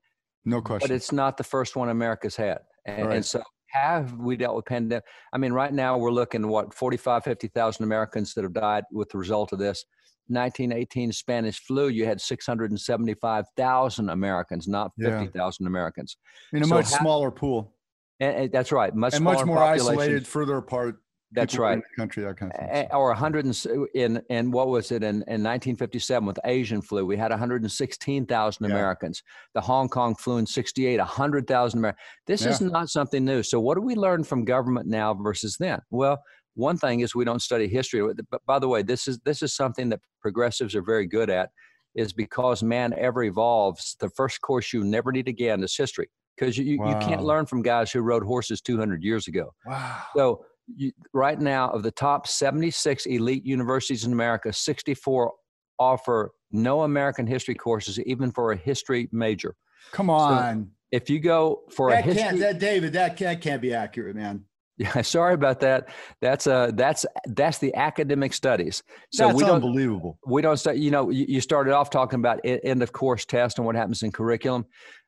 no 0.46 0.62
question, 0.62 0.88
but 0.88 0.94
it's 0.94 1.12
not 1.12 1.38
the 1.38 1.44
first 1.44 1.76
one 1.76 1.90
America's 1.90 2.36
had, 2.36 2.60
and, 2.86 3.08
right. 3.08 3.16
and 3.16 3.26
so 3.26 3.42
have 3.76 4.14
we 4.14 4.38
dealt 4.38 4.56
with 4.56 4.66
pandemic? 4.66 5.04
I 5.34 5.38
mean, 5.38 5.52
right 5.52 5.74
now 5.74 5.98
we're 5.98 6.12
looking 6.12 6.48
what 6.48 6.74
45, 6.74 7.24
50,000 7.24 7.84
Americans 7.84 8.34
that 8.34 8.44
have 8.44 8.54
died 8.54 8.86
with 8.92 9.10
the 9.10 9.18
result 9.18 9.52
of 9.52 9.60
this. 9.60 9.86
1918 10.28 11.12
Spanish 11.12 11.60
flu, 11.60 11.90
you 11.90 12.06
had 12.06 12.20
675,000 12.20 14.10
Americans, 14.10 14.68
not 14.68 14.92
50,000 15.00 15.64
yeah. 15.64 15.68
Americans. 15.68 16.18
In 16.52 16.64
a 16.64 16.66
so 16.66 16.76
much 16.76 16.88
smaller 16.88 17.30
pool. 17.30 17.74
And, 18.20 18.36
and, 18.36 18.52
that's 18.52 18.72
right. 18.72 18.96
Much 18.96 19.14
and 19.14 19.24
much 19.24 19.46
more 19.46 19.62
isolated, 19.62 20.26
further 20.26 20.58
apart. 20.58 20.98
That's 21.32 21.58
right. 21.58 21.82
country, 21.98 22.24
that 22.24 22.38
kind 22.38 22.52
of 22.52 22.70
thing. 22.70 22.88
Or 22.92 23.08
100 23.08 23.46
in 23.94 24.22
in 24.30 24.52
what 24.52 24.68
was 24.68 24.92
it 24.92 25.04
in, 25.04 25.16
in 25.28 25.44
1957 25.44 26.26
with 26.26 26.40
Asian 26.46 26.82
flu? 26.82 27.06
We 27.06 27.18
had 27.18 27.32
116,000 27.32 28.66
yeah. 28.66 28.72
Americans. 28.72 29.24
The 29.54 29.62
Hong 29.62 29.90
Kong 29.90 30.16
flu 30.16 30.38
in 30.38 30.46
68, 30.46 30.98
100,000 30.98 31.80
Americans. 31.80 32.02
This 32.28 32.44
yeah. 32.44 32.50
is 32.50 32.62
not 32.62 32.90
something 32.90 33.26
new. 33.26 33.44
So 33.44 33.60
what 33.60 33.76
do 33.76 33.82
we 33.82 33.96
learn 33.96 34.24
from 34.24 34.46
government 34.46 34.88
now 34.88 35.14
versus 35.14 35.58
then? 35.60 35.82
Well, 35.90 36.22
one 36.54 36.78
thing 36.78 37.02
is 37.02 37.14
we 37.14 37.26
don't 37.26 37.42
study 37.42 37.68
history. 37.68 38.02
But 38.30 38.46
by 38.46 38.60
the 38.60 38.68
way, 38.68 38.82
this 38.82 39.08
is 39.08 39.20
this 39.20 39.42
is 39.42 39.54
something 39.54 39.90
that 39.90 40.00
progressives 40.22 40.76
are 40.76 40.84
very 40.84 41.08
good 41.08 41.30
at. 41.30 41.50
Is 41.96 42.12
because 42.12 42.62
man 42.62 42.94
ever 42.98 43.24
evolves. 43.24 43.96
The 44.00 44.10
first 44.10 44.42
course 44.42 44.74
you 44.74 44.84
never 44.84 45.14
need 45.14 45.30
again 45.30 45.64
is 45.64 45.76
history 45.76 46.10
because 46.38 46.58
you, 46.58 46.78
wow. 46.80 46.90
you 46.90 47.08
can't 47.08 47.24
learn 47.24 47.46
from 47.46 47.62
guys 47.62 47.92
who 47.92 48.02
rode 48.02 48.24
horses 48.24 48.62
200 48.62 49.02
years 49.02 49.28
ago. 49.28 49.54
Wow. 49.66 50.02
So 50.16 50.46
right 51.14 51.40
now, 51.40 51.70
of 51.70 51.84
the 51.84 51.92
top 51.92 52.28
76 52.28 53.06
elite 53.06 53.46
universities 53.46 54.04
in 54.04 54.12
America, 54.12 54.52
64 54.52 55.34
offer 55.80 56.32
no 56.52 56.84
American 56.84 57.28
history 57.28 57.56
courses, 57.56 58.00
even 58.00 58.32
for 58.32 58.52
a 58.52 58.56
history 58.58 59.10
major. 59.12 59.56
Come 59.92 60.10
on. 60.10 60.64
So 60.64 60.68
if 60.92 61.10
you 61.10 61.20
go 61.20 61.64
for 61.72 61.92
that 61.92 62.00
a 62.00 62.02
history, 62.02 62.24
can't, 62.24 62.40
that 62.40 62.60
David, 62.60 62.94
that 62.94 63.18
can't, 63.18 63.38
that 63.38 63.42
can't 63.42 63.62
be 63.62 63.74
accurate, 63.74 64.16
man. 64.16 64.46
Yeah, 64.78 65.02
sorry 65.04 65.34
about 65.34 65.60
that. 65.62 65.90
That's 66.22 66.48
uh 66.48 66.72
that's 66.74 67.06
that's 67.28 67.60
the 67.60 67.74
academic 67.76 68.34
studies. 68.34 68.84
So 69.12 69.28
that's 69.28 69.38
we 69.38 69.44
don't, 69.44 69.56
unbelievable. 69.56 70.20
We 70.26 70.42
don't 70.42 70.58
start. 70.58 70.78
You 70.78 70.92
know, 70.92 71.10
you, 71.10 71.26
you 71.28 71.42
started 71.42 71.74
off 71.74 71.90
talking 71.90 72.20
about 72.20 72.40
end 72.44 72.84
of 72.84 72.92
course 72.92 73.26
test 73.26 73.58
and 73.58 73.66
what 73.66 73.76
happens 73.76 74.04
in 74.04 74.12
curriculum. 74.12 74.66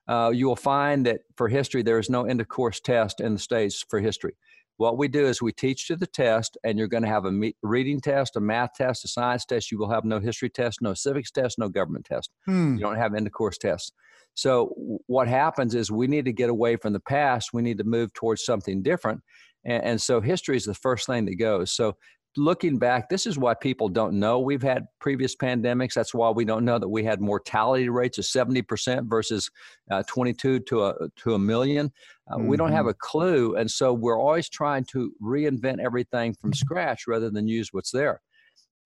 Uh, 0.08 0.32
you 0.34 0.48
will 0.48 0.56
find 0.56 1.06
that 1.06 1.22
for 1.36 1.50
history 1.50 1.84
there 1.84 2.00
is 2.00 2.10
no 2.10 2.24
end 2.24 2.40
of 2.40 2.48
course 2.48 2.80
test 2.80 3.20
in 3.20 3.34
the 3.34 3.40
states 3.40 3.84
for 3.90 4.00
history. 4.00 4.34
What 4.78 4.98
we 4.98 5.08
do 5.08 5.26
is 5.26 5.42
we 5.42 5.52
teach 5.52 5.88
to 5.88 5.96
the 5.96 6.08
test, 6.08 6.58
and 6.64 6.78
you're 6.78 6.88
going 6.88 7.04
to 7.04 7.10
have 7.10 7.26
a 7.26 7.32
me- 7.32 7.56
reading 7.64 8.00
test, 8.00 8.36
a 8.36 8.40
math 8.40 8.74
test, 8.76 9.04
a 9.04 9.08
science 9.08 9.44
test. 9.44 9.72
You 9.72 9.80
will 9.80 9.90
have 9.90 10.06
no 10.06 10.20
history 10.20 10.50
test, 10.50 10.82
no 10.82 10.94
civics 10.94 11.32
test, 11.32 11.58
no 11.58 11.68
government 11.68 12.06
test. 12.06 12.30
Hmm. 12.46 12.76
You 12.76 12.82
don't 12.82 12.98
have 12.98 13.14
end 13.14 13.28
of 13.28 13.34
course 13.34 13.58
tests. 13.58 13.92
So 14.36 14.74
what 15.08 15.28
happens 15.28 15.74
is 15.74 15.90
we 15.90 16.06
need 16.06 16.26
to 16.26 16.34
get 16.34 16.52
away 16.52 16.76
from 16.76 16.94
the 16.94 17.00
past. 17.00 17.54
We 17.54 17.64
need 17.64 17.80
to 17.80 17.84
move 17.84 18.14
towards 18.14 18.46
something 18.46 18.84
different. 18.84 19.22
And, 19.66 19.84
and 19.84 20.02
so 20.02 20.22
history 20.22 20.58
is 20.58 20.66
the 20.66 20.76
first 20.76 21.08
thing 21.08 21.26
that 21.26 21.36
goes. 21.36 21.72
So 21.72 21.98
looking 22.38 22.78
back, 22.78 23.10
this 23.10 23.26
is 23.26 23.38
why 23.38 23.54
people 23.54 23.90
don't 23.90 24.20
know 24.20 24.40
we've 24.40 24.62
had 24.62 24.88
previous 25.00 25.36
pandemics. 25.36 25.94
That's 25.94 26.14
why 26.14 26.30
we 26.30 26.46
don't 26.46 26.66
know 26.66 26.80
that 26.80 26.88
we 26.88 27.04
had 27.04 27.22
mortality 27.22 27.90
rates 27.90 28.18
of 28.18 28.26
70% 28.26 29.08
versus 29.08 29.50
uh, 29.92 30.04
22 30.08 30.60
to 30.60 30.86
a, 30.86 30.96
to 31.18 31.34
a 31.34 31.40
million. 31.40 31.92
Uh, 32.30 32.38
mm-hmm. 32.38 32.48
We 32.48 32.58
don't 32.58 32.72
have 32.72 32.82
mm-hmm. 32.82 32.90
a 32.90 32.94
clue. 32.96 33.56
And 33.56 33.70
so 33.70 33.94
we're 33.94 34.20
always 34.20 34.50
trying 34.50 34.86
to 34.86 35.12
reinvent 35.22 35.80
everything 35.80 36.36
from 36.40 36.54
scratch 36.54 37.08
rather 37.08 37.30
than 37.30 37.48
use 37.48 37.70
what's 37.72 37.92
there. 37.92 38.22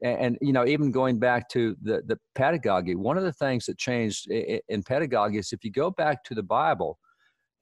And, 0.03 0.19
and 0.19 0.37
you 0.41 0.53
know, 0.53 0.65
even 0.65 0.91
going 0.91 1.19
back 1.19 1.49
to 1.49 1.75
the, 1.81 2.01
the 2.05 2.17
pedagogy, 2.35 2.95
one 2.95 3.17
of 3.17 3.23
the 3.23 3.33
things 3.33 3.65
that 3.67 3.77
changed 3.77 4.29
in, 4.29 4.59
in 4.69 4.83
pedagogy 4.83 5.37
is 5.37 5.53
if 5.53 5.63
you 5.63 5.71
go 5.71 5.91
back 5.91 6.23
to 6.25 6.35
the 6.35 6.43
Bible, 6.43 6.97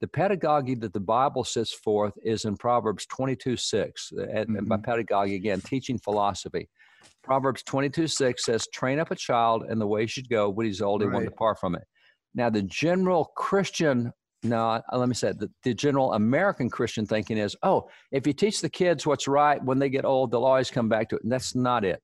the 0.00 0.08
pedagogy 0.08 0.74
that 0.76 0.92
the 0.92 1.00
Bible 1.00 1.44
sets 1.44 1.72
forth 1.72 2.14
is 2.24 2.44
in 2.44 2.56
Proverbs 2.56 3.06
22 3.06 3.56
6. 3.56 4.12
And, 4.12 4.48
mm-hmm. 4.48 4.64
by 4.66 4.78
pedagogy, 4.78 5.34
again, 5.34 5.60
teaching 5.60 5.98
philosophy. 5.98 6.68
Proverbs 7.22 7.62
22 7.64 8.06
6 8.06 8.44
says, 8.44 8.66
Train 8.72 8.98
up 8.98 9.10
a 9.10 9.16
child 9.16 9.64
in 9.70 9.78
the 9.78 9.86
way 9.86 10.02
he 10.02 10.06
should 10.06 10.28
go 10.28 10.48
when 10.48 10.66
he's 10.66 10.80
old, 10.80 11.02
he 11.02 11.06
right. 11.06 11.14
won't 11.14 11.26
depart 11.26 11.58
from 11.60 11.74
it. 11.74 11.82
Now, 12.34 12.48
the 12.48 12.62
general 12.62 13.32
Christian, 13.36 14.12
no, 14.42 14.80
let 14.92 15.08
me 15.08 15.14
say 15.14 15.30
it, 15.30 15.38
the, 15.38 15.50
the 15.64 15.74
general 15.74 16.14
American 16.14 16.70
Christian 16.70 17.04
thinking 17.04 17.36
is, 17.36 17.56
oh, 17.62 17.88
if 18.10 18.26
you 18.26 18.32
teach 18.32 18.60
the 18.60 18.70
kids 18.70 19.06
what's 19.06 19.28
right, 19.28 19.62
when 19.62 19.78
they 19.78 19.90
get 19.90 20.04
old, 20.04 20.30
they'll 20.30 20.44
always 20.44 20.70
come 20.70 20.88
back 20.88 21.08
to 21.10 21.16
it. 21.16 21.22
And 21.24 21.32
that's 21.32 21.54
not 21.54 21.84
it. 21.84 22.00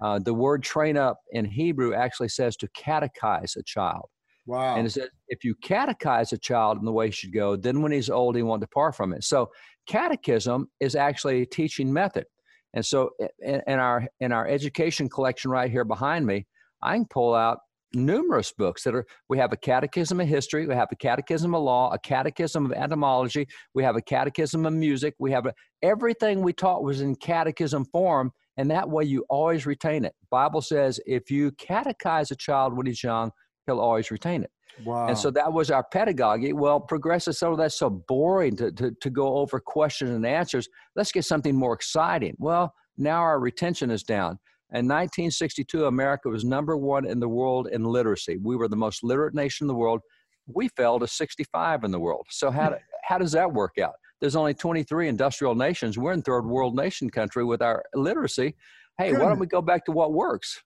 Uh, 0.00 0.18
the 0.18 0.34
word 0.34 0.62
train 0.62 0.96
up 0.96 1.18
in 1.30 1.44
Hebrew 1.44 1.94
actually 1.94 2.28
says 2.28 2.56
to 2.56 2.68
catechize 2.68 3.56
a 3.56 3.62
child. 3.62 4.08
Wow. 4.46 4.76
And 4.76 4.86
it 4.86 4.90
says, 4.90 5.08
if 5.28 5.44
you 5.44 5.54
catechize 5.56 6.32
a 6.32 6.38
child 6.38 6.78
in 6.78 6.84
the 6.84 6.92
way 6.92 7.06
he 7.06 7.12
should 7.12 7.32
go, 7.32 7.56
then 7.56 7.82
when 7.82 7.92
he's 7.92 8.08
old, 8.08 8.36
he 8.36 8.42
won't 8.42 8.60
depart 8.60 8.94
from 8.94 9.12
it. 9.12 9.24
So 9.24 9.50
catechism 9.86 10.68
is 10.80 10.94
actually 10.94 11.42
a 11.42 11.46
teaching 11.46 11.92
method. 11.92 12.26
And 12.74 12.84
so 12.84 13.10
in, 13.40 13.62
in 13.66 13.78
our 13.78 14.06
in 14.20 14.32
our 14.32 14.46
education 14.46 15.08
collection 15.08 15.50
right 15.50 15.70
here 15.70 15.84
behind 15.84 16.26
me, 16.26 16.46
I 16.82 16.94
can 16.94 17.06
pull 17.06 17.34
out 17.34 17.58
numerous 17.94 18.52
books 18.52 18.82
that 18.82 18.94
are 18.94 19.06
we 19.28 19.38
have 19.38 19.52
a 19.52 19.56
catechism 19.56 20.20
of 20.20 20.26
history 20.26 20.66
we 20.66 20.74
have 20.74 20.88
a 20.90 20.96
catechism 20.96 21.54
of 21.54 21.62
law 21.62 21.90
a 21.92 21.98
catechism 21.98 22.66
of 22.66 22.72
etymology 22.72 23.46
we 23.74 23.82
have 23.82 23.96
a 23.96 24.02
catechism 24.02 24.66
of 24.66 24.72
music 24.72 25.14
we 25.18 25.30
have 25.30 25.46
a, 25.46 25.54
everything 25.82 26.42
we 26.42 26.52
taught 26.52 26.82
was 26.82 27.00
in 27.00 27.14
catechism 27.14 27.84
form 27.86 28.30
and 28.56 28.70
that 28.70 28.88
way 28.90 29.04
you 29.04 29.24
always 29.30 29.66
retain 29.66 30.04
it 30.04 30.12
bible 30.30 30.60
says 30.60 31.00
if 31.06 31.30
you 31.30 31.50
catechize 31.52 32.30
a 32.30 32.36
child 32.36 32.76
when 32.76 32.86
he's 32.86 33.02
young 33.02 33.30
he'll 33.66 33.80
always 33.80 34.10
retain 34.10 34.42
it. 34.42 34.50
Wow. 34.84 35.08
And 35.08 35.16
so 35.16 35.30
that 35.30 35.52
was 35.52 35.70
our 35.70 35.84
pedagogy. 35.84 36.52
Well, 36.52 36.80
progressive, 36.80 37.34
of 37.42 37.58
that's 37.58 37.78
so 37.78 37.90
boring 37.90 38.56
to, 38.56 38.70
to, 38.72 38.90
to 39.00 39.10
go 39.10 39.38
over 39.38 39.58
questions 39.58 40.10
and 40.10 40.26
answers. 40.26 40.68
Let's 40.94 41.12
get 41.12 41.24
something 41.24 41.54
more 41.54 41.74
exciting. 41.74 42.34
Well, 42.38 42.74
now 42.98 43.20
our 43.20 43.40
retention 43.40 43.90
is 43.90 44.02
down. 44.02 44.38
In 44.72 44.86
1962, 44.86 45.86
America 45.86 46.28
was 46.28 46.44
number 46.44 46.76
one 46.76 47.06
in 47.06 47.20
the 47.20 47.28
world 47.28 47.68
in 47.68 47.84
literacy. 47.84 48.36
We 48.42 48.56
were 48.56 48.68
the 48.68 48.76
most 48.76 49.02
literate 49.02 49.34
nation 49.34 49.64
in 49.64 49.68
the 49.68 49.74
world. 49.74 50.00
We 50.46 50.68
fell 50.68 50.98
to 50.98 51.06
65 51.06 51.84
in 51.84 51.90
the 51.90 52.00
world. 52.00 52.26
So 52.30 52.50
how, 52.50 52.70
do, 52.70 52.76
how 53.04 53.18
does 53.18 53.32
that 53.32 53.52
work 53.52 53.78
out? 53.78 53.94
There's 54.20 54.36
only 54.36 54.54
23 54.54 55.08
industrial 55.08 55.54
nations. 55.54 55.98
We're 55.98 56.12
in 56.12 56.22
third 56.22 56.46
world 56.46 56.74
nation 56.74 57.10
country 57.10 57.44
with 57.44 57.62
our 57.62 57.84
literacy. 57.94 58.56
Hey, 58.98 59.12
Good. 59.12 59.20
why 59.20 59.28
don't 59.28 59.38
we 59.38 59.46
go 59.46 59.62
back 59.62 59.84
to 59.86 59.92
what 59.92 60.12
works? 60.12 60.62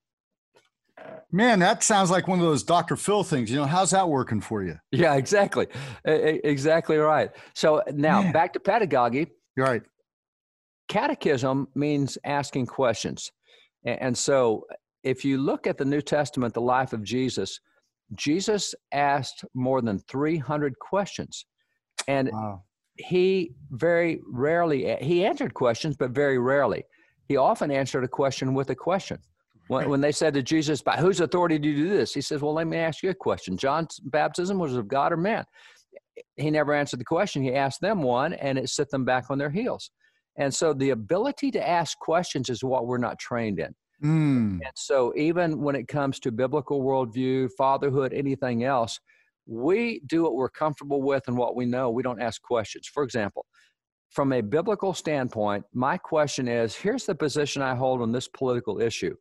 Man, 1.33 1.61
that 1.61 1.85
sounds 1.85 2.11
like 2.11 2.27
one 2.27 2.41
of 2.41 2.45
those 2.45 2.65
Dr. 2.65 2.97
Phil 2.97 3.23
things. 3.23 3.51
You 3.51 3.57
know, 3.57 3.65
how's 3.65 3.93
that 3.93 4.09
working 4.09 4.41
for 4.41 4.65
you? 4.65 4.77
Yeah, 4.91 5.15
exactly. 5.15 5.69
Exactly 6.05 6.97
right. 6.97 7.31
So 7.55 7.83
now 7.93 8.23
Man. 8.23 8.33
back 8.33 8.53
to 8.55 8.61
pedagogy. 8.61 9.29
You're 9.57 9.67
right. 9.67 9.83
Catechism 10.89 11.69
means 11.77 12.19
asking 12.25 12.67
questions. 12.67 13.31
And 13.85 14.19
so 14.19 14.67
if 15.05 15.25
you 15.25 15.39
look 15.39 15.69
at 15.69 15.79
the 15.79 15.85
New 15.85 16.03
Testament, 16.03 16.53
the 16.53 16.61
life 16.61 16.93
of 16.93 17.05
Jesus, 17.05 17.61
Jesus 18.15 18.75
asked 18.91 19.45
more 19.55 19.81
than 19.83 20.01
300 20.01 20.79
questions. 20.81 21.47
And 22.09 22.29
wow. 22.33 22.65
he 22.97 23.53
very 23.71 24.21
rarely, 24.29 24.97
he 25.01 25.25
answered 25.25 25.55
questions, 25.55 25.97
but 25.97 26.11
very 26.11 26.39
rarely. 26.39 26.83
He 27.29 27.37
often 27.37 27.71
answered 27.71 28.03
a 28.03 28.09
question 28.09 28.53
with 28.53 28.71
a 28.71 28.75
question. 28.75 29.19
When, 29.71 29.89
when 29.89 30.01
they 30.01 30.11
said 30.11 30.35
to 30.35 30.43
Jesus, 30.43 30.83
by 30.83 30.97
whose 30.97 31.21
authority 31.21 31.57
do 31.57 31.69
you 31.69 31.85
do 31.85 31.97
this? 31.97 32.13
He 32.13 32.21
says, 32.21 32.43
well, 32.43 32.55
let 32.55 32.67
me 32.67 32.77
ask 32.77 33.05
you 33.05 33.11
a 33.11 33.15
question. 33.15 33.57
John's 33.57 34.01
baptism 34.01 34.59
was 34.59 34.75
of 34.75 34.89
God 34.89 35.13
or 35.13 35.17
man? 35.17 35.45
He 36.35 36.51
never 36.51 36.75
answered 36.75 36.99
the 36.99 37.05
question. 37.05 37.41
He 37.41 37.55
asked 37.55 37.81
them 37.81 38.03
one, 38.03 38.33
and 38.33 38.59
it 38.59 38.69
set 38.69 38.91
them 38.91 39.05
back 39.05 39.31
on 39.31 39.39
their 39.39 39.49
heels. 39.49 39.93
And 40.37 40.53
so 40.53 40.73
the 40.73 40.91
ability 40.91 41.53
to 41.53 41.69
ask 41.69 41.97
questions 41.99 42.51
is 42.51 42.65
what 42.65 42.89
we're 42.89 42.99
not 42.99 43.21
trained 43.21 43.61
in. 43.61 43.73
Mm. 44.03 44.59
And 44.65 44.73
so 44.75 45.13
even 45.17 45.61
when 45.61 45.77
it 45.77 45.87
comes 45.87 46.19
to 46.21 46.33
biblical 46.33 46.83
worldview, 46.83 47.51
fatherhood, 47.57 48.13
anything 48.13 48.65
else, 48.65 48.99
we 49.47 50.01
do 50.07 50.25
what 50.25 50.35
we're 50.35 50.51
comfortable 50.51 51.01
with 51.01 51.23
and 51.29 51.37
what 51.37 51.55
we 51.55 51.65
know. 51.65 51.91
We 51.91 52.03
don't 52.03 52.21
ask 52.21 52.43
questions. 52.43 52.91
For 52.93 53.05
example, 53.05 53.47
from 54.11 54.33
a 54.33 54.41
biblical 54.41 54.95
standpoint, 54.95 55.65
my 55.73 55.97
question 55.97 56.49
is 56.49 56.75
here's 56.75 57.07
the 57.07 57.15
position 57.15 57.63
I 57.63 57.77
hold 57.77 58.03
on 58.03 58.11
this 58.11 58.27
political 58.27 58.81
issue. 58.81 59.15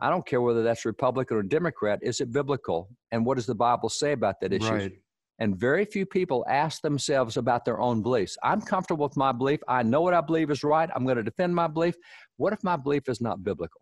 I 0.00 0.10
don't 0.10 0.26
care 0.26 0.40
whether 0.40 0.62
that's 0.62 0.84
Republican 0.84 1.36
or 1.36 1.42
Democrat. 1.42 2.00
Is 2.02 2.20
it 2.20 2.32
biblical? 2.32 2.88
And 3.12 3.24
what 3.24 3.36
does 3.36 3.46
the 3.46 3.54
Bible 3.54 3.88
say 3.88 4.12
about 4.12 4.40
that 4.40 4.52
issue? 4.52 4.72
Right. 4.72 4.92
And 5.38 5.56
very 5.58 5.84
few 5.84 6.06
people 6.06 6.44
ask 6.48 6.80
themselves 6.80 7.36
about 7.36 7.64
their 7.64 7.80
own 7.80 8.02
beliefs. 8.02 8.36
I'm 8.42 8.60
comfortable 8.60 9.06
with 9.06 9.16
my 9.16 9.32
belief. 9.32 9.60
I 9.68 9.82
know 9.82 10.00
what 10.00 10.14
I 10.14 10.20
believe 10.20 10.50
is 10.50 10.64
right. 10.64 10.88
I'm 10.94 11.04
going 11.04 11.18
to 11.18 11.22
defend 11.22 11.54
my 11.54 11.66
belief. 11.66 11.94
What 12.38 12.52
if 12.52 12.64
my 12.64 12.76
belief 12.76 13.08
is 13.08 13.20
not 13.20 13.44
biblical? 13.44 13.80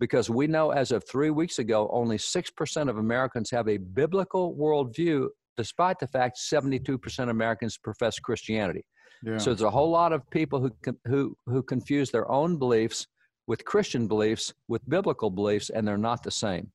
Because 0.00 0.28
we 0.28 0.46
know 0.46 0.70
as 0.70 0.90
of 0.90 1.04
three 1.08 1.30
weeks 1.30 1.58
ago, 1.58 1.88
only 1.92 2.18
6% 2.18 2.88
of 2.88 2.98
Americans 2.98 3.50
have 3.50 3.68
a 3.68 3.78
biblical 3.78 4.54
worldview, 4.56 5.28
despite 5.56 5.98
the 5.98 6.08
fact 6.08 6.38
72% 6.38 7.22
of 7.22 7.28
Americans 7.28 7.78
profess 7.78 8.18
Christianity. 8.18 8.84
Yeah. 9.22 9.38
So 9.38 9.50
there's 9.50 9.62
a 9.62 9.70
whole 9.70 9.90
lot 9.90 10.12
of 10.12 10.28
people 10.30 10.60
who, 10.60 10.70
who, 11.06 11.36
who 11.46 11.62
confuse 11.62 12.10
their 12.10 12.30
own 12.30 12.58
beliefs 12.58 13.06
with 13.46 13.64
Christian 13.64 14.06
beliefs, 14.06 14.52
with 14.68 14.88
biblical 14.88 15.30
beliefs, 15.30 15.70
and 15.70 15.86
they're 15.86 15.98
not 15.98 16.22
the 16.22 16.30
same. 16.30 16.70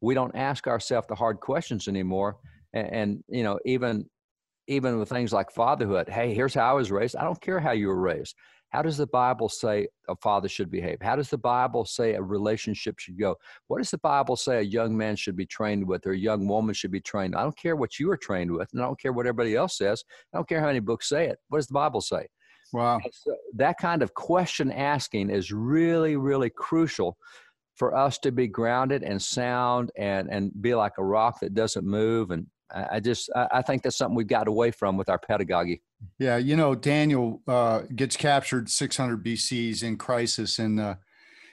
We 0.00 0.14
don't 0.14 0.34
ask 0.36 0.66
ourselves 0.66 1.08
the 1.08 1.14
hard 1.14 1.40
questions 1.40 1.88
anymore 1.88 2.36
and, 2.76 2.92
and 2.92 3.24
you 3.28 3.42
know 3.42 3.58
even 3.64 4.08
even 4.68 4.98
with 4.98 5.08
things 5.08 5.32
like 5.32 5.50
fatherhood 5.50 6.08
hey 6.08 6.34
here's 6.34 6.54
how 6.54 6.70
i 6.70 6.72
was 6.72 6.90
raised. 6.90 7.16
I 7.16 7.24
don't 7.24 7.40
care 7.40 7.60
how 7.60 7.72
you 7.72 7.88
were 7.88 8.00
raised. 8.00 8.36
How 8.70 8.82
does 8.82 8.96
the 8.96 9.06
bible 9.06 9.48
say 9.48 9.86
a 10.08 10.16
father 10.16 10.48
should 10.48 10.70
behave? 10.70 10.98
How 11.00 11.16
does 11.16 11.30
the 11.30 11.38
bible 11.38 11.84
say 11.84 12.14
a 12.14 12.22
relationship 12.22 12.98
should 12.98 13.18
go? 13.18 13.36
What 13.68 13.78
does 13.78 13.92
the 13.92 13.98
bible 13.98 14.36
say 14.36 14.58
a 14.58 14.62
young 14.62 14.96
man 14.96 15.14
should 15.16 15.36
be 15.36 15.46
trained 15.46 15.86
with 15.86 16.04
or 16.04 16.10
a 16.10 16.18
young 16.18 16.48
woman 16.48 16.74
should 16.74 16.90
be 16.90 17.00
trained? 17.00 17.36
I 17.36 17.42
don't 17.42 17.56
care 17.56 17.76
what 17.76 17.98
you 17.98 18.10
are 18.10 18.16
trained 18.16 18.50
with 18.50 18.68
and 18.72 18.82
i 18.82 18.84
don't 18.84 19.00
care 19.00 19.12
what 19.12 19.26
everybody 19.26 19.54
else 19.54 19.78
says. 19.78 20.04
I 20.32 20.38
don't 20.38 20.48
care 20.48 20.60
how 20.60 20.66
many 20.66 20.80
books 20.80 21.08
say 21.08 21.26
it. 21.26 21.38
What 21.48 21.58
does 21.58 21.68
the 21.68 21.74
bible 21.74 22.00
say 22.00 22.26
wow 22.72 22.98
so 23.12 23.36
that 23.54 23.78
kind 23.78 24.02
of 24.02 24.14
question 24.14 24.70
asking 24.72 25.30
is 25.30 25.52
really 25.52 26.16
really 26.16 26.50
crucial 26.50 27.16
for 27.76 27.94
us 27.94 28.18
to 28.18 28.32
be 28.32 28.46
grounded 28.46 29.02
and 29.02 29.20
sound 29.20 29.90
and 29.96 30.28
and 30.30 30.50
be 30.60 30.74
like 30.74 30.92
a 30.98 31.04
rock 31.04 31.40
that 31.40 31.54
doesn't 31.54 31.86
move 31.86 32.30
and 32.30 32.46
I 32.74 33.00
just 33.00 33.30
I 33.34 33.62
think 33.62 33.82
that's 33.82 33.96
something 33.96 34.16
we've 34.16 34.26
got 34.26 34.48
away 34.48 34.70
from 34.70 34.96
with 34.96 35.08
our 35.08 35.18
pedagogy. 35.18 35.82
Yeah, 36.18 36.36
you 36.36 36.56
know, 36.56 36.74
Daniel 36.74 37.40
uh, 37.46 37.82
gets 37.94 38.16
captured 38.16 38.68
600 38.68 39.24
BC's 39.24 39.82
in 39.82 39.96
crisis, 39.96 40.58
and 40.58 40.80
uh, 40.80 40.96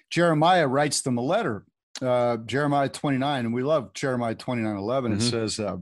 Jeremiah 0.10 0.68
writes 0.68 1.02
them 1.02 1.18
a 1.18 1.22
letter. 1.22 1.66
Uh, 2.02 2.38
Jeremiah 2.38 2.90
29, 2.90 3.46
and 3.46 3.54
we 3.54 3.62
love 3.62 3.94
Jeremiah 3.94 4.34
29, 4.34 4.76
11. 4.76 5.12
Mm-hmm. 5.12 5.22
It 5.22 5.24
says, 5.24 5.60
uh, 5.60 5.78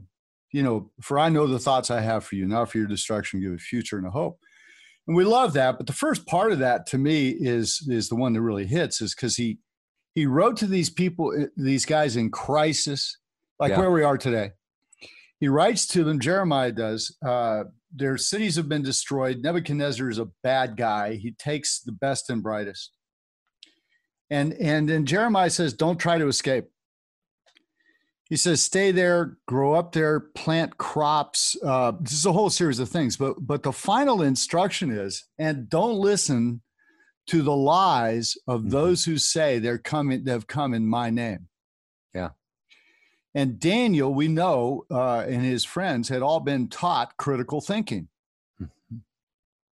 you 0.52 0.62
know, 0.62 0.90
for 1.00 1.18
I 1.18 1.30
know 1.30 1.46
the 1.46 1.58
thoughts 1.58 1.90
I 1.90 2.00
have 2.02 2.24
for 2.24 2.36
you, 2.36 2.46
not 2.46 2.70
for 2.70 2.78
your 2.78 2.86
destruction, 2.86 3.40
give 3.40 3.52
a 3.52 3.58
future 3.58 3.96
and 3.96 4.06
a 4.06 4.10
hope. 4.10 4.38
And 5.06 5.16
we 5.16 5.24
love 5.24 5.52
that. 5.54 5.78
But 5.78 5.86
the 5.86 5.92
first 5.92 6.26
part 6.26 6.52
of 6.52 6.60
that 6.60 6.86
to 6.86 6.98
me 6.98 7.30
is 7.30 7.86
is 7.88 8.08
the 8.08 8.16
one 8.16 8.32
that 8.34 8.42
really 8.42 8.66
hits, 8.66 9.00
is 9.00 9.14
because 9.14 9.36
he 9.36 9.58
he 10.14 10.26
wrote 10.26 10.56
to 10.58 10.66
these 10.66 10.90
people, 10.90 11.32
eh, 11.36 11.46
these 11.56 11.84
guys 11.84 12.16
in 12.16 12.30
crisis, 12.30 13.18
like 13.58 13.70
yeah. 13.70 13.78
where 13.78 13.90
we 13.90 14.02
are 14.02 14.18
today 14.18 14.52
he 15.42 15.48
writes 15.48 15.88
to 15.88 16.04
them, 16.04 16.20
Jeremiah 16.20 16.70
does, 16.70 17.16
uh, 17.26 17.64
their 17.92 18.16
cities 18.16 18.54
have 18.54 18.68
been 18.68 18.84
destroyed. 18.84 19.42
Nebuchadnezzar 19.42 20.08
is 20.08 20.20
a 20.20 20.28
bad 20.44 20.76
guy. 20.76 21.14
He 21.16 21.32
takes 21.32 21.80
the 21.80 21.90
best 21.90 22.30
and 22.30 22.44
brightest. 22.44 22.92
And, 24.30 24.52
and 24.52 24.88
then 24.88 25.04
Jeremiah 25.04 25.50
says, 25.50 25.72
don't 25.72 25.98
try 25.98 26.16
to 26.16 26.28
escape. 26.28 26.66
He 28.32 28.38
says, 28.38 28.62
stay 28.62 28.92
there, 28.92 29.36
grow 29.46 29.74
up 29.74 29.92
there, 29.92 30.18
plant 30.18 30.78
crops. 30.78 31.54
Uh, 31.62 31.92
this 32.00 32.14
is 32.14 32.24
a 32.24 32.32
whole 32.32 32.48
series 32.48 32.78
of 32.78 32.88
things. 32.88 33.14
But, 33.18 33.46
but 33.46 33.62
the 33.62 33.74
final 33.74 34.22
instruction 34.22 34.90
is, 34.90 35.26
and 35.38 35.68
don't 35.68 35.98
listen 35.98 36.62
to 37.26 37.42
the 37.42 37.54
lies 37.54 38.38
of 38.48 38.60
mm-hmm. 38.60 38.70
those 38.70 39.04
who 39.04 39.18
say 39.18 39.58
they're 39.58 39.76
coming, 39.76 40.24
they've 40.24 40.46
come 40.46 40.72
in 40.72 40.86
my 40.86 41.10
name. 41.10 41.48
Yeah. 42.14 42.30
And 43.34 43.60
Daniel, 43.60 44.14
we 44.14 44.28
know, 44.28 44.86
uh, 44.90 45.26
and 45.28 45.42
his 45.42 45.66
friends 45.66 46.08
had 46.08 46.22
all 46.22 46.40
been 46.40 46.68
taught 46.68 47.18
critical 47.18 47.60
thinking 47.60 48.08
mm-hmm. 48.58 48.96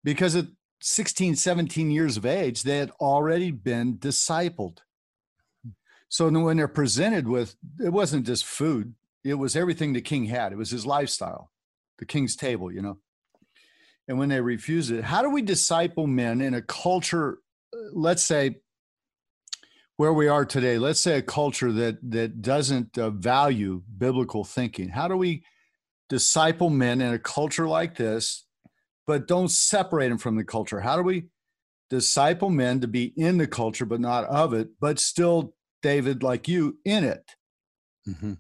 because 0.05 0.37
at 0.37 0.49
16, 0.83 1.37
17 1.37 1.91
years 1.91 2.19
of 2.19 2.27
age, 2.27 2.65
they 2.65 2.77
had 2.77 2.91
already 3.01 3.53
been 3.53 3.97
discipled. 3.97 4.81
So 6.11 6.29
when 6.29 6.57
they're 6.57 6.69
presented 6.69 7.29
with, 7.29 7.55
it 7.83 7.93
wasn't 7.93 8.27
just 8.27 8.45
food, 8.45 8.95
it 9.25 9.35
was 9.35 9.55
everything 9.55 9.93
the 9.93 10.01
king 10.03 10.25
had, 10.27 10.53
it 10.53 10.59
was 10.59 10.71
his 10.71 10.85
lifestyle, 10.85 11.51
the 11.99 12.05
king's 12.05 12.37
table, 12.37 12.71
you 12.71 12.83
know. 12.83 12.99
And 14.09 14.19
when 14.19 14.29
they 14.29 14.41
refuse 14.41 14.91
it, 14.91 15.05
how 15.05 15.23
do 15.23 15.31
we 15.31 15.41
disciple 15.41 16.09
men 16.09 16.41
in 16.41 16.55
a 16.55 16.63
culture, 16.63 17.39
uh, 17.73 17.79
let's 17.93 18.25
say, 18.25 18.57
where 19.99 20.13
we 20.15 20.29
are 20.29 20.47
today 20.47 20.79
let's 20.79 20.99
say 20.99 21.19
a 21.19 21.23
culture 21.23 21.71
that 21.71 21.99
that 22.11 22.41
doesn't 22.41 22.97
uh, 22.97 23.11
value 23.11 23.83
biblical 23.99 24.45
thinking. 24.45 24.89
How 24.89 25.09
do 25.09 25.17
we 25.17 25.45
disciple 26.09 26.71
men 26.71 27.03
in 27.03 27.13
a 27.13 27.19
culture 27.19 27.69
like 27.69 27.97
this 27.97 28.47
but 29.07 29.29
don't 29.29 29.51
separate 29.51 30.09
them 30.09 30.17
from 30.17 30.37
the 30.37 30.45
culture? 30.45 30.81
How 30.81 30.97
do 30.97 31.03
we 31.03 31.27
disciple 31.91 32.49
men 32.49 32.81
to 32.81 32.89
be 32.89 33.13
in 33.15 33.37
the 33.37 33.47
culture 33.47 33.85
but 33.85 34.01
not 34.01 34.25
of 34.25 34.55
it 34.55 34.71
but 34.81 34.99
still 34.99 35.55
david 35.83 36.23
like 36.23 36.49
you 36.49 36.77
in 36.85 37.05
it 37.05 37.35
mm-hmm. 38.09 38.33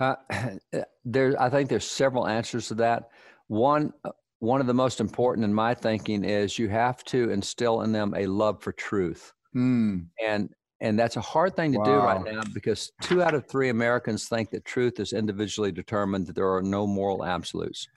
uh, 0.00 0.16
there 1.04 1.40
i 1.40 1.48
think 1.48 1.68
there's 1.68 1.86
several 1.86 2.26
answers 2.26 2.68
to 2.68 2.74
that 2.74 3.10
one 3.48 3.92
uh, 4.04 4.10
one 4.40 4.60
of 4.60 4.66
the 4.66 4.74
most 4.74 5.00
important 5.00 5.44
in 5.44 5.54
my 5.54 5.72
thinking 5.72 6.22
is 6.22 6.58
you 6.58 6.68
have 6.68 7.02
to 7.04 7.30
instill 7.30 7.80
in 7.82 7.92
them 7.92 8.14
a 8.16 8.26
love 8.26 8.62
for 8.62 8.72
truth 8.72 9.32
Mm. 9.56 10.06
And 10.24 10.50
and 10.82 10.98
that's 10.98 11.16
a 11.16 11.22
hard 11.22 11.56
thing 11.56 11.72
to 11.72 11.78
wow. 11.78 11.84
do 11.84 11.94
right 11.94 12.34
now 12.34 12.42
because 12.52 12.92
two 13.00 13.22
out 13.22 13.34
of 13.34 13.48
three 13.48 13.70
Americans 13.70 14.28
think 14.28 14.50
that 14.50 14.66
truth 14.66 15.00
is 15.00 15.14
individually 15.14 15.72
determined, 15.72 16.26
that 16.26 16.36
there 16.36 16.52
are 16.52 16.60
no 16.60 16.86
moral 16.86 17.24
absolutes. 17.24 17.88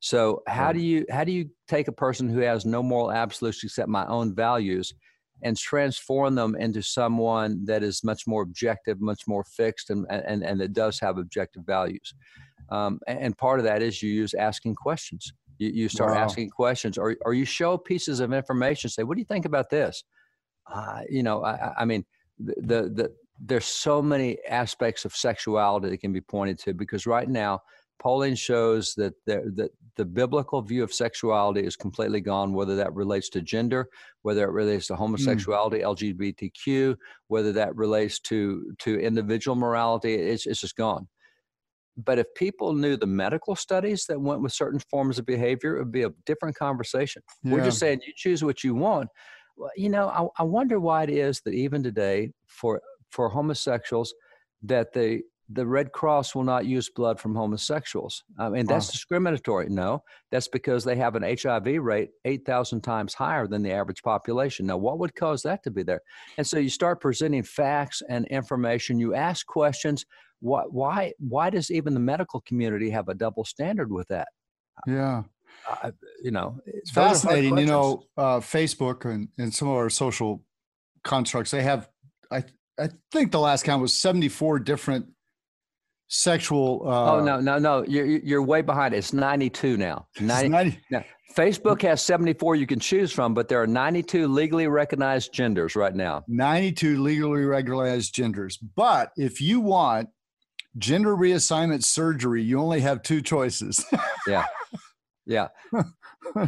So 0.00 0.42
how 0.46 0.72
do 0.72 0.80
you 0.80 1.04
how 1.10 1.24
do 1.24 1.32
you 1.32 1.50
take 1.68 1.88
a 1.88 1.92
person 1.92 2.28
who 2.28 2.40
has 2.40 2.64
no 2.64 2.82
moral 2.82 3.12
absolutes 3.12 3.62
except 3.62 3.88
my 3.88 4.06
own 4.06 4.34
values 4.34 4.94
and 5.42 5.56
transform 5.56 6.34
them 6.34 6.54
into 6.56 6.82
someone 6.82 7.64
that 7.64 7.82
is 7.82 8.04
much 8.04 8.26
more 8.26 8.42
objective, 8.42 9.00
much 9.00 9.26
more 9.26 9.44
fixed, 9.44 9.90
and 9.90 10.06
and, 10.10 10.42
and 10.42 10.60
that 10.60 10.72
does 10.72 10.98
have 11.00 11.18
objective 11.18 11.64
values? 11.66 12.14
Um, 12.70 13.00
and 13.06 13.36
part 13.36 13.58
of 13.58 13.64
that 13.64 13.82
is 13.82 14.02
you 14.02 14.10
use 14.10 14.34
asking 14.34 14.76
questions. 14.76 15.32
You, 15.58 15.70
you 15.70 15.88
start 15.88 16.12
wow. 16.12 16.22
asking 16.24 16.50
questions, 16.50 16.96
or 16.96 17.16
or 17.24 17.34
you 17.34 17.44
show 17.44 17.76
pieces 17.76 18.20
of 18.20 18.32
information. 18.32 18.90
Say, 18.90 19.02
what 19.02 19.16
do 19.16 19.20
you 19.20 19.26
think 19.26 19.44
about 19.44 19.70
this? 19.70 20.04
Uh, 20.72 21.00
you 21.10 21.22
know, 21.22 21.44
I, 21.44 21.72
I 21.78 21.84
mean, 21.84 22.04
the, 22.38 22.90
the, 22.94 23.12
there's 23.44 23.64
so 23.64 24.00
many 24.00 24.38
aspects 24.48 25.04
of 25.04 25.14
sexuality 25.14 25.90
that 25.90 26.00
can 26.00 26.12
be 26.12 26.20
pointed 26.20 26.58
to 26.60 26.74
because 26.74 27.06
right 27.06 27.28
now 27.28 27.60
polling 28.00 28.34
shows 28.34 28.94
that 28.94 29.14
the, 29.26 29.52
that 29.54 29.70
the 29.96 30.04
biblical 30.04 30.62
view 30.62 30.82
of 30.82 30.92
sexuality 30.92 31.60
is 31.60 31.76
completely 31.76 32.20
gone 32.20 32.52
whether 32.52 32.76
that 32.76 32.92
relates 32.94 33.28
to 33.28 33.40
gender 33.40 33.88
whether 34.22 34.44
it 34.44 34.52
relates 34.52 34.86
to 34.86 34.94
hmm. 34.94 35.02
homosexuality 35.02 35.80
mm. 35.80 36.14
lgbtq 36.40 36.96
whether 37.28 37.52
that 37.52 37.74
relates 37.76 38.18
to 38.20 38.72
to 38.78 38.98
individual 39.00 39.54
morality 39.54 40.14
it's, 40.14 40.46
it's 40.46 40.60
just 40.60 40.76
gone 40.76 41.06
but 41.96 42.18
if 42.18 42.26
people 42.34 42.72
knew 42.72 42.96
the 42.96 43.06
medical 43.06 43.54
studies 43.54 44.06
that 44.08 44.18
went 44.18 44.40
with 44.40 44.52
certain 44.52 44.80
forms 44.90 45.18
of 45.18 45.26
behavior 45.26 45.76
it 45.76 45.80
would 45.80 45.92
be 45.92 46.04
a 46.04 46.10
different 46.26 46.56
conversation 46.56 47.22
yeah. 47.44 47.52
we're 47.52 47.64
just 47.64 47.78
saying 47.78 48.00
you 48.06 48.12
choose 48.16 48.42
what 48.42 48.64
you 48.64 48.74
want 48.74 49.08
well, 49.56 49.70
you 49.76 49.88
know, 49.88 50.08
I, 50.08 50.42
I 50.42 50.44
wonder 50.44 50.80
why 50.80 51.04
it 51.04 51.10
is 51.10 51.40
that 51.44 51.54
even 51.54 51.82
today, 51.82 52.32
for 52.46 52.80
for 53.10 53.28
homosexuals, 53.28 54.14
that 54.62 54.92
the 54.92 55.22
the 55.54 55.66
Red 55.66 55.92
Cross 55.92 56.34
will 56.34 56.44
not 56.44 56.66
use 56.66 56.88
blood 56.88 57.20
from 57.20 57.34
homosexuals. 57.34 58.24
I 58.38 58.48
mean, 58.48 58.66
that's 58.66 58.88
wow. 58.88 58.92
discriminatory. 58.92 59.68
No, 59.68 60.02
that's 60.30 60.48
because 60.48 60.84
they 60.84 60.96
have 60.96 61.14
an 61.14 61.22
HIV 61.22 61.82
rate 61.82 62.10
8,000 62.24 62.80
times 62.80 63.14
higher 63.14 63.46
than 63.46 63.62
the 63.62 63.72
average 63.72 64.02
population. 64.02 64.66
Now, 64.66 64.76
what 64.76 64.98
would 64.98 65.14
cause 65.14 65.42
that 65.42 65.62
to 65.64 65.70
be 65.70 65.82
there? 65.82 66.00
And 66.38 66.46
so 66.46 66.58
you 66.58 66.68
start 66.68 67.00
presenting 67.00 67.42
facts 67.42 68.02
and 68.08 68.26
information. 68.26 68.98
You 68.98 69.14
ask 69.14 69.46
questions. 69.46 70.04
Why, 70.40 70.62
why, 70.68 71.12
why 71.18 71.50
does 71.50 71.70
even 71.70 71.94
the 71.94 72.00
medical 72.00 72.40
community 72.40 72.90
have 72.90 73.08
a 73.08 73.14
double 73.14 73.44
standard 73.44 73.90
with 73.90 74.08
that? 74.08 74.28
Yeah 74.86 75.22
uh, 75.68 75.90
you 76.22 76.30
know, 76.30 76.58
it's 76.66 76.90
fascinating. 76.90 77.56
You 77.56 77.66
know, 77.66 78.04
uh, 78.16 78.40
Facebook 78.40 79.04
and, 79.04 79.28
and 79.38 79.52
some 79.54 79.68
of 79.68 79.74
our 79.74 79.90
social 79.90 80.42
constructs, 81.04 81.50
they 81.50 81.62
have, 81.62 81.88
I, 82.30 82.44
I 82.78 82.88
think 83.10 83.32
the 83.32 83.40
last 83.40 83.64
count 83.64 83.82
was 83.82 83.94
74 83.94 84.60
different 84.60 85.06
sexual. 86.12 86.82
Uh, 86.86 87.14
oh, 87.14 87.24
no, 87.24 87.40
no, 87.40 87.58
no. 87.58 87.84
You're, 87.88 88.06
you're 88.06 88.42
way 88.42 88.60
behind. 88.60 88.94
It's 88.94 89.12
92 89.12 89.76
now. 89.76 90.06
90, 90.20 90.48
90. 90.50 90.78
Now, 90.90 91.04
Facebook 91.34 91.80
has 91.82 92.02
74 92.02 92.56
you 92.56 92.66
can 92.66 92.78
choose 92.78 93.10
from, 93.10 93.32
but 93.32 93.48
there 93.48 93.60
are 93.60 93.66
92 93.66 94.28
legally 94.28 94.66
recognized 94.68 95.32
genders 95.32 95.74
right 95.74 95.94
now. 95.94 96.22
92 96.28 97.02
legally 97.02 97.44
recognized 97.44 98.14
genders. 98.14 98.58
But 98.58 99.12
if 99.16 99.40
you 99.40 99.60
want 99.60 100.10
gender 100.76 101.16
reassignment 101.16 101.82
surgery, 101.82 102.42
you 102.42 102.60
only 102.60 102.80
have 102.80 103.02
two 103.02 103.22
choices. 103.22 103.84
yeah. 104.26 104.44
Yeah. 105.24 105.48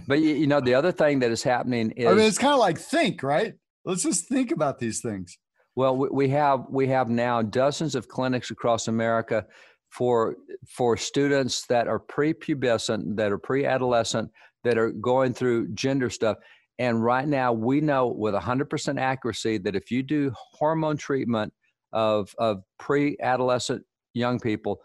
but 0.07 0.21
you, 0.21 0.47
know, 0.47 0.61
the 0.61 0.75
other 0.75 0.93
thing 0.93 1.21
that 1.21 1.31
is 1.31 1.43
happening 1.43 1.93
is 1.93 2.07
I 2.07 2.11
mean, 2.11 2.27
it's 2.27 2.39
kind 2.39 2.53
of 2.53 2.61
like 2.61 2.79
think, 2.79 3.23
right? 3.23 3.55
Let's 3.87 4.03
just 4.03 4.29
think 4.29 4.51
about 4.51 4.79
these 4.79 5.01
things. 5.01 5.39
Well, 5.77 5.97
we 5.97 6.29
have 6.29 6.67
we 6.71 6.87
have 6.89 7.09
now 7.09 7.43
dozens 7.43 7.95
of 7.95 8.09
clinics 8.09 8.51
across 8.51 8.87
America 8.87 9.45
for 9.89 10.37
for 10.69 10.97
students 10.97 11.67
that 11.67 11.89
are 11.89 11.99
prepubescent, 11.99 13.17
that 13.17 13.33
are 13.33 13.39
pre-adolescent, 13.39 14.31
that 14.63 14.79
are 14.79 14.91
going 14.91 15.35
through 15.35 15.69
gender 15.69 16.11
stuff. 16.11 16.39
And 16.79 17.05
right 17.05 17.27
now, 17.27 17.53
we 17.53 17.81
know 17.81 18.09
with 18.09 18.35
100% 18.35 19.01
accuracy 19.01 19.59
that 19.59 19.77
if 19.77 19.91
you 19.91 20.03
do 20.03 20.33
hormone 20.53 20.97
treatment 20.97 21.53
of 21.93 22.35
of 22.39 22.63
pre-adolescent 22.79 23.85
young 24.15 24.39
people, 24.39 24.81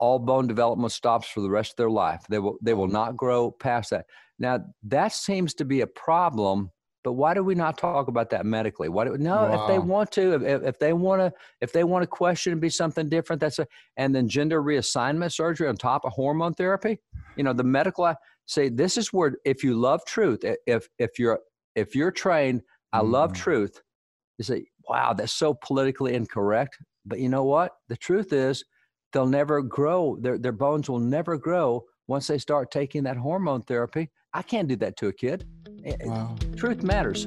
all 0.00 0.18
bone 0.18 0.48
development 0.48 0.92
stops 0.92 1.28
for 1.28 1.40
the 1.40 1.50
rest 1.50 1.72
of 1.72 1.76
their 1.76 1.90
life. 1.90 2.24
They 2.28 2.40
will 2.40 2.58
they 2.62 2.74
will 2.74 2.88
not 2.88 3.16
grow 3.16 3.52
past 3.52 3.90
that. 3.90 4.06
Now 4.40 4.58
that 4.84 5.12
seems 5.12 5.54
to 5.54 5.64
be 5.64 5.82
a 5.82 5.86
problem 5.86 6.72
but 7.04 7.14
why 7.14 7.34
do 7.34 7.42
we 7.42 7.54
not 7.54 7.78
talk 7.78 8.08
about 8.08 8.30
that 8.30 8.46
medically? 8.46 8.88
Why 8.88 9.04
do 9.04 9.16
no? 9.18 9.34
Wow. 9.34 9.62
If 9.62 9.68
they 9.68 9.78
want 9.78 10.12
to, 10.12 10.34
if, 10.34 10.62
if 10.62 10.78
they 10.78 10.92
want 10.92 11.20
to, 11.20 11.32
if 11.60 11.72
they 11.72 11.84
want 11.84 12.02
to 12.04 12.06
question 12.06 12.52
and 12.52 12.60
be 12.60 12.68
something 12.68 13.08
different, 13.08 13.40
that's 13.40 13.58
a. 13.58 13.66
And 13.96 14.14
then 14.14 14.28
gender 14.28 14.62
reassignment 14.62 15.32
surgery 15.32 15.68
on 15.68 15.76
top 15.76 16.04
of 16.04 16.12
hormone 16.12 16.54
therapy. 16.54 16.98
You 17.36 17.42
know, 17.42 17.52
the 17.52 17.64
medical 17.64 18.14
say 18.46 18.68
this 18.68 18.96
is 18.96 19.12
where 19.12 19.34
if 19.44 19.64
you 19.64 19.74
love 19.74 20.04
truth, 20.04 20.44
if 20.66 20.88
if 20.98 21.18
you're 21.18 21.40
if 21.74 21.94
you're 21.94 22.12
trained, 22.12 22.62
I 22.92 23.00
mm. 23.00 23.10
love 23.10 23.32
truth. 23.32 23.82
You 24.38 24.44
say, 24.44 24.66
wow, 24.88 25.12
that's 25.12 25.32
so 25.32 25.54
politically 25.54 26.14
incorrect. 26.14 26.78
But 27.04 27.18
you 27.18 27.28
know 27.28 27.44
what? 27.44 27.72
The 27.88 27.96
truth 27.96 28.32
is, 28.32 28.64
they'll 29.12 29.26
never 29.26 29.60
grow. 29.60 30.16
Their 30.20 30.38
their 30.38 30.52
bones 30.52 30.88
will 30.88 31.00
never 31.00 31.36
grow 31.36 31.84
once 32.06 32.28
they 32.28 32.38
start 32.38 32.70
taking 32.70 33.02
that 33.04 33.16
hormone 33.16 33.62
therapy. 33.62 34.10
I 34.34 34.42
can't 34.42 34.68
do 34.68 34.76
that 34.76 34.96
to 34.98 35.08
a 35.08 35.12
kid. 35.12 35.46
Wow. 35.84 36.36
Truth 36.56 36.82
matters. 36.82 37.26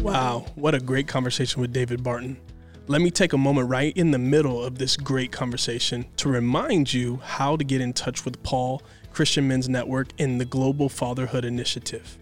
Wow, 0.00 0.46
what 0.54 0.74
a 0.74 0.80
great 0.80 1.08
conversation 1.08 1.60
with 1.60 1.72
David 1.72 2.02
Barton. 2.02 2.38
Let 2.86 3.00
me 3.00 3.10
take 3.10 3.32
a 3.32 3.38
moment 3.38 3.68
right 3.68 3.96
in 3.96 4.12
the 4.12 4.18
middle 4.18 4.62
of 4.62 4.78
this 4.78 4.96
great 4.96 5.32
conversation 5.32 6.06
to 6.18 6.28
remind 6.28 6.92
you 6.92 7.16
how 7.16 7.56
to 7.56 7.64
get 7.64 7.80
in 7.80 7.92
touch 7.92 8.24
with 8.24 8.40
Paul, 8.44 8.82
Christian 9.10 9.48
Men's 9.48 9.68
Network, 9.68 10.08
and 10.18 10.40
the 10.40 10.44
Global 10.44 10.88
Fatherhood 10.88 11.44
Initiative. 11.44 12.16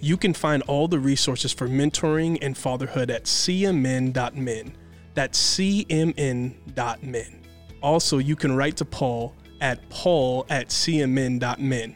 You 0.00 0.16
can 0.16 0.34
find 0.34 0.62
all 0.64 0.88
the 0.88 0.98
resources 0.98 1.52
for 1.52 1.68
mentoring 1.68 2.38
and 2.42 2.58
fatherhood 2.58 3.10
at 3.10 3.24
cmn.men. 3.24 4.76
That's 5.14 5.56
cmn.men. 5.56 7.40
Also, 7.80 8.18
you 8.18 8.34
can 8.34 8.56
write 8.56 8.76
to 8.78 8.84
Paul 8.84 9.36
at 9.60 9.88
paul 9.88 10.44
at 10.50 10.68
cmn.men. 10.68 11.94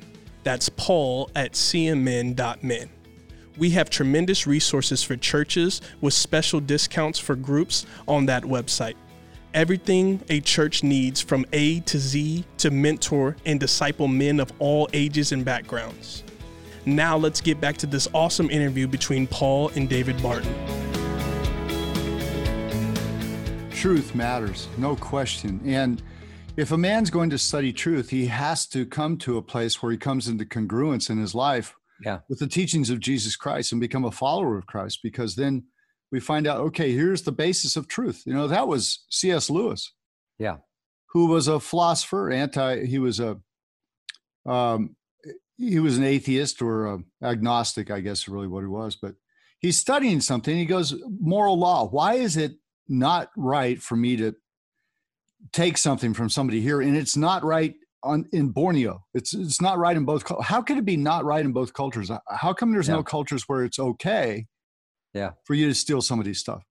That's 0.49 0.71
paul 0.71 1.31
at 1.37 1.53
cmn.men. 1.53 2.89
We 3.59 3.69
have 3.69 3.91
tremendous 3.91 4.47
resources 4.47 5.03
for 5.03 5.15
churches 5.15 5.83
with 6.01 6.15
special 6.15 6.59
discounts 6.59 7.19
for 7.19 7.37
groups 7.37 7.85
on 8.07 8.25
that 8.25 8.45
website. 8.45 8.95
Everything 9.53 10.23
a 10.31 10.41
church 10.41 10.83
needs 10.83 11.21
from 11.21 11.45
A 11.53 11.81
to 11.81 11.99
Z 11.99 12.47
to 12.57 12.71
mentor 12.71 13.37
and 13.45 13.61
disciple 13.61 14.09
men 14.09 14.41
of 14.41 14.51
all 14.59 14.89
ages 14.95 15.33
and 15.33 15.45
backgrounds. 15.45 16.25
Now 16.87 17.19
let's 17.19 17.43
get 17.43 17.61
back 17.61 17.77
to 17.77 17.87
this 17.87 18.09
awesome 18.15 18.49
interview 18.49 18.87
between 18.87 19.27
Paul 19.27 19.69
and 19.75 19.87
David 19.87 20.23
Barton. 20.23 20.55
Truth 23.71 24.15
matters, 24.15 24.67
no 24.79 24.97
question. 24.97 25.61
And 25.67 26.03
if 26.59 26.73
a 26.73 26.77
man's 26.77 27.09
going 27.09 27.31
to 27.31 27.39
study 27.39 27.73
truth, 27.73 28.11
he 28.11 28.27
has 28.27 28.67
to 28.67 28.85
come 28.85 29.17
to 29.19 29.39
a 29.39 29.43
place 29.43 29.81
where 29.81 29.93
he 29.93 29.97
comes 29.97 30.27
into 30.27 30.45
congruence 30.45 31.09
in 31.09 31.17
his 31.17 31.33
life 31.33 31.73
yeah. 32.05 32.19
with 32.29 32.41
the 32.41 32.49
teachings 32.49 32.91
of 32.91 32.99
Jesus 32.99 33.37
Christ 33.37 33.71
and 33.71 33.81
become 33.81 34.05
a 34.05 34.11
follower 34.11 34.59
of 34.59 34.67
Christ, 34.67 34.99
because 35.01 35.37
then 35.37 35.63
we 36.11 36.19
find 36.19 36.49
out, 36.49 36.59
okay, 36.59 36.91
here's 36.91 37.23
the 37.23 37.31
basis 37.31 37.77
of 37.77 37.87
truth. 37.87 38.25
You 38.27 38.35
know, 38.35 38.49
that 38.49 38.67
was 38.67 39.05
C.S. 39.09 39.49
Lewis. 39.49 39.93
Yeah. 40.41 40.57
Who 41.13 41.27
was 41.27 41.47
a 41.47 41.61
philosopher, 41.61 42.29
anti, 42.29 42.87
he 42.87 42.99
was 42.99 43.21
a, 43.21 43.39
um, 44.45 44.97
he 45.57 45.79
was 45.79 45.97
an 45.97 46.03
atheist 46.03 46.61
or 46.61 46.87
a 46.87 46.99
agnostic, 47.23 47.89
I 47.93 48.01
guess, 48.01 48.27
really 48.27 48.49
what 48.49 48.63
he 48.63 48.67
was, 48.67 48.97
but 48.97 49.15
he's 49.61 49.79
studying 49.79 50.21
something. 50.21 50.57
He 50.57 50.67
goes, 50.67 50.93
moral 51.21 51.57
law. 51.57 51.89
Why 51.89 52.15
is 52.15 52.37
it 52.37 52.57
not 52.89 53.31
right 53.37 53.81
for 53.81 53.95
me 53.95 54.17
to 54.17 54.35
take 55.53 55.79
something 55.79 56.15
from 56.15 56.29
somebody 56.29 56.61
here 56.61 56.81
and 56.81 56.97
it's 56.97 57.17
not 57.17 57.45
right 57.45 57.75
on 58.03 58.27
in 58.33 58.51
Borneo. 58.51 59.05
It's 59.15 59.35
it's 59.35 59.61
not 59.61 59.79
right 59.79 59.97
in 59.97 60.05
both. 60.05 60.25
How 60.43 60.63
could 60.63 60.79
it 60.79 60.85
be 60.85 60.97
not 60.97 61.25
right 61.25 61.45
in 61.45 61.53
both 61.53 61.73
cultures? 61.73 62.11
How 62.31 62.53
come 62.53 62.73
there's 62.73 62.89
yeah. 62.89 62.95
no 62.95 63.03
cultures 63.03 63.45
where 63.49 63.65
it's 63.65 63.79
okay? 63.79 64.47
Yeah. 65.15 65.33
For 65.45 65.55
you 65.55 65.69
to 65.69 65.75
steal 65.75 66.01
somebody's 66.01 66.39
stuff. 66.39 66.65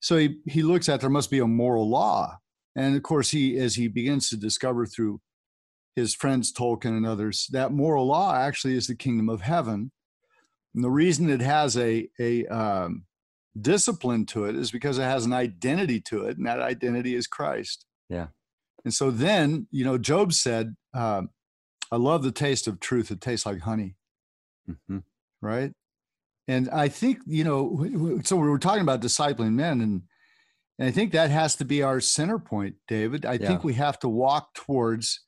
So 0.00 0.16
he 0.16 0.36
he 0.46 0.62
looks 0.62 0.88
at 0.88 1.00
there 1.00 1.10
must 1.10 1.30
be 1.30 1.38
a 1.38 1.46
moral 1.46 1.88
law, 1.88 2.38
and 2.74 2.96
of 2.96 3.02
course 3.02 3.30
he 3.30 3.56
as 3.58 3.74
he 3.74 3.88
begins 3.88 4.28
to 4.30 4.36
discover 4.36 4.86
through 4.86 5.20
his 5.94 6.14
friends 6.14 6.52
Tolkien 6.52 6.96
and 6.96 7.06
others 7.06 7.48
that 7.52 7.72
moral 7.72 8.06
law 8.06 8.36
actually 8.36 8.76
is 8.76 8.86
the 8.86 8.94
kingdom 8.94 9.28
of 9.28 9.40
heaven. 9.40 9.90
And 10.74 10.84
the 10.84 10.90
reason 10.90 11.30
it 11.30 11.40
has 11.40 11.76
a 11.78 12.08
a 12.20 12.46
um, 12.46 13.06
discipline 13.58 14.26
to 14.26 14.44
it 14.44 14.56
is 14.56 14.70
because 14.70 14.98
it 14.98 15.04
has 15.04 15.24
an 15.24 15.32
identity 15.32 16.00
to 16.02 16.24
it, 16.24 16.36
and 16.36 16.46
that 16.46 16.60
identity 16.60 17.14
is 17.14 17.26
Christ. 17.26 17.86
Yeah. 18.08 18.28
And 18.84 18.94
so 18.94 19.10
then, 19.10 19.66
you 19.70 19.84
know, 19.84 19.98
Job 19.98 20.32
said, 20.32 20.76
um, 20.94 21.30
I 21.90 21.96
love 21.96 22.22
the 22.22 22.32
taste 22.32 22.66
of 22.66 22.80
truth. 22.80 23.10
It 23.10 23.20
tastes 23.20 23.46
like 23.46 23.60
honey. 23.60 23.96
Mm-hmm. 24.68 24.98
Right. 25.40 25.72
And 26.48 26.70
I 26.70 26.88
think, 26.88 27.18
you 27.26 27.44
know, 27.44 28.20
so 28.24 28.36
we 28.36 28.48
were 28.48 28.58
talking 28.58 28.82
about 28.82 29.00
discipling 29.00 29.54
men 29.54 29.80
and, 29.80 30.02
and 30.78 30.88
I 30.88 30.90
think 30.90 31.12
that 31.12 31.30
has 31.30 31.56
to 31.56 31.64
be 31.64 31.82
our 31.82 32.00
center 32.00 32.38
point, 32.38 32.76
David. 32.86 33.24
I 33.24 33.34
yeah. 33.34 33.46
think 33.46 33.64
we 33.64 33.74
have 33.74 33.98
to 34.00 34.08
walk 34.08 34.52
towards 34.54 35.20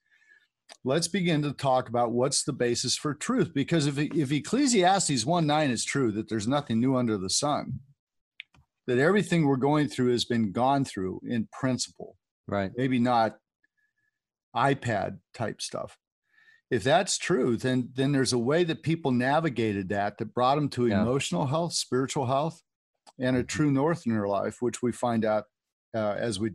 let's 0.84 1.08
begin 1.08 1.42
to 1.42 1.52
talk 1.52 1.88
about 1.88 2.12
what's 2.12 2.42
the 2.42 2.52
basis 2.52 2.96
for 2.96 3.14
truth. 3.14 3.52
Because 3.54 3.86
if, 3.86 3.98
if 3.98 4.32
Ecclesiastes 4.32 5.24
1 5.24 5.46
9 5.46 5.70
is 5.70 5.84
true, 5.84 6.12
that 6.12 6.28
there's 6.28 6.48
nothing 6.48 6.80
new 6.80 6.96
under 6.96 7.16
the 7.16 7.30
sun, 7.30 7.80
that 8.86 8.98
everything 8.98 9.46
we're 9.46 9.56
going 9.56 9.88
through 9.88 10.12
has 10.12 10.24
been 10.24 10.52
gone 10.52 10.84
through 10.84 11.20
in 11.26 11.48
principle, 11.52 12.16
Right. 12.48 12.72
Maybe 12.76 12.98
not 12.98 13.36
iPad 14.56 15.18
type 15.34 15.60
stuff. 15.60 15.96
If 16.70 16.82
that's 16.82 17.16
true, 17.16 17.56
then 17.56 17.90
then 17.94 18.12
there's 18.12 18.32
a 18.32 18.38
way 18.38 18.64
that 18.64 18.82
people 18.82 19.10
navigated 19.10 19.90
that 19.90 20.18
that 20.18 20.34
brought 20.34 20.56
them 20.56 20.68
to 20.70 20.86
yeah. 20.86 21.02
emotional 21.02 21.46
health, 21.46 21.74
spiritual 21.74 22.26
health, 22.26 22.60
and 23.18 23.36
a 23.36 23.40
mm-hmm. 23.40 23.46
true 23.46 23.70
north 23.70 24.06
in 24.06 24.12
their 24.12 24.28
life, 24.28 24.56
which 24.60 24.82
we 24.82 24.92
find 24.92 25.24
out 25.24 25.44
uh, 25.94 26.16
as 26.18 26.40
we 26.40 26.52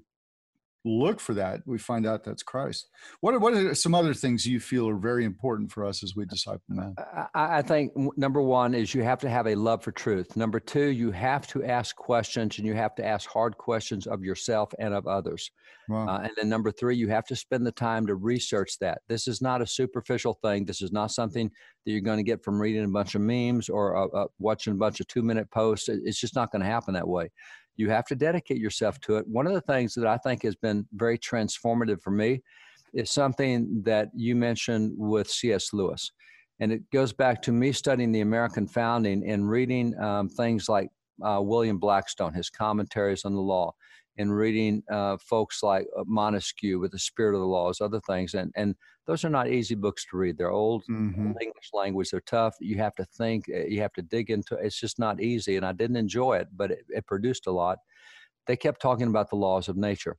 look 0.86 1.19
for 1.19 1.34
that, 1.34 1.62
we 1.65 1.78
find 1.78 2.06
out 2.06 2.24
that's 2.24 2.43
Christ. 2.43 2.89
What 3.22 3.34
are, 3.34 3.39
what 3.39 3.54
are 3.54 3.74
some 3.74 3.96
other 3.96 4.13
things 4.13 4.46
you 4.46 4.60
feel 4.60 4.89
are 4.89 4.98
very 4.98 5.24
important 5.24 5.72
for 5.72 5.86
us 5.86 6.04
as 6.04 6.15
we 6.15 6.26
disciple 6.26 6.62
men? 6.67 6.96
I, 7.34 7.58
I 7.58 7.62
think 7.62 7.93
number 8.17 8.41
one 8.41 8.74
is 8.74 8.93
you 8.93 9.04
have 9.04 9.19
to 9.19 9.30
have 9.30 9.48
a 9.48 9.56
love 9.56 9.84
for 9.84 9.91
truth. 9.91 10.36
Number 10.36 10.60
two, 10.60 10.88
you 10.88 11.12
have 11.12 11.48
to 11.48 11.63
ask 11.63 11.96
questions 11.96 12.58
and 12.58 12.67
you 12.67 12.74
have 12.74 12.96
to 12.96 13.06
ask 13.06 13.30
hard 13.30 13.58
questions 13.58 14.08
of 14.08 14.24
yourself 14.24 14.74
and 14.80 14.93
of 14.93 15.08
others. 15.08 15.52
Wow. 15.88 16.08
Uh, 16.08 16.19
and 16.19 16.32
then 16.38 16.50
number 16.50 16.72
three, 16.72 16.96
you 16.96 17.08
have 17.10 17.26
to 17.28 17.36
spend 17.36 17.65
the 17.65 17.72
time 17.72 18.06
to 18.08 18.15
research 18.15 18.78
that. 18.80 19.02
This 19.08 19.28
is 19.28 19.41
not 19.41 19.62
a 19.62 19.67
superficial 19.67 20.38
thing. 20.41 20.65
This 20.65 20.82
is 20.82 20.91
not 20.91 21.12
something 21.12 21.50
that 21.86 21.91
you're 21.91 22.02
going 22.02 22.17
to 22.17 22.24
get 22.24 22.43
from 22.43 22.62
reading 22.62 22.86
a 22.86 22.89
bunch 22.89 23.15
of 23.15 23.22
memes 23.22 23.69
or 23.69 23.96
uh, 23.96 24.08
uh, 24.08 24.28
watching 24.39 24.74
a 24.74 24.78
bunch 24.78 25.00
of 25.00 25.08
two 25.08 25.22
minute 25.22 25.50
posts. 25.52 25.89
It's 25.89 26.19
just 26.19 26.36
not 26.36 26.52
going 26.52 26.62
to 26.62 26.67
happen 26.67 26.93
that 26.93 27.08
way 27.08 27.30
you 27.75 27.89
have 27.89 28.05
to 28.05 28.15
dedicate 28.15 28.59
yourself 28.59 28.99
to 29.01 29.17
it. 29.17 29.27
One 29.27 29.47
of 29.47 29.53
the 29.53 29.62
things 29.62 29.93
that 29.95 30.07
I 30.07 30.17
think 30.17 30.43
has 30.43 30.55
been 30.55 30.86
very 30.93 31.17
transformative 31.17 32.01
for 32.01 32.12
me 32.12 32.41
is 32.93 33.09
something 33.09 33.81
that 33.86 34.09
you 34.13 34.36
mentioned 34.36 34.93
with 34.95 35.29
C.S. 35.29 35.73
Lewis. 35.73 36.12
And 36.59 36.71
it 36.71 36.81
goes 36.91 37.12
back 37.12 37.41
to 37.43 37.51
me 37.51 37.71
studying 37.71 38.12
the 38.12 38.21
American 38.21 38.67
founding 38.67 39.27
and 39.27 39.49
reading 39.49 39.97
um, 39.99 40.29
things 40.29 40.69
like 40.69 40.89
uh, 41.23 41.39
William 41.41 41.79
Blackstone, 41.79 42.33
his 42.33 42.49
commentaries 42.49 43.25
on 43.25 43.33
the 43.33 43.41
law, 43.41 43.73
and 44.17 44.36
reading 44.36 44.84
uh, 44.91 45.17
folks 45.17 45.63
like 45.63 45.88
uh, 45.97 46.04
Montesquieu 46.06 46.80
with 46.80 46.91
the 46.91 46.99
Spirit 46.99 47.36
of 47.36 47.41
the 47.41 47.47
Laws, 47.47 47.82
other 47.82 47.99
things. 48.02 48.34
And, 48.34 48.52
and 48.56 48.76
those 49.08 49.26
are 49.26 49.30
not 49.30 49.49
easy 49.49 49.76
books 49.76 50.06
to 50.10 50.17
read. 50.17 50.38
They're 50.38 50.52
old 50.52 50.84
mm-hmm. 50.89 51.34
English 51.41 51.69
language. 51.73 52.12
They're 52.12 52.21
tough. 52.21 52.56
You 52.60 52.78
have 52.78 52.95
to 52.95 53.06
think. 53.06 53.45
Eh, 53.49 53.65
you 53.69 53.82
have 53.82 53.93
to 53.93 54.02
dig 54.02 54.30
into. 54.30 54.56
It's 54.56 54.80
just 54.80 54.99
not 54.99 55.21
easy. 55.21 55.58
And 55.58 55.65
I 55.65 55.71
didn't 55.71 55.97
enjoy 55.97 56.38
it, 56.38 56.47
but 56.56 56.71
it, 56.71 56.86
it 56.89 57.08
produced 57.08 57.47
a 57.47 57.52
lot. 57.52 57.80
They 58.45 58.56
kept 58.56 58.82
talking 58.82 59.08
about 59.08 59.30
the 59.30 59.38
laws 59.38 59.67
of 59.69 59.78
nature, 59.78 60.17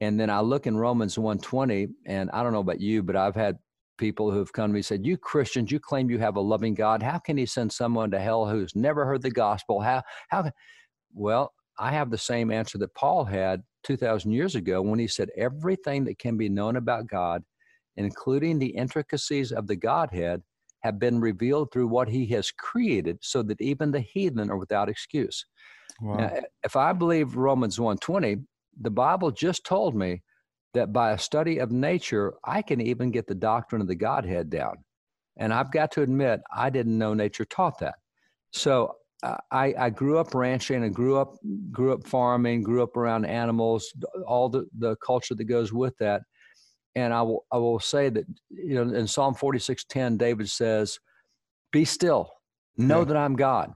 and 0.00 0.18
then 0.18 0.28
I 0.28 0.40
look 0.40 0.66
in 0.66 0.76
Romans 0.76 1.16
1:20, 1.16 1.88
and 2.06 2.30
I 2.32 2.42
don't 2.42 2.52
know 2.52 2.60
about 2.60 2.80
you, 2.80 3.02
but 3.02 3.14
I've 3.14 3.36
had 3.36 3.58
people 3.96 4.30
who've 4.30 4.52
come 4.52 4.70
to 4.70 4.72
me 4.72 4.78
and 4.78 4.84
said, 4.84 5.06
"You 5.06 5.16
Christians, 5.16 5.70
you 5.70 5.78
claim 5.78 6.10
you 6.10 6.18
have 6.18 6.34
a 6.34 6.40
loving 6.40 6.74
God. 6.74 7.00
How 7.00 7.18
can 7.18 7.36
He 7.36 7.46
send 7.46 7.72
someone 7.72 8.10
to 8.10 8.18
hell 8.18 8.48
who's 8.48 8.74
never 8.74 9.04
heard 9.06 9.22
the 9.22 9.30
gospel? 9.30 9.80
How 9.80 10.02
how?" 10.30 10.50
Well, 11.14 11.52
I 11.78 11.92
have 11.92 12.10
the 12.10 12.18
same 12.18 12.50
answer 12.50 12.78
that 12.78 12.94
Paul 12.94 13.24
had 13.24 13.62
2,000 13.84 14.30
years 14.30 14.54
ago 14.54 14.82
when 14.82 14.98
he 14.98 15.06
said, 15.06 15.30
Everything 15.36 16.04
that 16.04 16.18
can 16.18 16.36
be 16.36 16.48
known 16.48 16.76
about 16.76 17.06
God 17.06 17.42
including 17.96 18.58
the 18.58 18.68
intricacies 18.68 19.52
of 19.52 19.66
the 19.66 19.76
Godhead, 19.76 20.42
have 20.82 20.98
been 20.98 21.20
revealed 21.20 21.70
through 21.70 21.88
what 21.88 22.08
he 22.08 22.26
has 22.26 22.50
created 22.50 23.18
so 23.20 23.42
that 23.42 23.60
even 23.60 23.90
the 23.90 24.00
heathen 24.00 24.50
are 24.50 24.56
without 24.56 24.88
excuse. 24.88 25.44
Wow. 26.00 26.16
Now, 26.16 26.40
if 26.64 26.76
I 26.76 26.94
believe 26.94 27.36
Romans 27.36 27.78
1:20, 27.78 28.46
the 28.80 28.90
Bible 28.90 29.30
just 29.30 29.64
told 29.64 29.94
me 29.94 30.22
that 30.72 30.92
by 30.92 31.12
a 31.12 31.18
study 31.18 31.58
of 31.58 31.70
nature, 31.70 32.34
I 32.44 32.62
can 32.62 32.80
even 32.80 33.10
get 33.10 33.26
the 33.26 33.34
doctrine 33.34 33.82
of 33.82 33.88
the 33.88 33.94
Godhead 33.96 34.48
down. 34.48 34.76
And 35.36 35.52
I've 35.52 35.72
got 35.72 35.90
to 35.92 36.02
admit, 36.02 36.40
I 36.54 36.70
didn't 36.70 36.96
know 36.96 37.12
nature 37.12 37.44
taught 37.44 37.78
that. 37.80 37.96
So 38.52 38.96
I, 39.22 39.74
I 39.78 39.90
grew 39.90 40.18
up 40.18 40.34
ranching 40.34 40.84
and 40.84 40.94
grew 40.94 41.18
up 41.18 41.36
grew 41.70 41.92
up 41.92 42.06
farming, 42.06 42.62
grew 42.62 42.82
up 42.82 42.96
around 42.96 43.26
animals, 43.26 43.92
all 44.26 44.48
the, 44.48 44.66
the 44.78 44.96
culture 44.96 45.34
that 45.34 45.44
goes 45.44 45.72
with 45.72 45.96
that. 45.98 46.22
And 46.94 47.12
I 47.12 47.22
will 47.22 47.44
I 47.52 47.58
will 47.58 47.80
say 47.80 48.08
that 48.08 48.24
you 48.48 48.74
know 48.74 48.94
in 48.94 49.06
Psalm 49.06 49.34
46:10, 49.34 50.18
David 50.18 50.48
says, 50.48 50.98
Be 51.72 51.84
still, 51.84 52.30
know 52.76 53.00
yeah. 53.00 53.04
that 53.04 53.16
I'm 53.16 53.36
God. 53.36 53.72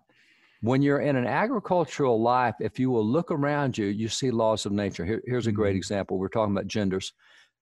When 0.63 0.81
you're 0.81 1.01
in 1.01 1.17
an 1.17 1.27
agricultural 1.27 2.23
life, 2.23 2.55
if 2.59 2.79
you 2.79 2.91
will 2.91 3.07
look 3.07 3.31
around 3.31 3.77
you, 3.77 3.87
you 3.87 4.09
see 4.09 4.31
laws 4.31 4.65
of 4.65 4.73
nature. 4.73 5.05
Here, 5.05 5.23
here's 5.27 5.47
a 5.47 5.53
great 5.53 5.73
mm-hmm. 5.73 5.77
example. 5.77 6.19
We're 6.19 6.29
talking 6.29 6.55
about 6.55 6.67
genders. 6.67 7.13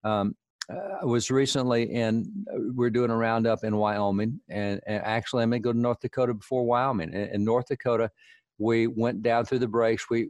Um, 0.05 0.29
uh, 0.29 0.42
I 1.03 1.05
was 1.05 1.31
recently 1.31 1.91
in, 1.93 2.47
uh, 2.53 2.59
we're 2.75 2.91
doing 2.91 3.11
a 3.11 3.17
roundup 3.17 3.65
in 3.65 3.77
Wyoming, 3.77 4.41
and, 4.49 4.81
and 4.87 5.03
actually, 5.05 5.43
I 5.43 5.47
may 5.47 5.59
go 5.59 5.73
to 5.73 5.79
North 5.79 6.01
Dakota 6.01 6.35
before 6.35 6.65
Wyoming. 6.65 7.13
In, 7.13 7.29
in, 7.35 7.45
North 7.45 7.67
Dakota, 7.67 8.11
we 8.59 8.87
went 8.87 9.23
down 9.23 9.45
through 9.45 9.59
the 9.61 9.69
breaks. 9.69 10.09
We 10.09 10.29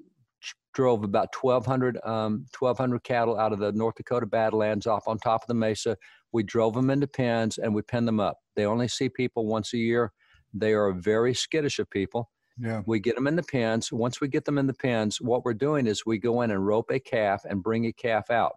drove 0.75 1.05
about 1.05 1.29
1,200, 1.39 1.99
um, 2.05 2.47
1,200 2.59 3.03
cattle 3.05 3.39
out 3.39 3.53
of 3.53 3.59
the 3.59 3.73
North 3.73 3.97
Dakota 3.97 4.27
Badlands 4.27 4.87
off 4.87 5.07
on 5.07 5.19
top 5.19 5.43
of 5.43 5.49
the 5.49 5.55
mesa. 5.55 5.97
We 6.33 6.43
drove 6.43 6.75
them 6.75 6.91
into 6.91 7.07
pens 7.07 7.59
and 7.59 7.75
we 7.75 7.83
penned 7.83 8.09
them 8.09 8.21
up. 8.21 8.39
They 8.57 8.65
only 8.65 8.89
see 8.89 9.09
people 9.09 9.47
once 9.47 9.75
a 9.75 9.79
year. 9.79 10.13
They 10.55 10.73
are 10.73 10.93
very 10.93 11.35
skittish 11.35 11.79
of 11.79 11.91
people. 11.91 12.31
Yeah. 12.59 12.83
We 12.87 13.01
get 13.01 13.17
them 13.17 13.27
in 13.27 13.37
the 13.37 13.43
pens. 13.43 13.93
Once 13.93 14.21
we 14.21 14.29
get 14.29 14.45
them 14.45 14.59
in 14.59 14.67
the 14.67 14.75
pens, 14.75 15.21
what 15.21 15.45
we're 15.45 15.55
doing 15.55 15.87
is 15.87 16.07
we 16.07 16.19
go 16.19 16.43
in 16.43 16.51
and 16.51 16.67
rope 16.67 16.91
a 16.91 17.01
calf 17.01 17.43
and 17.49 17.63
bring 17.63 17.87
a 17.87 17.93
calf 17.93 18.31
out. 18.31 18.55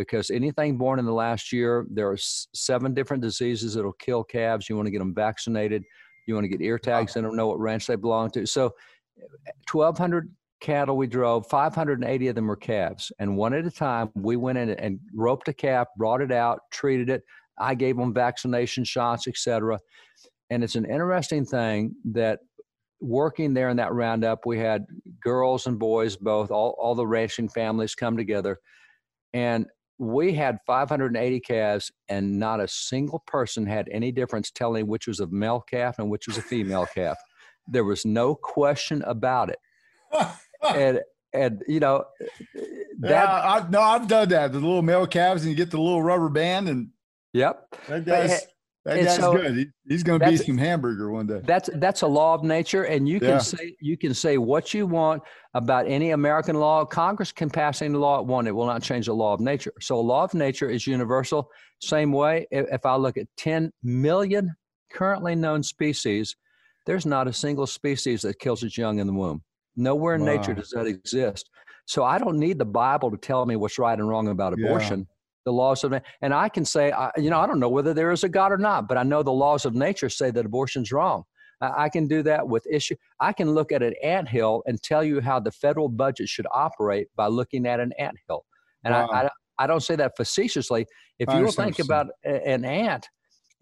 Because 0.00 0.30
anything 0.30 0.78
born 0.78 0.98
in 0.98 1.04
the 1.04 1.12
last 1.12 1.52
year, 1.52 1.86
there 1.90 2.10
are 2.10 2.16
seven 2.18 2.94
different 2.94 3.22
diseases 3.22 3.74
that'll 3.74 3.92
kill 3.92 4.24
calves. 4.24 4.68
You 4.68 4.76
want 4.76 4.86
to 4.86 4.90
get 4.90 4.98
them 4.98 5.14
vaccinated. 5.14 5.84
You 6.26 6.34
want 6.34 6.44
to 6.44 6.48
get 6.48 6.62
ear 6.62 6.78
tags 6.78 7.16
in 7.16 7.24
them, 7.24 7.36
know 7.36 7.48
what 7.48 7.60
ranch 7.60 7.86
they 7.86 7.96
belong 7.96 8.30
to. 8.32 8.46
So, 8.46 8.72
1,200 9.70 10.30
cattle 10.60 10.96
we 10.96 11.06
drove, 11.06 11.46
580 11.46 12.28
of 12.28 12.34
them 12.34 12.46
were 12.46 12.56
calves. 12.56 13.12
And 13.18 13.36
one 13.36 13.52
at 13.54 13.66
a 13.66 13.70
time, 13.70 14.10
we 14.14 14.36
went 14.36 14.58
in 14.58 14.70
and 14.70 15.00
roped 15.14 15.48
a 15.48 15.52
calf, 15.52 15.88
brought 15.96 16.22
it 16.22 16.32
out, 16.32 16.60
treated 16.70 17.10
it. 17.10 17.22
I 17.58 17.74
gave 17.74 17.96
them 17.96 18.14
vaccination 18.14 18.84
shots, 18.84 19.28
etc. 19.28 19.78
And 20.50 20.64
it's 20.64 20.76
an 20.76 20.84
interesting 20.86 21.44
thing 21.44 21.94
that 22.12 22.40
working 23.00 23.54
there 23.54 23.68
in 23.68 23.76
that 23.78 23.92
roundup, 23.92 24.46
we 24.46 24.58
had 24.58 24.86
girls 25.20 25.66
and 25.66 25.78
boys 25.78 26.16
both, 26.16 26.50
all, 26.50 26.76
all 26.78 26.94
the 26.94 27.06
ranching 27.06 27.48
families 27.48 27.94
come 27.94 28.16
together. 28.16 28.58
And 29.32 29.66
we 30.00 30.32
had 30.32 30.58
580 30.66 31.40
calves, 31.40 31.92
and 32.08 32.38
not 32.38 32.58
a 32.58 32.66
single 32.66 33.22
person 33.26 33.66
had 33.66 33.86
any 33.92 34.10
difference 34.10 34.50
telling 34.50 34.86
which 34.86 35.06
was 35.06 35.20
a 35.20 35.26
male 35.26 35.60
calf 35.60 35.98
and 35.98 36.10
which 36.10 36.26
was 36.26 36.38
a 36.38 36.42
female 36.42 36.86
calf. 36.86 37.18
There 37.68 37.84
was 37.84 38.06
no 38.06 38.34
question 38.34 39.02
about 39.02 39.50
it. 39.50 39.58
and 40.74 41.00
and 41.34 41.62
you 41.68 41.80
know 41.80 42.04
that 43.00 43.10
yeah, 43.10 43.26
I, 43.26 43.68
no, 43.68 43.80
I've 43.80 44.08
done 44.08 44.30
that. 44.30 44.52
The 44.52 44.58
little 44.58 44.80
male 44.80 45.06
calves, 45.06 45.42
and 45.42 45.50
you 45.50 45.56
get 45.56 45.70
the 45.70 45.80
little 45.80 46.02
rubber 46.02 46.30
band, 46.30 46.70
and 46.70 46.88
yep, 47.34 47.66
that 47.86 48.06
guy's 48.06 48.46
that 48.90 49.04
guy's 49.04 49.16
so 49.16 49.32
good. 49.32 49.56
He, 49.56 49.66
he's 49.88 50.02
going 50.02 50.20
to 50.20 50.28
be 50.28 50.36
some 50.36 50.58
hamburger 50.58 51.10
one 51.10 51.26
day. 51.26 51.40
That's 51.44 51.70
that's 51.74 52.02
a 52.02 52.06
law 52.06 52.34
of 52.34 52.42
nature, 52.42 52.84
and 52.84 53.08
you 53.08 53.20
can 53.20 53.28
yeah. 53.28 53.38
say 53.38 53.76
you 53.80 53.96
can 53.96 54.14
say 54.14 54.36
what 54.36 54.74
you 54.74 54.86
want 54.86 55.22
about 55.54 55.86
any 55.86 56.10
American 56.10 56.56
law. 56.56 56.84
Congress 56.84 57.30
can 57.30 57.50
pass 57.50 57.82
any 57.82 57.94
law 57.94 58.18
it 58.18 58.26
wants; 58.26 58.48
it 58.48 58.52
will 58.52 58.66
not 58.66 58.82
change 58.82 59.06
the 59.06 59.14
law 59.14 59.32
of 59.32 59.40
nature. 59.40 59.72
So, 59.80 59.98
a 59.98 60.00
law 60.00 60.24
of 60.24 60.34
nature 60.34 60.68
is 60.68 60.86
universal. 60.86 61.50
Same 61.80 62.12
way, 62.12 62.46
if, 62.50 62.66
if 62.70 62.84
I 62.84 62.96
look 62.96 63.16
at 63.16 63.26
10 63.36 63.72
million 63.82 64.54
currently 64.92 65.34
known 65.34 65.62
species, 65.62 66.36
there's 66.84 67.06
not 67.06 67.28
a 67.28 67.32
single 67.32 67.66
species 67.66 68.22
that 68.22 68.38
kills 68.38 68.62
its 68.62 68.76
young 68.76 68.98
in 68.98 69.06
the 69.06 69.12
womb. 69.12 69.42
Nowhere 69.76 70.16
in 70.16 70.22
wow. 70.22 70.36
nature 70.36 70.54
does 70.54 70.70
that 70.70 70.86
exist. 70.86 71.48
So, 71.86 72.02
I 72.04 72.18
don't 72.18 72.38
need 72.38 72.58
the 72.58 72.64
Bible 72.64 73.10
to 73.12 73.16
tell 73.16 73.46
me 73.46 73.56
what's 73.56 73.78
right 73.78 73.98
and 73.98 74.08
wrong 74.08 74.28
about 74.28 74.52
abortion. 74.52 75.00
Yeah 75.00 75.14
the 75.44 75.52
laws 75.52 75.84
of 75.84 75.94
and 76.22 76.34
i 76.34 76.48
can 76.48 76.64
say 76.64 76.90
I, 76.92 77.10
you 77.16 77.30
know 77.30 77.40
i 77.40 77.46
don't 77.46 77.60
know 77.60 77.68
whether 77.68 77.94
there 77.94 78.10
is 78.10 78.24
a 78.24 78.28
god 78.28 78.52
or 78.52 78.58
not 78.58 78.88
but 78.88 78.98
i 78.98 79.02
know 79.02 79.22
the 79.22 79.32
laws 79.32 79.64
of 79.64 79.74
nature 79.74 80.08
say 80.08 80.30
that 80.30 80.46
abortion's 80.46 80.92
wrong 80.92 81.24
I, 81.60 81.84
I 81.84 81.88
can 81.88 82.08
do 82.08 82.22
that 82.24 82.48
with 82.48 82.66
issue 82.70 82.96
i 83.20 83.32
can 83.32 83.52
look 83.52 83.72
at 83.72 83.82
an 83.82 83.94
ant 84.02 84.28
hill 84.28 84.62
and 84.66 84.82
tell 84.82 85.04
you 85.04 85.20
how 85.20 85.40
the 85.40 85.52
federal 85.52 85.88
budget 85.88 86.28
should 86.28 86.46
operate 86.52 87.08
by 87.16 87.26
looking 87.28 87.66
at 87.66 87.80
an 87.80 87.92
ant 87.98 88.16
hill 88.28 88.44
and 88.84 88.94
wow. 88.94 89.08
I, 89.12 89.24
I, 89.24 89.30
I, 89.58 89.66
don't 89.66 89.82
say 89.82 89.96
that 89.96 90.16
facetiously 90.16 90.86
if 91.18 91.32
you 91.32 91.50
think 91.50 91.78
about 91.78 92.08
an 92.24 92.64
ant 92.64 93.08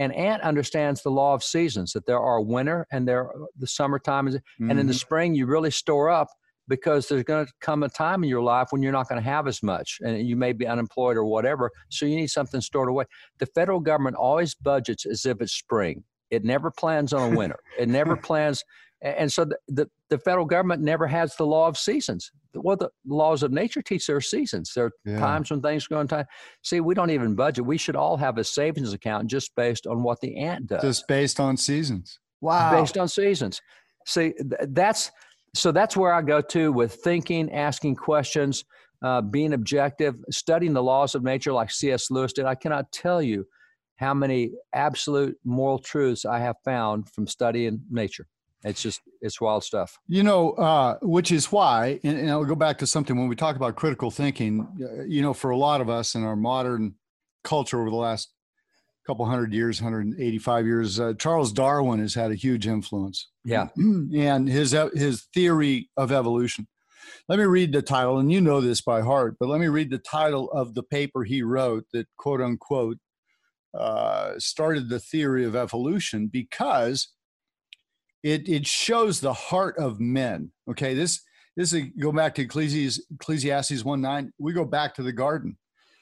an 0.00 0.12
ant 0.12 0.42
understands 0.42 1.02
the 1.02 1.10
law 1.10 1.34
of 1.34 1.42
seasons 1.42 1.92
that 1.92 2.06
there 2.06 2.20
are 2.20 2.40
winter 2.40 2.86
and 2.92 3.06
there 3.06 3.30
the 3.58 3.66
summertime 3.66 4.28
is 4.28 4.36
mm-hmm. 4.36 4.70
and 4.70 4.80
in 4.80 4.86
the 4.86 4.92
mm-hmm. 4.92 4.98
spring 4.98 5.34
you 5.34 5.46
really 5.46 5.70
store 5.70 6.08
up 6.08 6.28
because 6.68 7.08
there's 7.08 7.24
going 7.24 7.46
to 7.46 7.52
come 7.60 7.82
a 7.82 7.88
time 7.88 8.22
in 8.22 8.28
your 8.28 8.42
life 8.42 8.68
when 8.70 8.82
you're 8.82 8.92
not 8.92 9.08
going 9.08 9.20
to 9.20 9.28
have 9.28 9.48
as 9.48 9.62
much 9.62 9.98
and 10.04 10.26
you 10.26 10.36
may 10.36 10.52
be 10.52 10.66
unemployed 10.66 11.16
or 11.16 11.24
whatever. 11.24 11.70
So 11.88 12.06
you 12.06 12.16
need 12.16 12.28
something 12.28 12.60
stored 12.60 12.88
away. 12.88 13.04
The 13.38 13.46
federal 13.46 13.80
government 13.80 14.16
always 14.16 14.54
budgets 14.54 15.06
as 15.06 15.26
if 15.26 15.40
it's 15.40 15.52
spring. 15.52 16.04
It 16.30 16.44
never 16.44 16.70
plans 16.70 17.12
on 17.12 17.32
a 17.32 17.36
winter. 17.38 17.58
it 17.78 17.88
never 17.88 18.16
plans. 18.16 18.62
And 19.00 19.32
so 19.32 19.44
the, 19.44 19.56
the, 19.68 19.90
the, 20.10 20.18
federal 20.18 20.44
government 20.44 20.82
never 20.82 21.06
has 21.06 21.36
the 21.36 21.46
law 21.46 21.68
of 21.68 21.78
seasons. 21.78 22.32
Well, 22.52 22.76
the 22.76 22.90
laws 23.06 23.44
of 23.44 23.52
nature 23.52 23.80
teach 23.80 24.08
there 24.08 24.16
are 24.16 24.20
seasons. 24.20 24.72
There 24.74 24.86
are 24.86 24.92
yeah. 25.04 25.20
times 25.20 25.52
when 25.52 25.62
things 25.62 25.86
go 25.86 25.98
on 25.98 26.08
time. 26.08 26.26
See, 26.62 26.80
we 26.80 26.94
don't 26.94 27.10
even 27.10 27.36
budget. 27.36 27.64
We 27.64 27.78
should 27.78 27.94
all 27.94 28.16
have 28.16 28.38
a 28.38 28.44
savings 28.44 28.92
account 28.92 29.28
just 29.28 29.54
based 29.54 29.86
on 29.86 30.02
what 30.02 30.20
the 30.20 30.36
ant 30.38 30.66
does. 30.66 30.82
Just 30.82 31.06
based 31.06 31.38
on 31.38 31.56
seasons. 31.56 32.18
Wow. 32.40 32.72
Based 32.72 32.98
on 32.98 33.06
seasons. 33.06 33.62
See, 34.04 34.34
that's 34.68 35.12
so 35.54 35.72
that's 35.72 35.96
where 35.96 36.12
I 36.12 36.22
go 36.22 36.40
to 36.40 36.72
with 36.72 36.94
thinking, 36.94 37.52
asking 37.52 37.96
questions, 37.96 38.64
uh, 39.02 39.20
being 39.20 39.52
objective, 39.52 40.16
studying 40.30 40.72
the 40.72 40.82
laws 40.82 41.14
of 41.14 41.22
nature 41.22 41.52
like 41.52 41.70
C.S. 41.70 42.10
Lewis 42.10 42.32
did. 42.32 42.44
I 42.44 42.54
cannot 42.54 42.92
tell 42.92 43.22
you 43.22 43.46
how 43.96 44.14
many 44.14 44.52
absolute 44.72 45.36
moral 45.44 45.78
truths 45.78 46.24
I 46.24 46.38
have 46.38 46.56
found 46.64 47.08
from 47.10 47.26
studying 47.26 47.82
nature. 47.90 48.26
It's 48.64 48.82
just 48.82 49.00
it's 49.20 49.40
wild 49.40 49.62
stuff. 49.62 49.98
You 50.08 50.24
know, 50.24 50.52
uh, 50.52 50.98
which 51.02 51.30
is 51.30 51.52
why, 51.52 52.00
and, 52.02 52.18
and 52.18 52.30
I'll 52.30 52.44
go 52.44 52.56
back 52.56 52.78
to 52.78 52.86
something 52.86 53.16
when 53.16 53.28
we 53.28 53.36
talk 53.36 53.54
about 53.54 53.76
critical 53.76 54.10
thinking. 54.10 54.66
Uh, 54.82 55.04
you 55.04 55.22
know, 55.22 55.32
for 55.32 55.50
a 55.50 55.56
lot 55.56 55.80
of 55.80 55.88
us 55.88 56.16
in 56.16 56.24
our 56.24 56.34
modern 56.34 56.94
culture 57.44 57.80
over 57.80 57.90
the 57.90 57.96
last 57.96 58.30
couple 59.08 59.24
hundred 59.24 59.54
years, 59.54 59.80
185 59.80 60.66
years. 60.66 61.00
Uh, 61.00 61.14
Charles 61.14 61.50
Darwin 61.50 61.98
has 61.98 62.14
had 62.14 62.30
a 62.30 62.34
huge 62.34 62.66
influence. 62.66 63.30
Yeah, 63.42 63.68
and 63.76 64.46
his 64.46 64.76
his 64.94 65.26
theory 65.34 65.88
of 65.96 66.12
evolution. 66.12 66.68
Let 67.26 67.38
me 67.38 67.46
read 67.46 67.72
the 67.72 67.80
title, 67.80 68.18
and 68.18 68.30
you 68.30 68.42
know 68.42 68.60
this 68.60 68.82
by 68.82 69.00
heart, 69.00 69.36
but 69.40 69.48
let 69.48 69.60
me 69.60 69.68
read 69.68 69.90
the 69.90 69.98
title 69.98 70.50
of 70.52 70.74
the 70.74 70.82
paper 70.82 71.24
he 71.24 71.42
wrote 71.42 71.84
that 71.94 72.06
quote 72.18 72.42
unquote 72.42 72.98
uh, 73.72 74.34
started 74.38 74.90
the 74.90 75.00
theory 75.00 75.44
of 75.46 75.56
evolution 75.56 76.28
because 76.30 77.08
it 78.22 78.46
it 78.46 78.66
shows 78.66 79.20
the 79.20 79.32
heart 79.32 79.78
of 79.78 79.98
men. 79.98 80.52
Okay, 80.70 80.92
this 80.92 81.22
this 81.56 81.72
is 81.72 81.84
go 81.98 82.12
back 82.12 82.34
to 82.34 82.42
Ecclesiastes, 82.42 83.00
Ecclesiastes 83.14 83.84
one 83.84 84.02
nine. 84.02 84.34
We 84.38 84.52
go 84.52 84.66
back 84.66 84.94
to 84.96 85.02
the 85.02 85.12
garden 85.12 85.56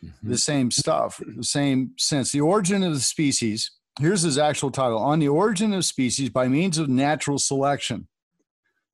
mm-hmm. 0.05 0.29
the 0.29 0.39
same 0.39 0.71
stuff, 0.71 1.21
the 1.37 1.45
same 1.45 1.93
sense. 1.99 2.33
The 2.33 2.41
origin 2.41 2.83
of 2.83 2.95
the 2.95 3.01
species. 3.01 3.71
Here's 3.99 4.23
his 4.23 4.37
actual 4.37 4.71
title 4.71 4.99
On 4.99 5.19
the 5.21 5.29
Origin 5.29 5.73
of 5.73 5.85
Species 5.85 6.29
by 6.29 6.49
Means 6.49 6.77
of 6.77 6.89
Natural 6.89 7.39
Selection. 7.39 8.09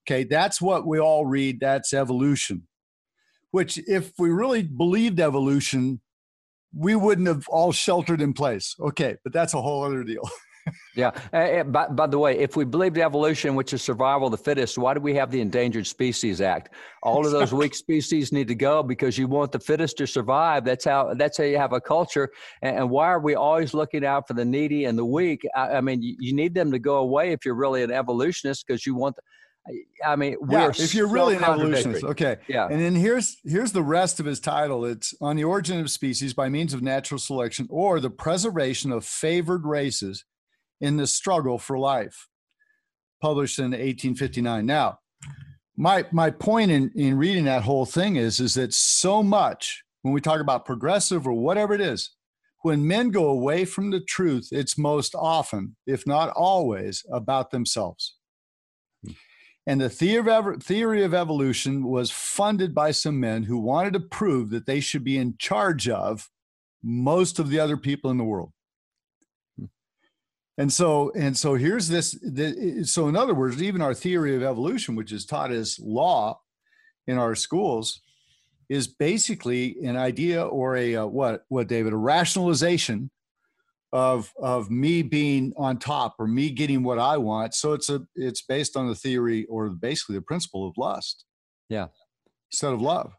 Okay, 0.07 0.25
that's 0.25 0.61
what 0.61 0.87
we 0.87 1.01
all 1.01 1.27
read. 1.27 1.61
That's 1.61 1.93
evolution, 1.93 2.69
which, 3.51 3.79
if 3.89 4.13
we 4.19 4.31
really 4.31 4.63
believed 4.63 5.19
evolution, 5.19 6.01
we 6.75 6.95
wouldn't 6.95 7.29
have 7.29 7.49
all 7.49 7.73
sheltered 7.73 8.21
in 8.21 8.33
place. 8.33 8.75
Okay, 8.81 9.17
but 9.25 9.33
that's 9.33 9.55
a 9.55 9.63
whole 9.63 9.85
other 9.85 10.05
deal. 10.05 10.23
yeah. 10.97 11.11
Uh, 11.33 11.63
by, 11.65 11.89
by 11.89 12.07
the 12.07 12.19
way, 12.19 12.39
if 12.39 12.57
we 12.57 12.65
believed 12.65 12.99
evolution, 12.99 13.55
which 13.55 13.73
is 13.73 13.83
survival 13.83 14.27
of 14.27 14.33
the 14.33 14.39
fittest, 14.39 14.79
why 14.79 14.95
do 14.95 15.01
we 15.01 15.15
have 15.15 15.31
the 15.31 15.41
Endangered 15.41 15.87
Species 15.87 16.41
Act? 16.41 16.75
All 17.03 17.25
of 17.27 17.33
those 17.33 17.53
weak 17.53 17.75
species 17.75 18.33
need 18.33 18.49
to 18.49 18.55
go 18.55 18.83
because 18.83 19.19
you 19.19 19.27
want 19.27 19.53
the 19.53 19.61
fittest 19.61 19.99
to 19.99 20.07
survive. 20.07 20.65
That's 20.65 20.85
how. 20.85 21.15
That's 21.15 21.39
how 21.39 21.45
you 21.45 21.59
have 21.59 21.73
a 21.73 21.81
culture. 21.81 22.31
And, 22.63 22.77
and 22.79 22.91
why 22.91 23.07
are 23.09 23.21
we 23.21 23.35
always 23.35 23.75
looking 23.75 24.05
out 24.05 24.29
for 24.29 24.35
the 24.35 24.45
needy 24.45 24.85
and 24.85 24.99
the 24.99 25.05
weak? 25.05 25.43
I, 25.55 25.75
I 25.75 25.81
mean, 25.81 26.03
you, 26.03 26.17
you, 26.19 26.35
need 26.35 26.55
them 26.55 26.73
to 26.73 26.79
go 26.79 26.97
away 26.97 27.33
if 27.33 27.45
you're 27.45 27.55
really 27.55 27.83
an 27.83 27.91
evolutionist 27.91 28.67
because 28.67 28.87
you 28.87 28.95
want. 28.95 29.17
The, 29.17 29.23
I 30.05 30.17
mean, 30.17 30.37
yeah, 30.49 30.69
if 30.69 30.95
you're 30.95 31.07
so 31.07 31.13
really 31.13 31.37
an 31.37 31.45
evolutionist, 31.45 32.03
okay. 32.05 32.39
Yeah. 32.49 32.67
And 32.69 32.81
then 32.81 32.95
here's 32.95 33.37
here's 33.45 33.73
the 33.73 33.83
rest 33.83 34.19
of 34.19 34.27
his 34.27 34.41
title. 34.41 34.85
It's 34.85 35.15
on 35.21 35.37
the 35.37 35.45
origin 35.45 35.79
of 35.79 35.91
species 35.91 36.35
by 36.35 36.49
means 36.49 36.75
of 36.75 36.83
natural 36.83 37.19
selection 37.19 37.69
or 37.71 38.01
the 38.01 38.11
preservation 38.11 38.91
of 38.91 39.05
favored 39.05 39.65
races 39.65 40.25
in 40.83 40.99
the 40.99 41.07
struggle 41.07 41.59
for 41.59 41.79
life, 41.79 42.29
published 43.23 43.59
in 43.59 43.71
1859. 43.71 44.67
Now, 44.67 44.99
my 45.77 46.05
my 46.13 46.31
point 46.31 46.71
in 46.71 46.91
in 46.95 47.17
reading 47.17 47.45
that 47.45 47.63
whole 47.63 47.87
thing 47.87 48.17
is 48.17 48.41
is 48.41 48.55
that 48.55 48.75
so 48.75 49.23
much 49.23 49.83
when 50.03 50.13
we 50.13 50.21
talk 50.21 50.41
about 50.41 50.67
progressive 50.67 51.27
or 51.27 51.33
whatever 51.33 51.73
it 51.73 51.81
is 51.81 52.11
when 52.63 52.87
men 52.87 53.11
go 53.11 53.27
away 53.27 53.65
from 53.65 53.91
the 53.91 54.01
truth 54.01 54.49
it's 54.53 54.77
most 54.77 55.15
often 55.15 55.75
if 55.87 56.07
not 56.07 56.29
always 56.31 57.05
about 57.11 57.51
themselves 57.51 58.17
and 59.67 59.81
the 59.81 59.89
theory 59.89 61.05
of 61.05 61.15
evolution 61.15 61.85
was 61.85 62.11
funded 62.11 62.75
by 62.75 62.91
some 62.91 63.19
men 63.19 63.45
who 63.45 63.59
wanted 63.59 63.93
to 63.93 64.01
prove 64.01 64.51
that 64.51 64.67
they 64.67 64.81
should 64.81 65.05
be 65.05 65.17
in 65.17 65.37
charge 65.39 65.89
of 65.89 66.29
most 66.83 67.39
of 67.39 67.49
the 67.49 67.61
other 67.61 67.77
people 67.77 68.11
in 68.11 68.19
the 68.19 68.25
world 68.25 68.53
and 70.59 70.73
so 70.73 71.11
and 71.15 71.37
so 71.37 71.55
here's 71.55 71.89
this 71.89 72.13
the, 72.23 72.85
so 72.85 73.09
in 73.09 73.17
other 73.17 73.35
words 73.35 73.63
even 73.63 73.81
our 73.81 73.95
theory 73.95 74.37
of 74.37 74.43
evolution 74.43 74.95
which 74.95 75.13
is 75.13 75.25
taught 75.25 75.51
as 75.51 75.79
law 75.81 76.39
in 77.07 77.19
our 77.19 77.35
schools 77.35 78.03
is 78.69 78.87
basically 78.87 79.77
an 79.85 79.97
idea 79.97 80.43
or 80.43 80.77
a 80.77 80.97
uh, 80.97 81.07
what 81.07 81.45
what 81.49 81.69
david? 81.69 81.93
A 81.93 81.97
rationalization 81.97 83.11
of 83.93 84.33
of 84.41 84.71
me 84.71 85.03
being 85.03 85.53
on 85.59 85.79
top 85.79 86.15
or 86.19 86.27
me 86.27 86.51
getting 86.51 86.83
what 86.83 86.99
i 86.99 87.17
want. 87.17 87.55
So 87.55 87.75
it's 87.75 87.91
a 87.91 88.03
it's 88.15 88.43
based 88.43 88.77
on 88.77 88.89
the 88.89 88.95
theory 88.95 89.45
or 89.47 89.69
basically 89.69 90.15
the 90.15 90.23
principle 90.23 90.67
of 90.67 90.75
lust 90.79 91.25
yeah. 91.69 91.89
instead 92.51 92.73
of 92.73 92.81
love. 92.81 93.13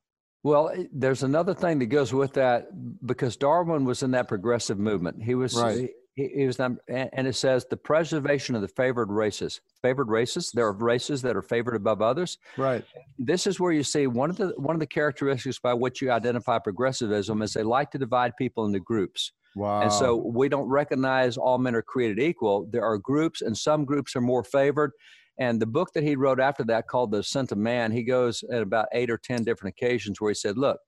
Well, 0.43 0.73
there's 0.91 1.23
another 1.23 1.53
thing 1.53 1.79
that 1.79 1.85
goes 1.85 2.13
with 2.13 2.33
that 2.33 2.67
because 3.05 3.37
Darwin 3.37 3.85
was 3.85 4.03
in 4.03 4.11
that 4.11 4.27
progressive 4.27 4.77
movement. 4.77 5.23
He 5.23 5.35
was 5.35 5.55
right 5.55 5.89
he, 6.15 6.29
he 6.35 6.45
was 6.45 6.59
and 6.59 6.79
it 6.87 7.35
says 7.35 7.65
the 7.69 7.77
preservation 7.77 8.55
of 8.55 8.61
the 8.61 8.67
favored 8.67 9.09
races. 9.09 9.61
Favored 9.81 10.09
races. 10.09 10.51
There 10.51 10.65
are 10.65 10.73
races 10.73 11.21
that 11.23 11.35
are 11.35 11.41
favored 11.41 11.75
above 11.75 12.01
others. 12.01 12.37
Right. 12.57 12.83
This 13.17 13.47
is 13.47 13.59
where 13.59 13.71
you 13.71 13.83
see 13.83 14.07
one 14.07 14.29
of 14.29 14.37
the 14.37 14.53
one 14.57 14.75
of 14.75 14.79
the 14.79 14.87
characteristics 14.87 15.59
by 15.59 15.73
which 15.73 16.01
you 16.01 16.11
identify 16.11 16.59
progressivism 16.59 17.41
is 17.41 17.53
they 17.53 17.63
like 17.63 17.91
to 17.91 17.97
divide 17.97 18.33
people 18.37 18.65
into 18.65 18.79
groups. 18.79 19.31
Wow. 19.55 19.81
And 19.81 19.91
so 19.91 20.15
we 20.15 20.49
don't 20.49 20.67
recognize 20.67 21.37
all 21.37 21.57
men 21.57 21.75
are 21.75 21.81
created 21.81 22.19
equal. 22.19 22.67
There 22.71 22.83
are 22.83 22.97
groups, 22.97 23.41
and 23.41 23.57
some 23.57 23.85
groups 23.85 24.15
are 24.15 24.21
more 24.21 24.43
favored. 24.43 24.91
And 25.39 25.59
the 25.59 25.65
book 25.65 25.89
that 25.93 26.03
he 26.03 26.15
wrote 26.15 26.39
after 26.39 26.63
that, 26.65 26.87
called 26.87 27.11
The 27.11 27.17
Descent 27.17 27.51
of 27.51 27.57
Man, 27.57 27.91
he 27.91 28.03
goes 28.03 28.43
at 28.51 28.61
about 28.61 28.87
eight 28.93 29.09
or 29.09 29.17
10 29.17 29.43
different 29.43 29.75
occasions 29.75 30.21
where 30.21 30.29
he 30.29 30.35
said, 30.35 30.57
Look, 30.57 30.79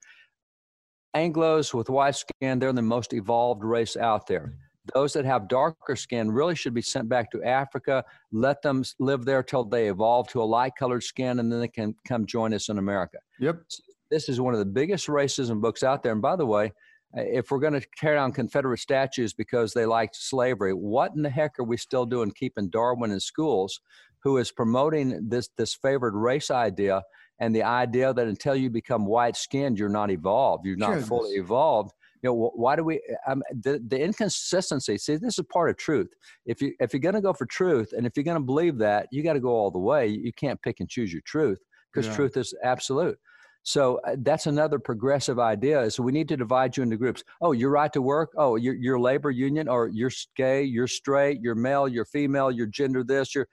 Anglos 1.16 1.74
with 1.74 1.90
white 1.90 2.16
skin, 2.16 2.60
they're 2.60 2.74
the 2.74 2.82
most 2.82 3.14
evolved 3.14 3.64
race 3.64 3.96
out 3.98 4.28
there. 4.28 4.54
Those 4.94 5.14
that 5.14 5.26
have 5.26 5.48
darker 5.48 5.96
skin 5.96 6.32
really 6.32 6.56
should 6.56 6.74
be 6.74 6.82
sent 6.82 7.10
back 7.10 7.32
to 7.32 7.44
Africa. 7.44 8.04
Let 8.32 8.62
them 8.62 8.84
live 9.00 9.26
there 9.26 9.44
till 9.44 9.64
they 9.64 9.88
evolve 9.88 10.28
to 10.30 10.42
a 10.42 10.46
light 10.46 10.74
colored 10.78 11.04
skin, 11.04 11.40
and 11.40 11.52
then 11.52 11.60
they 11.60 11.68
can 11.68 11.96
come 12.08 12.26
join 12.26 12.54
us 12.54 12.70
in 12.70 12.78
America. 12.78 13.18
Yep. 13.40 13.64
This 14.12 14.30
is 14.30 14.40
one 14.40 14.54
of 14.54 14.60
the 14.60 14.66
biggest 14.66 15.08
racism 15.08 15.60
books 15.60 15.84
out 15.84 16.04
there. 16.04 16.12
And 16.12 16.22
by 16.22 16.36
the 16.36 16.46
way, 16.46 16.72
if 17.14 17.50
we're 17.50 17.60
going 17.60 17.74
to 17.74 17.86
tear 17.98 18.16
down 18.16 18.32
Confederate 18.32 18.80
statues 18.80 19.34
because 19.34 19.74
they 19.74 19.86
liked 19.86 20.16
slavery, 20.16 20.74
what 20.74 21.14
in 21.16 21.22
the 21.22 21.30
heck 21.30 21.58
are 21.60 21.64
we 21.64 21.78
still 21.78 22.06
doing 22.06 22.32
keeping 22.32 22.70
Darwin 22.70 23.12
in 23.12 23.20
schools, 23.20 23.80
who 24.20 24.38
is 24.38 24.52
promoting 24.52 25.30
this 25.30 25.50
this 25.58 25.74
favored 25.74 26.16
race 26.16 26.52
idea 26.52 27.04
and 27.40 27.56
the 27.56 27.64
idea 27.64 28.14
that 28.14 28.28
until 28.28 28.56
you 28.56 28.70
become 28.70 29.06
white 29.06 29.36
skinned, 29.36 29.78
you're 29.78 29.90
not 29.90 30.10
evolved, 30.10 30.66
you're 30.66 30.78
not 30.78 30.92
Goodness. 30.92 31.08
fully 31.08 31.32
evolved 31.36 31.92
you 32.26 32.32
know 32.32 32.52
why 32.56 32.76
do 32.76 32.84
we 32.84 33.00
um, 33.28 33.44
the, 33.52 33.80
the 33.88 34.02
inconsistency 34.02 34.98
see 34.98 35.16
this 35.16 35.38
is 35.38 35.46
part 35.54 35.70
of 35.70 35.78
truth. 35.78 36.08
If 36.46 36.60
you 36.60 36.74
if 36.80 36.92
you're 36.92 37.00
going 37.00 37.16
to 37.16 37.22
go 37.22 37.34
for 37.34 37.46
truth 37.46 37.94
and 37.96 38.08
if 38.08 38.14
you're 38.16 38.24
going 38.24 38.38
to 38.38 38.44
believe 38.44 38.80
that 38.80 39.08
you 39.12 39.22
got 39.22 39.34
to 39.34 39.40
go 39.40 39.50
all 39.50 39.70
the 39.70 39.80
way. 39.80 40.08
You 40.08 40.34
can't 40.34 40.60
pick 40.64 40.80
and 40.80 40.90
choose 40.90 41.14
your 41.14 41.22
truth 41.26 41.60
because 41.94 42.08
yeah. 42.08 42.16
truth 42.16 42.36
is 42.36 42.54
absolute. 42.64 43.20
So 43.62 44.00
uh, 44.08 44.16
that's 44.20 44.48
another 44.48 44.80
progressive 44.80 45.40
idea 45.40 45.90
so 45.92 46.02
we 46.02 46.12
need 46.12 46.28
to 46.30 46.38
divide 46.38 46.76
you 46.76 46.82
into 46.84 46.98
groups. 46.98 47.24
Oh 47.42 47.52
you're 47.52 47.70
right 47.70 47.94
to 47.94 48.02
work. 48.02 48.32
Oh 48.38 48.56
you're, 48.56 48.76
you're 48.76 49.00
labor 49.00 49.30
union 49.30 49.68
or 49.68 49.88
you're 49.88 50.12
gay 50.36 50.64
you're 50.64 50.88
straight 50.88 51.42
you're 51.42 51.54
male 51.56 51.88
you're 51.88 52.06
female 52.06 52.50
you're 52.50 52.68
gender 52.68 53.04
this 53.04 53.36
you're 53.36 53.48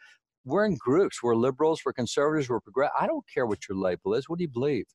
we're 0.46 0.64
in 0.64 0.76
groups. 0.76 1.22
We're 1.22 1.36
liberals 1.36 1.82
we're 1.84 1.92
conservatives 1.92 2.48
we're 2.48 2.60
progressive 2.60 2.94
i 2.98 3.06
don't 3.06 3.24
care 3.32 3.44
what 3.44 3.68
your 3.68 3.76
label 3.76 4.14
is. 4.14 4.30
What 4.30 4.38
do 4.38 4.44
you 4.44 4.50
believe 4.50 4.86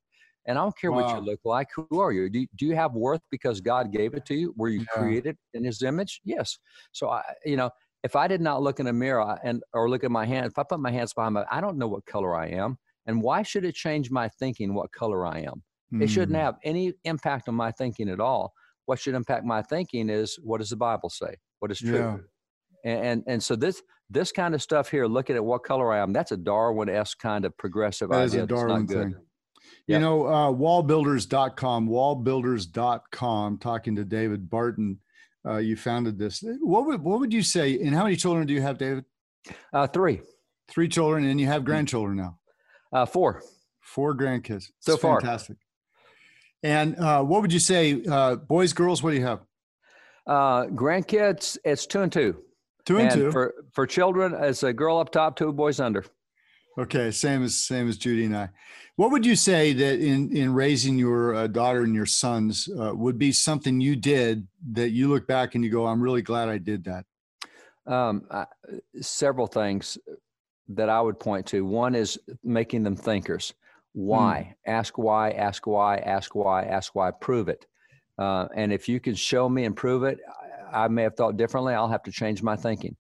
and 0.48 0.58
I 0.58 0.62
don't 0.64 0.78
care 0.78 0.92
wow. 0.92 1.04
what 1.04 1.16
you 1.16 1.22
look 1.22 1.42
like. 1.44 1.68
Who 1.76 2.00
are 2.00 2.12
you? 2.12 2.30
Do, 2.30 2.46
do 2.56 2.66
you 2.66 2.76
have 2.76 2.94
worth 2.94 3.22
because 3.30 3.62
God 3.62 3.92
gave 3.92 4.14
it 4.14 4.26
to 4.28 4.34
you? 4.34 4.54
Were 4.58 4.70
you 4.70 4.80
yeah. 4.80 5.02
created 5.02 5.38
in 5.54 5.64
His 5.64 5.84
image? 5.84 6.22
Yes. 6.24 6.58
So 6.94 7.10
I, 7.10 7.22
you 7.46 7.58
know, 7.58 7.70
if 8.04 8.16
I 8.16 8.28
did 8.28 8.42
not 8.42 8.62
look 8.62 8.80
in 8.80 8.88
a 8.88 8.94
mirror 8.94 9.38
and 9.44 9.62
or 9.74 9.90
look 9.90 10.04
at 10.04 10.12
my 10.12 10.26
hand, 10.26 10.46
if 10.46 10.58
I 10.58 10.64
put 10.64 10.80
my 10.80 10.92
hands 10.92 11.14
behind 11.14 11.34
my, 11.34 11.46
I 11.52 11.60
don't 11.60 11.78
know 11.78 11.88
what 11.88 12.06
color 12.06 12.36
I 12.36 12.48
am, 12.48 12.78
and 13.06 13.22
why 13.22 13.44
should 13.44 13.66
it 13.66 13.76
change 13.76 14.10
my 14.10 14.30
thinking 14.40 14.74
what 14.74 14.92
color 14.92 15.26
I 15.26 15.40
am? 15.40 15.64
Mm. 15.94 16.04
It 16.04 16.10
shouldn't 16.10 16.38
hmm. 16.38 16.44
have 16.44 16.56
any 16.64 16.94
impact 17.06 17.48
on 17.48 17.56
my 17.56 17.72
thinking 17.72 18.10
at 18.10 18.20
all. 18.20 18.54
What 18.86 19.00
should 19.00 19.16
impact 19.16 19.46
my 19.46 19.62
thinking 19.62 20.10
is 20.10 20.38
what 20.42 20.60
does 20.60 20.70
the 20.70 20.76
Bible 20.76 21.10
say? 21.10 21.36
What 21.60 21.72
is 21.72 21.80
true? 21.80 22.22
Yeah. 22.84 22.92
And, 22.92 23.06
and, 23.06 23.24
and 23.28 23.44
so 23.44 23.56
this 23.56 23.82
this 24.10 24.32
kind 24.32 24.56
of 24.56 24.62
stuff 24.62 24.90
here, 24.90 25.06
looking 25.06 25.36
at 25.36 25.44
what 25.44 25.64
color 25.64 25.92
I 25.92 26.00
am, 26.00 26.14
that's 26.14 26.32
a 26.32 26.38
Darwin 26.38 26.88
esque 26.88 27.20
kind 27.20 27.44
of 27.44 27.58
progressive 27.58 28.10
that 28.10 28.16
idea. 28.16 28.40
Is 28.40 28.44
a 28.44 28.48
Darwin 28.48 28.88
thing. 28.88 29.16
You 29.88 30.00
know, 30.00 30.26
uh, 30.26 30.52
wallbuilders.com, 30.52 31.88
wallbuilders.com, 31.88 33.58
talking 33.60 33.96
to 33.96 34.04
David 34.04 34.50
Barton. 34.50 35.00
Uh, 35.46 35.58
you 35.58 35.78
founded 35.78 36.20
this. 36.20 36.44
What 36.60 36.86
would, 36.88 37.02
what 37.02 37.22
would 37.22 37.34
you 37.34 37.42
say? 37.42 37.80
And 37.80 37.96
how 37.96 38.04
many 38.04 38.18
children 38.18 38.46
do 38.46 38.54
you 38.54 38.62
have, 38.62 38.78
David? 38.78 39.06
Uh, 39.72 39.88
three. 39.88 40.22
Three 40.68 40.90
children, 40.90 41.24
and 41.24 41.40
you 41.40 41.48
have 41.48 41.64
grandchildren 41.64 42.18
now? 42.18 42.38
Uh, 42.92 43.06
four. 43.06 43.42
Four 43.80 44.14
grandkids. 44.18 44.66
So 44.80 44.92
That's 44.92 45.02
far. 45.02 45.22
Fantastic. 45.22 45.56
And 46.64 46.98
uh, 46.98 47.24
what 47.24 47.42
would 47.42 47.54
you 47.54 47.60
say, 47.60 48.04
uh, 48.10 48.36
boys, 48.36 48.74
girls, 48.74 49.02
what 49.02 49.12
do 49.12 49.18
you 49.18 49.26
have? 49.26 49.40
Uh, 50.26 50.66
grandkids, 50.66 51.58
it's 51.64 51.86
two 51.86 52.02
and 52.02 52.12
two. 52.12 52.44
Two 52.86 52.98
and, 52.98 53.10
and 53.10 53.22
two. 53.22 53.32
For, 53.32 53.54
for 53.72 53.88
children, 53.88 54.34
it's 54.38 54.64
a 54.64 54.74
girl 54.74 54.98
up 54.98 55.12
top, 55.12 55.38
two 55.38 55.54
boys 55.54 55.80
under. 55.80 56.04
Okay, 56.78 57.10
same 57.10 57.44
as 57.44 57.56
same 57.56 57.90
as 57.90 57.98
Judy 57.98 58.26
and 58.26 58.38
I. 58.38 58.50
What 58.98 59.12
would 59.12 59.28
you 59.28 59.36
say 59.36 59.74
that 59.74 60.00
in 60.00 60.36
in 60.36 60.54
raising 60.56 60.98
your 60.98 61.36
uh, 61.36 61.48
daughter 61.48 61.84
and 61.84 61.94
your 61.94 62.08
sons 62.08 62.68
uh, 62.68 62.94
would 62.96 63.20
be 63.20 63.32
something 63.32 63.80
you 63.80 63.96
did 63.96 64.48
that 64.72 64.90
you 64.90 65.08
look 65.08 65.28
back 65.28 65.54
and 65.54 65.64
you 65.64 65.70
go, 65.70 65.86
"I'm 65.86 66.02
really 66.02 66.24
glad 66.24 66.50
I 66.50 66.58
did 66.58 66.84
that." 66.86 67.06
Um, 67.86 68.24
I, 68.32 68.46
several 69.00 69.46
things 69.46 70.00
that 70.70 70.90
I 70.90 71.00
would 71.00 71.20
point 71.20 71.46
to. 71.48 71.64
One 71.64 71.94
is 71.94 72.20
making 72.44 72.82
them 72.82 72.96
thinkers. 72.96 73.54
Why? 73.94 74.56
Mm. 74.68 74.74
Ask 74.74 74.98
why. 74.98 75.30
Ask 75.30 75.68
why. 75.68 75.98
Ask 75.98 76.34
why. 76.34 76.64
Ask 76.64 76.96
why. 76.96 77.12
Prove 77.12 77.50
it. 77.50 77.68
Uh, 78.18 78.48
and 78.56 78.74
if 78.74 78.90
you 78.90 79.00
can 79.00 79.14
show 79.14 79.48
me 79.48 79.66
and 79.66 79.76
prove 79.76 80.04
it, 80.04 80.18
I, 80.74 80.86
I 80.86 80.88
may 80.88 81.04
have 81.04 81.16
thought 81.16 81.38
differently. 81.38 81.76
I'll 81.76 81.88
have 81.88 82.04
to 82.04 82.12
change 82.12 82.42
my 82.42 82.56
thinking. 82.56 82.96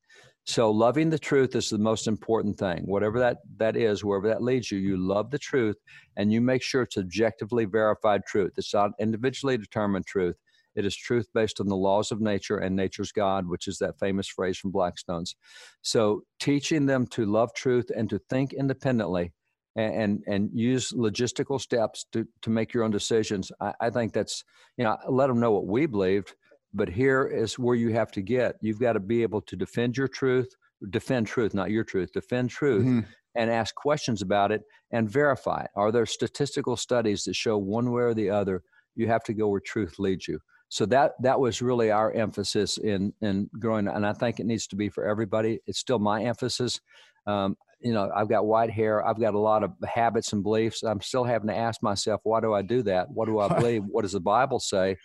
So 0.47 0.71
loving 0.71 1.09
the 1.09 1.19
truth 1.19 1.55
is 1.55 1.69
the 1.69 1.77
most 1.77 2.07
important 2.07 2.57
thing. 2.57 2.83
Whatever 2.85 3.19
that 3.19 3.39
that 3.57 3.75
is, 3.75 4.05
wherever 4.05 4.29
that 4.29 4.41
leads 4.41 4.71
you, 4.71 4.79
you 4.79 4.95
love 4.95 5.29
the 5.29 5.37
truth 5.37 5.75
and 6.15 6.31
you 6.31 6.39
make 6.39 6.63
sure 6.63 6.83
it's 6.83 6.97
objectively 6.97 7.65
verified 7.65 8.21
truth. 8.25 8.53
It's 8.55 8.73
not 8.73 8.91
individually 8.97 9.57
determined 9.57 10.05
truth. 10.05 10.37
It 10.73 10.85
is 10.85 10.95
truth 10.95 11.27
based 11.33 11.59
on 11.59 11.67
the 11.67 11.75
laws 11.75 12.13
of 12.13 12.21
nature 12.21 12.59
and 12.59 12.77
nature's 12.77 13.11
God, 13.11 13.45
which 13.45 13.67
is 13.67 13.77
that 13.79 13.99
famous 13.99 14.29
phrase 14.29 14.57
from 14.57 14.71
Blackstone's. 14.71 15.35
So 15.81 16.21
teaching 16.39 16.85
them 16.85 17.07
to 17.07 17.25
love 17.25 17.53
truth 17.53 17.91
and 17.93 18.09
to 18.09 18.17
think 18.29 18.53
independently 18.53 19.33
and 19.75 20.23
and, 20.27 20.49
use 20.53 20.93
logistical 20.93 21.59
steps 21.59 22.05
to 22.13 22.25
to 22.43 22.49
make 22.49 22.73
your 22.73 22.85
own 22.85 22.91
decisions. 22.91 23.51
I, 23.59 23.73
I 23.81 23.89
think 23.89 24.13
that's 24.13 24.45
you 24.77 24.85
know 24.85 24.95
let 25.09 25.27
them 25.27 25.41
know 25.41 25.51
what 25.51 25.67
we 25.67 25.87
believed 25.87 26.35
but 26.77 26.89
here 26.89 27.25
is 27.25 27.57
where 27.57 27.75
you 27.75 27.91
have 27.93 28.11
to 28.11 28.21
get. 28.21 28.55
You've 28.61 28.79
got 28.79 28.93
to 28.93 28.99
be 28.99 29.23
able 29.23 29.41
to 29.41 29.55
defend 29.55 29.97
your 29.97 30.07
truth, 30.07 30.55
defend 30.89 31.27
truth, 31.27 31.53
not 31.53 31.71
your 31.71 31.83
truth, 31.83 32.11
defend 32.13 32.51
truth, 32.51 32.85
mm-hmm. 32.85 32.99
and 33.35 33.49
ask 33.49 33.73
questions 33.75 34.21
about 34.21 34.51
it 34.51 34.61
and 34.91 35.09
verify. 35.09 35.63
it. 35.63 35.71
Are 35.75 35.91
there 35.91 36.05
statistical 36.05 36.77
studies 36.77 37.23
that 37.23 37.35
show 37.35 37.57
one 37.57 37.91
way 37.91 38.03
or 38.03 38.13
the 38.13 38.29
other? 38.29 38.61
You 38.95 39.07
have 39.07 39.23
to 39.23 39.33
go 39.33 39.47
where 39.49 39.59
truth 39.59 39.99
leads 39.99 40.27
you. 40.27 40.39
So 40.69 40.85
that 40.87 41.13
that 41.21 41.39
was 41.39 41.61
really 41.61 41.91
our 41.91 42.11
emphasis 42.11 42.77
in 42.77 43.13
in 43.21 43.49
growing, 43.57 43.87
and 43.87 44.05
I 44.05 44.13
think 44.13 44.39
it 44.39 44.45
needs 44.45 44.67
to 44.67 44.75
be 44.75 44.89
for 44.89 45.07
everybody. 45.07 45.59
It's 45.65 45.79
still 45.79 45.99
my 45.99 46.23
emphasis. 46.23 46.81
Um, 47.25 47.55
you 47.79 47.93
know, 47.93 48.09
I've 48.13 48.29
got 48.29 48.45
white 48.45 48.71
hair. 48.71 49.05
I've 49.05 49.19
got 49.19 49.33
a 49.33 49.39
lot 49.39 49.63
of 49.63 49.71
habits 49.87 50.33
and 50.33 50.43
beliefs. 50.43 50.83
I'm 50.83 51.01
still 51.01 51.23
having 51.23 51.47
to 51.49 51.55
ask 51.55 51.81
myself, 51.83 52.21
why 52.23 52.41
do 52.41 52.53
I 52.53 52.63
do 52.63 52.81
that? 52.83 53.09
What 53.11 53.27
do 53.27 53.39
I 53.39 53.47
believe? 53.59 53.83
what 53.87 54.01
does 54.01 54.13
the 54.13 54.19
Bible 54.19 54.59
say? 54.59 54.97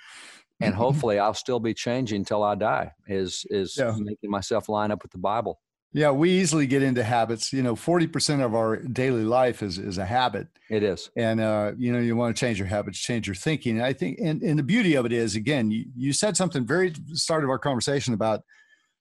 And 0.61 0.75
hopefully 0.75 1.19
I'll 1.19 1.35
still 1.35 1.61
be 1.61 1.75
changing 1.75 2.19
until 2.19 2.43
I 2.43 2.55
die. 2.55 2.93
Is 3.07 3.45
is 3.51 3.77
yeah. 3.77 3.95
making 3.99 4.31
myself 4.31 4.69
line 4.69 4.91
up 4.91 5.03
with 5.03 5.13
the 5.13 5.19
Bible. 5.19 5.61
Yeah, 5.95 6.11
we 6.11 6.31
easily 6.31 6.67
get 6.67 6.83
into 6.83 7.03
habits. 7.03 7.53
You 7.53 7.63
know, 7.63 7.77
forty 7.77 8.07
percent 8.07 8.43
of 8.43 8.55
our 8.55 8.77
daily 8.77 9.25
life 9.25 9.63
is 9.63 9.79
is 9.79 9.99
a 9.99 10.07
habit. 10.07 10.49
It 10.71 10.83
is, 10.83 11.11
and 11.17 11.41
uh, 11.41 11.73
you 11.77 11.93
know, 11.93 11.99
you 11.99 12.17
want 12.17 12.35
to 12.35 12.41
change 12.41 12.59
your 12.59 12.69
habits, 12.69 12.99
change 12.99 13.27
your 13.27 13.35
thinking. 13.35 13.77
And 13.77 13.85
I 13.85 13.93
think, 13.93 14.19
and, 14.19 14.43
and 14.43 14.59
the 14.59 14.63
beauty 14.63 14.95
of 14.95 15.05
it 15.05 15.13
is, 15.13 15.37
again, 15.37 15.71
you, 15.71 15.85
you 15.95 16.13
said 16.13 16.37
something 16.37 16.67
very 16.67 16.95
start 17.13 17.45
of 17.45 17.51
our 17.51 17.59
conversation 17.59 18.15
about 18.15 18.43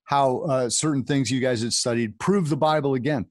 how 0.04 0.40
uh, 0.40 0.70
certain 0.70 1.04
things 1.06 1.32
you 1.32 1.40
guys 1.40 1.62
had 1.62 1.72
studied 1.72 2.20
prove 2.20 2.50
the 2.50 2.58
Bible 2.58 2.96
again. 2.96 3.28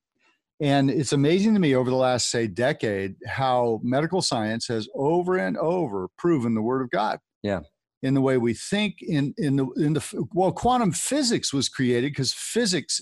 And 0.63 0.91
it's 0.91 1.13
amazing 1.13 1.55
to 1.55 1.61
me 1.61 1.75
over 1.75 1.89
the 1.89 1.97
last, 1.97 2.31
say, 2.31 2.47
decade, 2.47 3.17
how 3.27 3.81
medical 3.83 4.23
science 4.23 4.69
has 4.69 4.89
over 4.95 5.37
and 5.37 5.57
over 5.59 6.09
proven 6.17 6.55
the 6.55 6.63
word 6.63 6.83
of 6.83 6.91
God. 6.91 7.19
Yeah. 7.43 7.61
In 8.03 8.15
the 8.15 8.21
way 8.21 8.39
we 8.39 8.55
think, 8.55 9.03
in 9.03 9.35
in 9.37 9.57
the 9.57 9.67
in 9.77 9.93
the 9.93 10.27
well, 10.33 10.53
quantum 10.53 10.91
physics 10.93 11.53
was 11.53 11.69
created 11.69 12.13
because 12.13 12.33
physics 12.33 13.01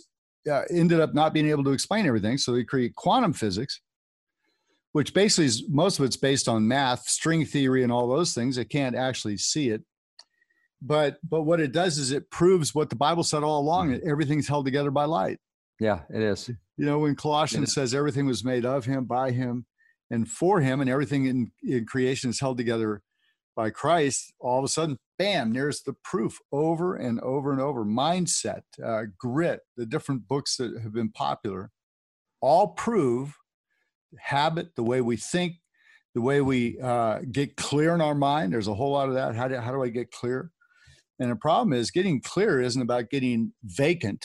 uh, 0.50 0.62
ended 0.70 0.98
up 0.98 1.14
not 1.14 1.32
being 1.32 1.48
able 1.48 1.62
to 1.64 1.72
explain 1.72 2.06
everything, 2.06 2.36
so 2.36 2.52
they 2.52 2.64
create 2.64 2.96
quantum 2.96 3.32
physics, 3.32 3.80
which 4.92 5.14
basically 5.14 5.44
is 5.44 5.68
most 5.68 6.00
of 6.00 6.04
it's 6.04 6.16
based 6.16 6.48
on 6.48 6.66
math, 6.66 7.08
string 7.08 7.44
theory, 7.44 7.84
and 7.84 7.92
all 7.92 8.08
those 8.08 8.34
things. 8.34 8.56
They 8.56 8.64
can't 8.64 8.96
actually 8.96 9.36
see 9.36 9.70
it, 9.70 9.82
but 10.82 11.18
but 11.28 11.42
what 11.42 11.60
it 11.60 11.70
does 11.70 11.98
is 11.98 12.10
it 12.10 12.30
proves 12.30 12.74
what 12.74 12.90
the 12.90 12.96
Bible 12.96 13.22
said 13.22 13.44
all 13.44 13.60
along: 13.60 13.92
that 13.92 14.02
everything's 14.02 14.48
held 14.48 14.64
together 14.64 14.90
by 14.90 15.04
light. 15.04 15.38
Yeah, 15.80 16.00
it 16.12 16.22
is. 16.22 16.48
You 16.48 16.86
know, 16.86 16.98
when 16.98 17.14
Colossians 17.14 17.72
says 17.72 17.94
everything 17.94 18.26
was 18.26 18.44
made 18.44 18.64
of 18.64 18.84
him, 18.84 19.04
by 19.04 19.30
him, 19.30 19.66
and 20.10 20.28
for 20.28 20.60
him, 20.60 20.80
and 20.80 20.90
everything 20.90 21.26
in, 21.26 21.52
in 21.62 21.86
creation 21.86 22.30
is 22.30 22.40
held 22.40 22.58
together 22.58 23.02
by 23.58 23.70
Christ, 23.70 24.32
all 24.38 24.60
of 24.60 24.64
a 24.64 24.68
sudden, 24.68 24.96
bam, 25.18 25.52
there's 25.52 25.82
the 25.82 25.94
proof 26.04 26.38
over 26.52 26.94
and 26.94 27.18
over 27.22 27.50
and 27.50 27.60
over. 27.60 27.84
Mindset, 27.84 28.62
uh, 28.82 29.02
grit, 29.18 29.62
the 29.76 29.84
different 29.84 30.28
books 30.28 30.56
that 30.58 30.80
have 30.80 30.92
been 30.92 31.10
popular, 31.10 31.72
all 32.40 32.68
prove 32.68 33.36
habit, 34.16 34.76
the 34.76 34.84
way 34.84 35.00
we 35.00 35.16
think, 35.16 35.56
the 36.14 36.20
way 36.20 36.40
we 36.40 36.78
uh, 36.80 37.18
get 37.32 37.56
clear 37.56 37.96
in 37.96 38.00
our 38.00 38.14
mind. 38.14 38.52
There's 38.52 38.68
a 38.68 38.74
whole 38.74 38.92
lot 38.92 39.08
of 39.08 39.14
that. 39.16 39.34
How 39.34 39.48
do, 39.48 39.56
how 39.56 39.72
do 39.72 39.82
I 39.82 39.88
get 39.88 40.12
clear? 40.12 40.52
And 41.18 41.28
the 41.28 41.36
problem 41.36 41.72
is 41.72 41.90
getting 41.90 42.22
clear 42.22 42.60
isn't 42.60 42.80
about 42.80 43.10
getting 43.10 43.54
vacant 43.64 44.24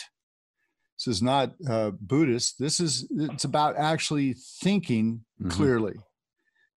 this 1.03 1.15
is 1.15 1.21
not 1.21 1.53
uh, 1.67 1.91
Buddhist. 1.99 2.59
This 2.59 2.79
is 2.79 3.09
it's 3.11 3.43
about 3.43 3.75
actually 3.77 4.35
thinking 4.61 5.25
mm-hmm. 5.41 5.49
clearly. 5.49 5.95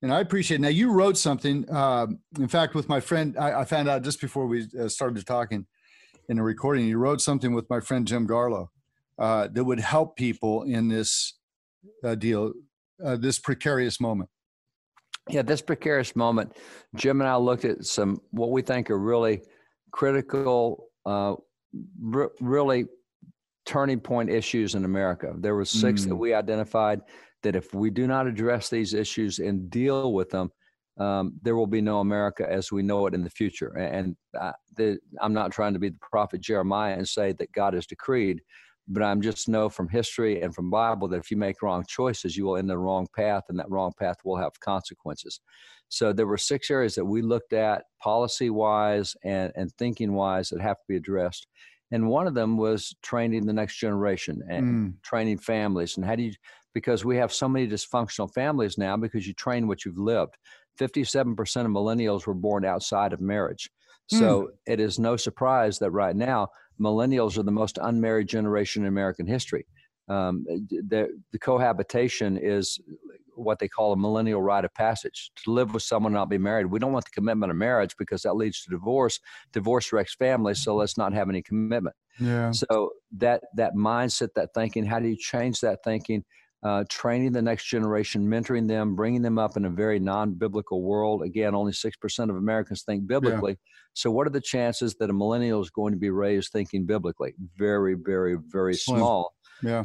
And 0.03 0.13
I 0.13 0.21
appreciate. 0.21 0.57
It. 0.57 0.61
Now 0.61 0.69
you 0.69 0.93
wrote 0.93 1.17
something. 1.17 1.69
Uh, 1.71 2.07
in 2.39 2.49
fact, 2.49 2.75
with 2.75 2.89
my 2.89 3.01
friend, 3.01 3.37
I, 3.39 3.61
I 3.61 3.65
found 3.65 3.89
out 3.89 4.03
just 4.03 4.21
before 4.21 4.47
we 4.47 4.67
uh, 4.79 4.89
started 4.89 5.27
talking 5.27 5.67
in 6.29 6.39
a 6.39 6.43
recording. 6.43 6.87
You 6.87 6.99
wrote 6.99 7.21
something 7.21 7.55
with 7.55 7.69
my 7.71 7.81
friend 7.81 8.07
Jim 8.07 8.27
Garlow 8.29 8.69
uh, 9.19 9.49
that 9.49 9.65
would 9.65 9.81
help 9.81 10.17
people 10.17 10.65
in 10.65 10.89
this 10.89 11.39
uh, 12.05 12.15
deal, 12.15 12.53
uh, 13.05 13.17
this 13.17 13.39
precarious 13.39 14.01
moment. 14.01 14.29
Yeah, 15.29 15.43
this 15.43 15.63
precarious 15.63 16.15
moment. 16.15 16.57
Jim 16.95 17.21
and 17.21 17.29
I 17.29 17.37
looked 17.37 17.65
at 17.65 17.85
some 17.85 18.21
what 18.31 18.51
we 18.51 18.63
think 18.63 18.91
are 18.91 18.99
really 18.99 19.43
critical, 19.91 20.89
r- 21.05 22.31
really 22.41 22.87
turning 23.65 23.99
point 23.99 24.31
issues 24.31 24.75
in 24.75 24.85
America. 24.85 25.35
There 25.37 25.55
were 25.55 25.65
six 25.65 26.03
mm. 26.03 26.09
that 26.09 26.17
we 26.17 26.33
identified 26.33 27.01
that 27.47 27.55
if 27.55 27.73
we 27.73 27.91
do 27.91 28.09
not 28.09 28.27
address 28.27 28.69
these 28.69 28.93
issues 28.93 29.39
and 29.39 29.71
deal 29.71 30.13
with 30.13 30.31
them, 30.31 30.51
um, 30.99 31.39
there 31.43 31.55
will 31.55 31.69
be 31.69 31.81
no 31.81 32.01
America 32.01 32.45
as 32.51 32.73
we 32.73 32.83
know 32.83 33.07
it 33.07 33.15
in 33.15 33.23
the 33.23 33.31
future. 33.31 33.77
And 33.77 34.17
the, 34.75 34.99
I'm 35.21 35.33
not 35.33 35.53
trying 35.53 35.75
to 35.75 35.79
be 35.79 35.91
the 35.91 35.99
prophet 36.01 36.41
Jeremiah 36.41 36.95
and 36.95 37.07
say 37.07 37.33
that 37.35 37.53
God 37.53 37.75
has 37.75 37.87
decreed, 37.87 38.43
but 38.89 39.05
I'm 39.05 39.21
just 39.21 39.49
know 39.49 39.69
from 39.69 39.89
history 39.89 40.43
and 40.43 40.53
from 40.53 40.71
Bible 40.71 41.07
that 41.09 41.19
if 41.19 41.31
you 41.31 41.37
make 41.37 41.63
wrong 41.63 41.85
choices, 41.87 42.37
you 42.37 42.47
will 42.47 42.57
end 42.57 42.69
the 42.69 42.79
wrong 42.79 43.07
path, 43.15 43.45
and 43.49 43.59
that 43.61 43.71
wrong 43.71 43.93
path 43.97 44.17
will 44.25 44.39
have 44.39 44.59
consequences. 44.59 45.41
So 45.89 46.13
there 46.13 46.27
were 46.27 46.39
six 46.39 46.69
areas 46.69 46.97
that 46.97 47.05
we 47.05 47.23
looked 47.23 47.53
at 47.53 47.85
policy 48.03 48.51
wise 48.51 49.15
and, 49.23 49.53
and 49.55 49.71
thinking 49.79 50.15
wise 50.15 50.49
that 50.49 50.61
have 50.61 50.79
to 50.79 50.85
be 50.89 50.97
addressed 50.97 51.47
and 51.93 52.09
one 52.09 52.27
of 52.27 52.35
them 52.35 52.57
was 52.57 52.95
training 53.03 53.47
the 53.47 53.53
next 53.53 53.77
generation 53.77 54.43
and 54.49 54.65
mm. 54.67 55.03
training 55.03 55.39
families 55.39 55.97
and 55.97 56.05
how 56.05 56.17
do 56.17 56.25
you 56.25 56.33
because 56.77 57.07
we 57.07 57.17
have 57.17 57.33
so 57.33 57.49
many 57.49 57.67
dysfunctional 57.67 58.31
families 58.35 58.77
now 58.77 58.99
because 58.99 59.27
you 59.27 59.33
train 59.33 59.67
what 59.67 59.87
you've 59.87 59.97
lived. 59.97 60.37
57% 60.79 61.31
of 61.31 61.71
millennials 61.71 62.27
were 62.27 62.35
born 62.35 62.67
outside 62.67 63.15
of 63.15 63.21
marriage. 63.23 63.71
So 64.09 64.43
mm. 64.43 64.47
it 64.67 64.79
is 64.79 64.99
no 64.99 65.17
surprise 65.17 65.79
that 65.79 65.91
right 65.93 66.15
now 66.15 66.49
millennials 66.79 67.39
are 67.39 67.45
the 67.45 67.51
most 67.51 67.79
unmarried 67.81 68.29
generation 68.29 68.83
in 68.83 68.89
american 68.89 69.27
history. 69.27 69.65
Um, 70.09 70.45
the, 70.47 71.09
the 71.33 71.39
cohabitation 71.39 72.37
is 72.37 72.79
what 73.37 73.59
they 73.59 73.69
call 73.69 73.95
a 73.95 73.97
millennial 73.97 74.43
rite 74.43 74.67
of 74.67 74.75
passage. 74.75 75.31
To 75.45 75.53
live 75.53 75.73
with 75.73 75.83
someone 75.83 76.13
not 76.13 76.29
be 76.29 76.37
married 76.37 76.67
we 76.67 76.79
don't 76.79 76.93
want 76.93 77.07
the 77.07 77.11
commitment 77.11 77.51
of 77.51 77.57
marriage 77.57 77.95
because 77.99 78.21
that 78.23 78.37
leads 78.37 78.63
to 78.65 78.71
divorce. 78.71 79.19
Divorce 79.55 79.95
wrecks 79.95 80.15
families 80.15 80.63
so 80.63 80.77
let's 80.77 80.99
not 80.99 81.15
have 81.15 81.31
any 81.31 81.41
commitment. 81.41 81.97
Yeah. 82.21 82.51
So 82.51 82.91
that 83.17 83.45
that 83.55 83.75
mindset 83.75 84.35
that 84.37 84.51
thinking 84.53 84.85
how 84.85 84.99
do 84.99 85.09
you 85.09 85.17
change 85.17 85.61
that 85.61 85.79
thinking 85.83 86.23
uh, 86.63 86.85
training 86.89 87.33
the 87.33 87.43
next 87.43 87.67
generation 87.67 88.27
mentoring 88.27 88.67
them 88.67 88.97
bringing 88.97 89.23
them 89.23 89.39
up 89.39 89.57
in 89.57 89.65
a 89.67 89.71
very 89.71 89.99
non-biblical 89.99 90.83
world 90.83 91.23
again 91.23 91.55
only 91.55 91.73
6% 91.73 92.31
of 92.31 92.37
americans 92.37 92.83
think 92.83 93.07
biblically 93.07 93.53
yeah. 93.53 93.73
so 93.95 94.11
what 94.11 94.27
are 94.27 94.31
the 94.31 94.41
chances 94.41 94.95
that 94.99 95.11
a 95.11 95.13
millennial 95.13 95.61
is 95.61 95.71
going 95.71 95.93
to 95.93 95.99
be 95.99 96.11
raised 96.11 96.51
thinking 96.53 96.87
biblically 96.87 97.35
very 97.57 97.95
very 97.95 98.37
very 98.51 98.75
small 98.75 99.35
yeah 99.63 99.83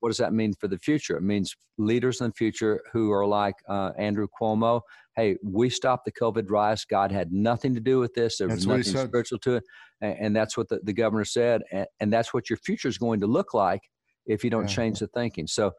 what 0.00 0.10
does 0.10 0.18
that 0.18 0.32
mean 0.32 0.52
for 0.54 0.68
the 0.68 0.78
future? 0.78 1.16
It 1.16 1.22
means 1.22 1.56
leaders 1.78 2.20
in 2.20 2.28
the 2.28 2.32
future 2.32 2.80
who 2.92 3.10
are 3.12 3.26
like 3.26 3.54
uh, 3.68 3.92
Andrew 3.98 4.28
Cuomo. 4.40 4.82
Hey, 5.16 5.36
we 5.42 5.70
stopped 5.70 6.04
the 6.04 6.12
COVID 6.12 6.50
rise. 6.50 6.84
God 6.84 7.10
had 7.10 7.32
nothing 7.32 7.74
to 7.74 7.80
do 7.80 7.98
with 7.98 8.14
this. 8.14 8.38
There 8.38 8.48
was 8.48 8.66
nothing 8.66 8.84
spiritual 8.84 9.38
to 9.40 9.56
it. 9.56 9.64
And, 10.00 10.16
and 10.18 10.36
that's 10.36 10.56
what 10.56 10.68
the, 10.68 10.80
the, 10.82 10.92
governor 10.92 11.24
said. 11.24 11.62
And, 11.72 11.86
and, 12.00 12.12
that's 12.12 12.34
what 12.34 12.50
your 12.50 12.58
future 12.58 12.88
is 12.88 12.98
going 12.98 13.20
to 13.20 13.26
look 13.26 13.54
like 13.54 13.80
if 14.26 14.44
you 14.44 14.50
don't 14.50 14.68
yeah. 14.68 14.76
change 14.76 14.98
the 14.98 15.06
thinking. 15.08 15.46
So 15.46 15.72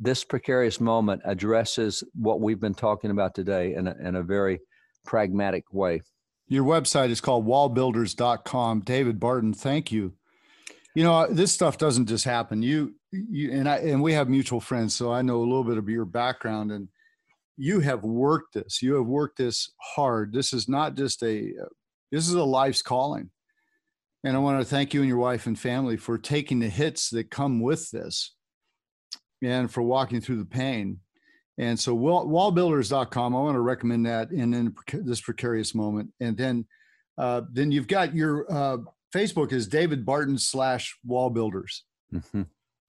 this 0.00 0.24
precarious 0.24 0.80
moment 0.80 1.22
addresses 1.24 2.04
what 2.14 2.40
we've 2.40 2.60
been 2.60 2.74
talking 2.74 3.10
about 3.10 3.34
today 3.34 3.74
in 3.74 3.86
a, 3.86 3.96
in 4.02 4.16
a 4.16 4.22
very 4.22 4.60
pragmatic 5.04 5.64
way. 5.72 6.02
Your 6.48 6.64
website 6.64 7.10
is 7.10 7.20
called 7.20 7.46
wallbuilders.com. 7.46 8.80
David 8.80 9.18
Barton, 9.18 9.54
thank 9.54 9.90
you. 9.90 10.14
You 10.94 11.04
know 11.04 11.26
this 11.26 11.52
stuff 11.52 11.78
doesn't 11.78 12.06
just 12.06 12.24
happen. 12.24 12.62
You 12.62 12.94
you 13.12 13.50
and 13.52 13.68
i 13.68 13.76
and 13.78 14.02
we 14.02 14.12
have 14.12 14.28
mutual 14.28 14.60
friends 14.60 14.94
so 14.94 15.12
i 15.12 15.20
know 15.20 15.38
a 15.38 15.44
little 15.44 15.64
bit 15.64 15.76
of 15.76 15.88
your 15.88 16.06
background 16.06 16.72
and 16.72 16.88
you 17.56 17.80
have 17.80 18.02
worked 18.02 18.54
this. 18.54 18.82
You 18.82 18.94
have 18.94 19.06
worked 19.06 19.38
this 19.38 19.70
hard. 19.78 20.32
This 20.32 20.52
is 20.52 20.68
not 20.68 20.94
just 20.96 21.22
a 21.22 21.52
this 22.10 22.28
is 22.28 22.34
a 22.34 22.44
life's 22.44 22.82
calling. 22.82 23.30
And 24.24 24.36
i 24.36 24.40
want 24.40 24.60
to 24.60 24.64
thank 24.64 24.94
you 24.94 25.00
and 25.00 25.08
your 25.08 25.18
wife 25.18 25.46
and 25.46 25.58
family 25.58 25.96
for 25.96 26.18
taking 26.18 26.60
the 26.60 26.68
hits 26.68 27.10
that 27.10 27.30
come 27.30 27.60
with 27.60 27.90
this 27.90 28.34
and 29.42 29.70
for 29.70 29.82
walking 29.82 30.20
through 30.20 30.36
the 30.36 30.44
pain 30.44 30.98
and 31.58 31.78
so 31.78 31.94
wall, 31.94 32.26
wallbuilders.com 32.26 33.34
i 33.34 33.38
want 33.38 33.54
to 33.54 33.60
recommend 33.60 34.06
that 34.06 34.30
in, 34.30 34.54
in 34.54 34.74
this 34.92 35.20
precarious 35.20 35.74
moment 35.74 36.10
and 36.20 36.36
then 36.36 36.64
uh, 37.18 37.42
then 37.52 37.70
you've 37.70 37.88
got 37.88 38.14
your 38.14 38.50
uh, 38.50 38.78
Facebook 39.14 39.52
is 39.52 39.66
David 39.66 40.04
Barton 40.04 40.38
slash 40.38 40.96
wallbuilders. 41.08 41.80
Mm-hmm. 42.12 42.42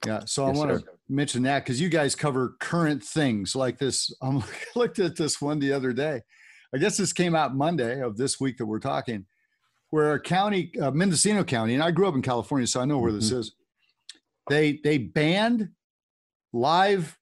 Yeah, 0.05 0.21
so 0.25 0.47
yes, 0.47 0.55
I 0.55 0.59
want 0.59 0.79
to 0.79 0.85
mention 1.07 1.43
that 1.43 1.63
because 1.63 1.79
you 1.79 1.87
guys 1.87 2.13
cover 2.13 2.55
current 2.59 3.03
things 3.03 3.55
like 3.55 3.77
this. 3.77 4.13
I 4.21 4.41
looked 4.75 4.99
at 4.99 5.15
this 5.15 5.41
one 5.41 5.59
the 5.59 5.71
other 5.71 5.93
day. 5.93 6.21
I 6.73 6.77
guess 6.77 6.97
this 6.97 7.13
came 7.13 7.35
out 7.35 7.55
Monday 7.55 8.01
of 8.01 8.17
this 8.17 8.39
week 8.39 8.57
that 8.57 8.65
we're 8.65 8.79
talking, 8.79 9.25
where 9.91 10.13
a 10.13 10.19
county, 10.19 10.71
uh, 10.81 10.91
Mendocino 10.91 11.43
County, 11.43 11.75
and 11.75 11.83
I 11.83 11.91
grew 11.91 12.07
up 12.07 12.15
in 12.15 12.21
California, 12.21 12.67
so 12.67 12.81
I 12.81 12.85
know 12.85 12.97
where 12.97 13.11
mm-hmm. 13.11 13.19
this 13.19 13.31
is. 13.31 13.53
They 14.49 14.79
they 14.83 14.97
banned 14.97 15.69
live 16.53 17.17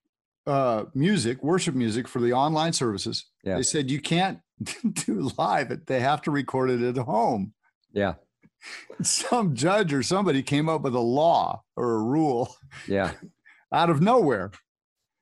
uh, 0.45 0.85
music, 0.93 1.41
worship 1.43 1.73
music 1.73 2.07
for 2.07 2.19
the 2.19 2.33
online 2.33 2.73
services. 2.73 3.25
Yeah. 3.43 3.55
They 3.55 3.63
said 3.63 3.89
you 3.89 4.01
can't 4.01 4.39
do 4.93 5.31
live; 5.37 5.85
they 5.87 5.99
have 5.99 6.21
to 6.23 6.31
record 6.31 6.69
it 6.69 6.81
at 6.81 6.97
home. 7.03 7.53
Yeah 7.93 8.13
some 9.01 9.55
judge 9.55 9.93
or 9.93 10.03
somebody 10.03 10.43
came 10.43 10.69
up 10.69 10.81
with 10.81 10.95
a 10.95 10.99
law 10.99 11.61
or 11.75 11.95
a 11.95 12.03
rule. 12.03 12.55
Yeah. 12.87 13.11
out 13.73 13.89
of 13.89 14.01
nowhere. 14.01 14.51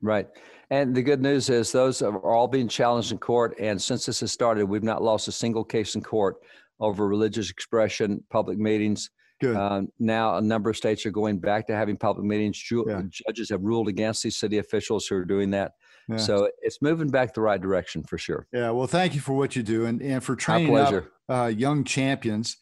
Right. 0.02 0.28
And 0.72 0.96
the 0.96 1.02
good 1.02 1.22
news 1.22 1.50
is 1.50 1.72
those 1.72 2.02
are 2.02 2.18
all 2.20 2.48
being 2.48 2.68
challenged 2.68 3.12
in 3.12 3.18
court. 3.18 3.56
And 3.60 3.82
since 3.82 4.06
this 4.06 4.20
has 4.20 4.32
started, 4.32 4.66
we've 4.66 4.84
not 4.84 5.04
lost 5.04 5.28
a 5.28 5.32
single 5.32 5.64
case 5.64 5.96
in 5.96 6.02
court 6.02 6.38
over 6.80 7.08
religious 7.08 7.50
expression, 7.50 8.24
public 8.30 8.58
meetings. 8.58 9.10
Good. 9.40 9.56
Um, 9.56 9.90
now, 10.00 10.36
a 10.36 10.42
number 10.42 10.70
of 10.70 10.78
states 10.78 11.06
are 11.06 11.12
going 11.12 11.40
back 11.40 11.68
to 11.68 11.76
having 11.76 11.96
public 11.98 12.26
meetings. 12.26 12.58
Ju- 12.58 12.86
yeah. 12.88 13.04
Judges 13.10 13.50
have 13.50 13.62
ruled 13.62 13.88
against 13.88 14.24
these 14.24 14.36
city 14.36 14.58
officials 14.58 15.08
who 15.08 15.16
are 15.16 15.26
doing 15.26 15.52
that. 15.52 15.74
Yeah. 16.10 16.18
So 16.18 16.50
it's 16.62 16.82
moving 16.82 17.10
back 17.10 17.34
the 17.34 17.42
right 17.42 17.62
direction 17.62 18.04
for 18.04 18.18
sure. 18.18 18.48
Yeah. 18.52 18.72
Well, 18.72 18.88
thank 18.88 19.16
you 19.16 19.22
for 19.22 19.34
what 19.34 19.56
you 19.56 19.64
do 19.64 19.86
and, 19.86 20.02
and 20.02 20.24
for 20.24 20.36
training 20.36 20.78
up 20.78 21.06
uh, 21.30 21.46
young 21.56 21.84
champions. 21.84 22.58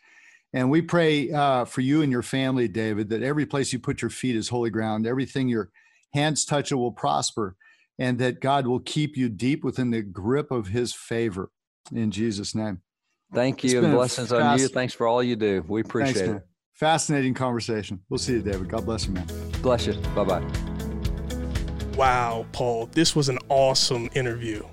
And 0.54 0.70
we 0.70 0.82
pray 0.82 1.32
uh, 1.32 1.66
for 1.66 1.82
you 1.82 2.02
and 2.02 2.12
your 2.12 2.22
family, 2.22 2.68
David, 2.68 3.10
that 3.10 3.22
every 3.22 3.46
place 3.46 3.74
you 3.74 3.80
put 3.80 4.02
your 4.02 4.10
feet 4.10 4.36
is 4.36 4.50
holy 4.50 4.70
ground. 4.70 5.06
Everything 5.06 5.50
your 5.50 5.72
hands 6.14 6.46
touch 6.46 6.72
it 6.72 6.76
will 6.76 6.92
prosper, 6.92 7.56
and 8.00 8.18
that 8.20 8.40
God 8.40 8.66
will 8.66 8.80
keep 8.80 9.18
you 9.18 9.30
deep 9.30 9.64
within 9.64 9.92
the 9.92 10.02
grip 10.02 10.52
of 10.52 10.68
his 10.68 10.94
favor. 10.94 11.52
In 11.94 12.12
Jesus' 12.12 12.56
name. 12.56 12.82
Thank 13.34 13.64
you 13.64 13.84
and 13.84 13.94
blessings 13.94 14.32
on 14.32 14.58
you. 14.58 14.68
Thanks 14.68 14.94
for 14.94 15.06
all 15.06 15.22
you 15.22 15.36
do. 15.36 15.64
We 15.68 15.82
appreciate 15.82 16.26
Thanks, 16.26 16.44
it. 16.44 16.48
Fascinating 16.78 17.34
conversation. 17.34 18.00
We'll 18.08 18.20
see 18.20 18.34
you, 18.34 18.42
David. 18.44 18.70
God 18.70 18.86
bless 18.86 19.08
you, 19.08 19.14
man. 19.14 19.26
Bless 19.64 19.88
you. 19.88 19.94
Bye 20.14 20.24
bye. 20.24 20.48
Wow, 21.96 22.46
Paul, 22.52 22.86
this 22.92 23.16
was 23.16 23.30
an 23.30 23.40
awesome 23.50 24.08
interview. 24.14 24.64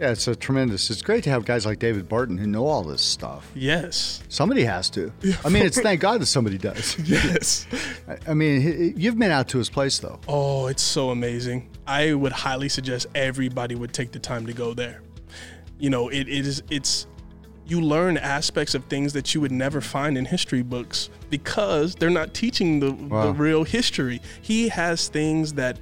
Yeah, 0.00 0.10
it's 0.10 0.26
a 0.26 0.34
tremendous. 0.34 0.90
It's 0.90 1.00
great 1.00 1.22
to 1.24 1.30
have 1.30 1.44
guys 1.44 1.64
like 1.64 1.78
David 1.78 2.08
Barton 2.08 2.36
who 2.38 2.48
know 2.48 2.66
all 2.66 2.82
this 2.82 3.00
stuff. 3.00 3.48
Yes. 3.54 4.20
Somebody 4.28 4.64
has 4.64 4.90
to. 4.90 5.12
I 5.44 5.48
mean, 5.48 5.64
it's 5.64 5.80
thank 5.80 6.00
God 6.00 6.20
that 6.20 6.26
somebody 6.26 6.58
does. 6.58 6.98
Yes. 7.04 7.68
I- 8.08 8.18
I 8.30 8.34
mean, 8.34 8.94
you've 8.96 9.16
been 9.18 9.30
out 9.30 9.46
to 9.50 9.58
his 9.58 9.70
place 9.70 10.00
though. 10.00 10.18
Oh, 10.26 10.66
it's 10.66 10.82
so 10.82 11.10
amazing. 11.10 11.70
I 11.86 12.14
would 12.14 12.32
highly 12.32 12.68
suggest 12.68 13.06
everybody 13.14 13.76
would 13.76 13.92
take 13.92 14.10
the 14.10 14.18
time 14.18 14.44
to 14.46 14.52
go 14.52 14.74
there. 14.74 15.02
You 15.78 15.90
know, 15.90 16.08
it, 16.08 16.28
it 16.28 16.46
is 16.46 16.64
it's 16.68 17.06
you 17.68 17.80
learn 17.82 18.16
aspects 18.16 18.74
of 18.74 18.82
things 18.84 19.12
that 19.12 19.34
you 19.34 19.40
would 19.42 19.52
never 19.52 19.80
find 19.80 20.16
in 20.16 20.24
history 20.24 20.62
books 20.62 21.10
because 21.28 21.94
they're 21.94 22.08
not 22.10 22.32
teaching 22.32 22.80
the, 22.80 22.90
the 22.90 23.32
real 23.34 23.62
history. 23.62 24.20
He 24.40 24.68
has 24.70 25.08
things 25.08 25.52
that 25.54 25.78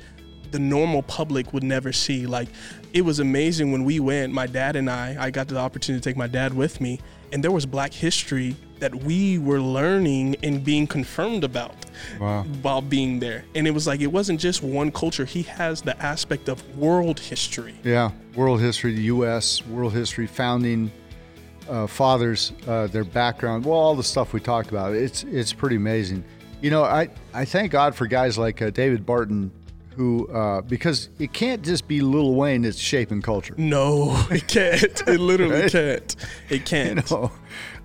the 0.50 0.58
normal 0.58 1.02
public 1.02 1.52
would 1.52 1.62
never 1.62 1.92
see. 1.92 2.26
Like 2.26 2.48
it 2.92 3.02
was 3.02 3.20
amazing 3.20 3.70
when 3.70 3.84
we 3.84 4.00
went, 4.00 4.32
my 4.32 4.46
dad 4.48 4.74
and 4.74 4.90
I, 4.90 5.16
I 5.18 5.30
got 5.30 5.46
the 5.48 5.58
opportunity 5.58 6.00
to 6.00 6.08
take 6.10 6.16
my 6.16 6.26
dad 6.26 6.52
with 6.54 6.80
me, 6.80 6.98
and 7.32 7.42
there 7.42 7.52
was 7.52 7.66
black 7.66 7.92
history 7.92 8.56
that 8.78 8.94
we 8.94 9.38
were 9.38 9.60
learning 9.60 10.36
and 10.42 10.62
being 10.62 10.86
confirmed 10.86 11.44
about 11.44 11.74
Wow. 12.20 12.42
while 12.62 12.82
being 12.82 13.20
there. 13.20 13.44
And 13.54 13.66
it 13.66 13.70
was 13.70 13.86
like 13.86 14.00
it 14.00 14.06
wasn't 14.08 14.38
just 14.40 14.62
one 14.62 14.90
culture. 14.92 15.24
He 15.24 15.42
has 15.44 15.80
the 15.82 16.00
aspect 16.02 16.48
of 16.48 16.62
world 16.76 17.18
history. 17.20 17.74
Yeah, 17.84 18.10
world 18.34 18.60
history, 18.60 18.94
the 18.94 19.02
U.S., 19.04 19.64
world 19.66 19.92
history, 19.94 20.26
founding 20.26 20.90
uh, 21.68 21.86
fathers, 21.86 22.52
uh, 22.66 22.86
their 22.88 23.04
background, 23.04 23.64
well, 23.64 23.78
all 23.78 23.94
the 23.94 24.02
stuff 24.04 24.32
we 24.32 24.40
talked 24.40 24.70
about. 24.70 24.94
It's 24.94 25.24
it's 25.24 25.52
pretty 25.52 25.76
amazing. 25.76 26.24
You 26.62 26.70
know, 26.70 26.84
I 26.84 27.08
I 27.34 27.44
thank 27.44 27.72
God 27.72 27.94
for 27.94 28.06
guys 28.06 28.38
like 28.38 28.62
uh, 28.62 28.70
David 28.70 29.04
Barton, 29.06 29.50
who 29.96 30.26
uh, 30.28 30.62
because 30.62 31.08
it 31.18 31.32
can't 31.32 31.62
just 31.62 31.86
be 31.88 32.00
Lil 32.00 32.34
Wayne 32.34 32.62
that's 32.62 32.78
shaping 32.78 33.22
culture. 33.22 33.54
No, 33.58 34.24
it 34.30 34.46
can't. 34.48 34.82
It 35.06 35.20
literally 35.20 35.62
Right? 35.62 35.70
can't. 35.72 36.16
It 36.48 36.64
can't. 36.64 37.10
No, 37.10 37.30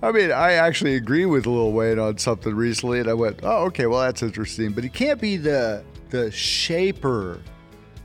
I 0.03 0.11
mean, 0.11 0.31
I 0.31 0.53
actually 0.53 0.95
agree 0.95 1.25
with 1.25 1.45
Lil 1.45 1.73
Wayne 1.73 1.99
on 1.99 2.17
something 2.17 2.55
recently, 2.55 2.99
and 2.99 3.09
I 3.09 3.13
went, 3.13 3.41
"Oh, 3.43 3.65
okay, 3.65 3.85
well, 3.87 4.01
that's 4.01 4.23
interesting." 4.23 4.71
But 4.71 4.83
he 4.83 4.89
can't 4.89 5.19
be 5.21 5.37
the 5.37 5.83
the 6.09 6.31
shaper 6.31 7.39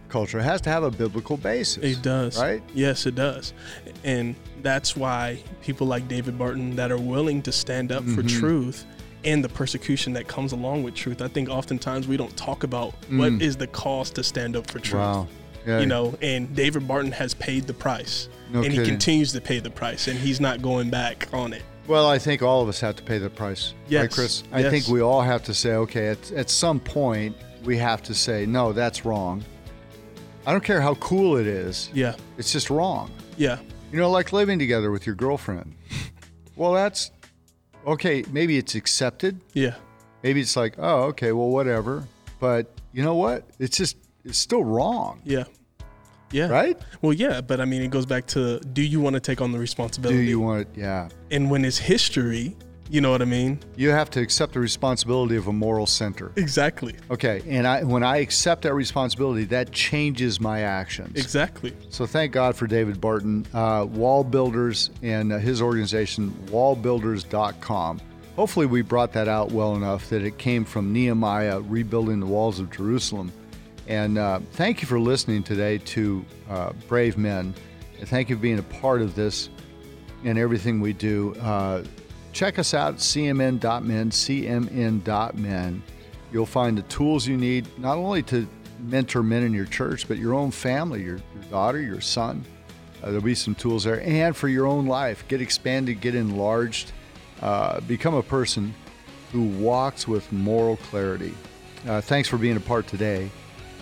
culture. 0.08 0.38
It 0.38 0.44
has 0.44 0.60
to 0.62 0.70
have 0.70 0.84
a 0.84 0.90
biblical 0.90 1.36
basis. 1.36 1.82
It 1.82 2.02
does. 2.02 2.40
right? 2.40 2.62
Yes, 2.74 3.06
it 3.06 3.14
does. 3.16 3.52
And 4.04 4.36
that's 4.66 4.96
why 4.96 5.38
people 5.62 5.86
like 5.86 6.08
David 6.08 6.36
Barton 6.38 6.74
that 6.76 6.90
are 6.90 6.98
willing 6.98 7.40
to 7.42 7.52
stand 7.52 7.92
up 7.92 8.02
for 8.04 8.22
Mm-hmm. 8.22 8.40
truth 8.40 8.84
and 9.24 9.42
the 9.42 9.48
persecution 9.48 10.12
that 10.14 10.26
comes 10.28 10.52
along 10.52 10.82
with 10.82 10.94
truth. 10.94 11.22
I 11.22 11.28
think 11.28 11.48
oftentimes 11.48 12.06
we 12.08 12.16
don't 12.16 12.36
talk 12.36 12.64
about 12.64 12.92
what 13.10 13.32
is 13.40 13.56
the 13.56 13.66
cost 13.68 14.14
to 14.16 14.22
stand 14.24 14.56
up 14.56 14.70
for 14.70 14.78
truth. 14.78 15.02
Mm. 15.02 15.14
Wow. 15.14 15.28
Yeah. 15.66 15.80
You 15.80 15.86
know, 15.86 16.14
and 16.22 16.54
David 16.54 16.86
Barton 16.86 17.10
has 17.12 17.34
paid 17.34 17.66
the 17.66 17.74
price. 17.74 18.28
No 18.52 18.62
and 18.62 18.72
he 18.72 18.84
continues 18.84 19.32
to 19.32 19.40
pay 19.40 19.58
the 19.58 19.70
price 19.70 20.06
and 20.08 20.16
he's 20.18 20.40
not 20.40 20.62
going 20.62 20.90
back 20.90 21.28
on 21.32 21.52
it. 21.52 21.62
Well, 21.88 22.08
I 22.08 22.18
think 22.18 22.42
all 22.42 22.62
of 22.62 22.68
us 22.68 22.78
have 22.80 22.94
to 22.96 23.02
pay 23.02 23.18
the 23.18 23.30
price. 23.30 23.74
Right, 23.84 23.90
Yes, 23.90 24.14
Chris? 24.14 24.42
I 24.52 24.60
yes. 24.60 24.70
think 24.72 24.88
we 24.88 25.00
all 25.00 25.22
have 25.22 25.42
to 25.44 25.54
say, 25.54 25.72
okay, 25.74 26.08
at, 26.08 26.30
at 26.32 26.50
some 26.50 26.78
point, 26.80 27.36
we 27.64 27.76
have 27.78 28.02
to 28.04 28.14
say, 28.14 28.46
no, 28.46 28.72
that's 28.72 29.04
wrong. 29.04 29.42
I 30.46 30.52
don't 30.52 30.62
care 30.62 30.80
how 30.80 30.94
cool 30.96 31.36
it 31.36 31.46
is, 31.48 31.90
Yeah. 31.92 32.14
it's 32.38 32.52
just 32.52 32.70
wrong. 32.70 33.10
Yeah. 33.36 33.58
You 33.92 33.98
know, 33.98 34.10
like 34.10 34.32
living 34.32 34.58
together 34.58 34.90
with 34.90 35.06
your 35.06 35.14
girlfriend. 35.14 35.74
well, 36.56 36.72
that's 36.72 37.10
okay. 37.86 38.24
Maybe 38.30 38.58
it's 38.58 38.74
accepted. 38.74 39.40
Yeah. 39.52 39.74
Maybe 40.22 40.40
it's 40.40 40.56
like, 40.56 40.74
oh, 40.78 41.04
okay, 41.04 41.32
well, 41.32 41.48
whatever. 41.48 42.04
But 42.40 42.72
you 42.92 43.02
know 43.02 43.14
what? 43.14 43.44
It's 43.58 43.76
just, 43.76 43.96
it's 44.24 44.38
still 44.38 44.64
wrong, 44.64 45.20
Yeah. 45.24 45.44
Yeah. 46.32 46.48
right? 46.48 46.76
Well, 47.02 47.12
yeah, 47.12 47.40
but 47.40 47.60
I 47.60 47.64
mean, 47.64 47.82
it 47.82 47.90
goes 47.90 48.04
back 48.06 48.26
to 48.28 48.58
do 48.58 48.82
you 48.82 49.00
want 49.00 49.14
to 49.14 49.20
take 49.20 49.40
on 49.40 49.52
the 49.52 49.58
responsibility? 49.60 50.18
Do 50.18 50.24
you 50.24 50.40
want? 50.40 50.66
Yeah. 50.74 51.08
and 51.30 51.48
when 51.50 51.64
it's 51.64 51.78
history, 51.78 52.56
you 52.88 53.00
know 53.00 53.10
what 53.10 53.22
I 53.22 53.26
mean? 53.26 53.58
You 53.76 53.90
have 53.90 54.10
to 54.10 54.20
accept 54.20 54.54
the 54.54 54.60
responsibility 54.60 55.36
of 55.36 55.48
a 55.48 55.52
moral 55.52 55.86
center. 55.86 56.32
Exactly. 56.36 56.94
Okay, 57.10 57.42
and 57.46 57.66
I 57.66 57.82
when 57.82 58.02
I 58.02 58.18
accept 58.18 58.62
that 58.62 58.74
responsibility, 58.74 59.44
that 59.46 59.72
changes 59.72 60.40
my 60.40 60.60
actions. 60.60 61.18
Exactly. 61.18 61.72
So 61.90 62.06
thank 62.06 62.32
God 62.32 62.56
for 62.56 62.66
David 62.66 63.00
Barton, 63.00 63.46
uh, 63.52 63.86
Wall 63.88 64.24
Builders, 64.24 64.90
and 65.02 65.32
uh, 65.32 65.38
his 65.38 65.60
organization, 65.60 66.30
wallbuilders.com. 66.46 68.00
Hopefully, 68.36 68.66
we 68.66 68.82
brought 68.82 69.12
that 69.14 69.28
out 69.28 69.50
well 69.50 69.74
enough 69.74 70.10
that 70.10 70.22
it 70.22 70.38
came 70.38 70.64
from 70.64 70.92
Nehemiah 70.92 71.60
rebuilding 71.60 72.20
the 72.20 72.26
walls 72.26 72.60
of 72.60 72.70
Jerusalem. 72.70 73.32
And 73.88 74.18
uh, 74.18 74.40
thank 74.52 74.82
you 74.82 74.88
for 74.88 75.00
listening 75.00 75.42
today 75.42 75.78
to 75.78 76.24
uh, 76.50 76.72
Brave 76.88 77.16
Men. 77.16 77.54
And 77.98 78.08
thank 78.08 78.28
you 78.28 78.36
for 78.36 78.42
being 78.42 78.58
a 78.58 78.64
part 78.64 79.00
of 79.00 79.14
this 79.14 79.48
and 80.24 80.38
everything 80.38 80.80
we 80.80 80.92
do. 80.92 81.34
Uh, 81.36 81.84
check 82.36 82.58
us 82.58 82.74
out 82.74 82.94
at 82.94 83.00
cmn.men, 83.00 84.10
cmn.men. 84.10 85.82
You'll 86.30 86.44
find 86.44 86.76
the 86.76 86.82
tools 86.82 87.26
you 87.26 87.36
need 87.38 87.66
not 87.78 87.96
only 87.96 88.22
to 88.24 88.46
mentor 88.80 89.22
men 89.22 89.42
in 89.42 89.54
your 89.54 89.64
church, 89.64 90.06
but 90.06 90.18
your 90.18 90.34
own 90.34 90.50
family, 90.50 91.02
your, 91.02 91.16
your 91.16 91.44
daughter, 91.50 91.80
your 91.80 92.02
son. 92.02 92.44
Uh, 93.02 93.06
there'll 93.06 93.22
be 93.22 93.34
some 93.34 93.54
tools 93.54 93.84
there. 93.84 94.02
And 94.02 94.36
for 94.36 94.48
your 94.48 94.66
own 94.66 94.84
life, 94.84 95.26
get 95.28 95.40
expanded, 95.40 96.02
get 96.02 96.14
enlarged, 96.14 96.92
uh, 97.40 97.80
become 97.80 98.12
a 98.12 98.22
person 98.22 98.74
who 99.32 99.44
walks 99.44 100.06
with 100.06 100.30
moral 100.30 100.76
clarity. 100.76 101.32
Uh, 101.88 102.02
thanks 102.02 102.28
for 102.28 102.36
being 102.36 102.58
a 102.58 102.60
part 102.60 102.86
today 102.86 103.30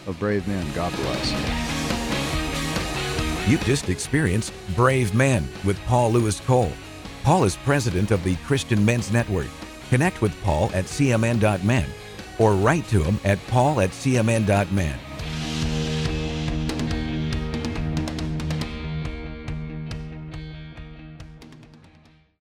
of 0.06 0.16
Brave 0.20 0.46
Men. 0.46 0.64
God 0.74 0.94
bless. 0.94 1.32
You 3.48 3.58
just 3.58 3.88
experienced 3.88 4.52
Brave 4.76 5.12
Men 5.12 5.48
with 5.64 5.78
Paul 5.86 6.12
Louis 6.12 6.38
Cole. 6.40 6.72
Paul 7.24 7.44
is 7.44 7.56
president 7.56 8.10
of 8.10 8.22
the 8.22 8.36
Christian 8.36 8.84
Men's 8.84 9.10
Network. 9.10 9.48
Connect 9.88 10.20
with 10.20 10.38
Paul 10.42 10.70
at 10.74 10.84
cmn.men 10.84 11.88
or 12.38 12.52
write 12.52 12.86
to 12.88 13.02
him 13.02 13.18
at 13.24 13.44
paul 13.46 13.80
at 13.80 13.90
cmn.men. 13.90 14.98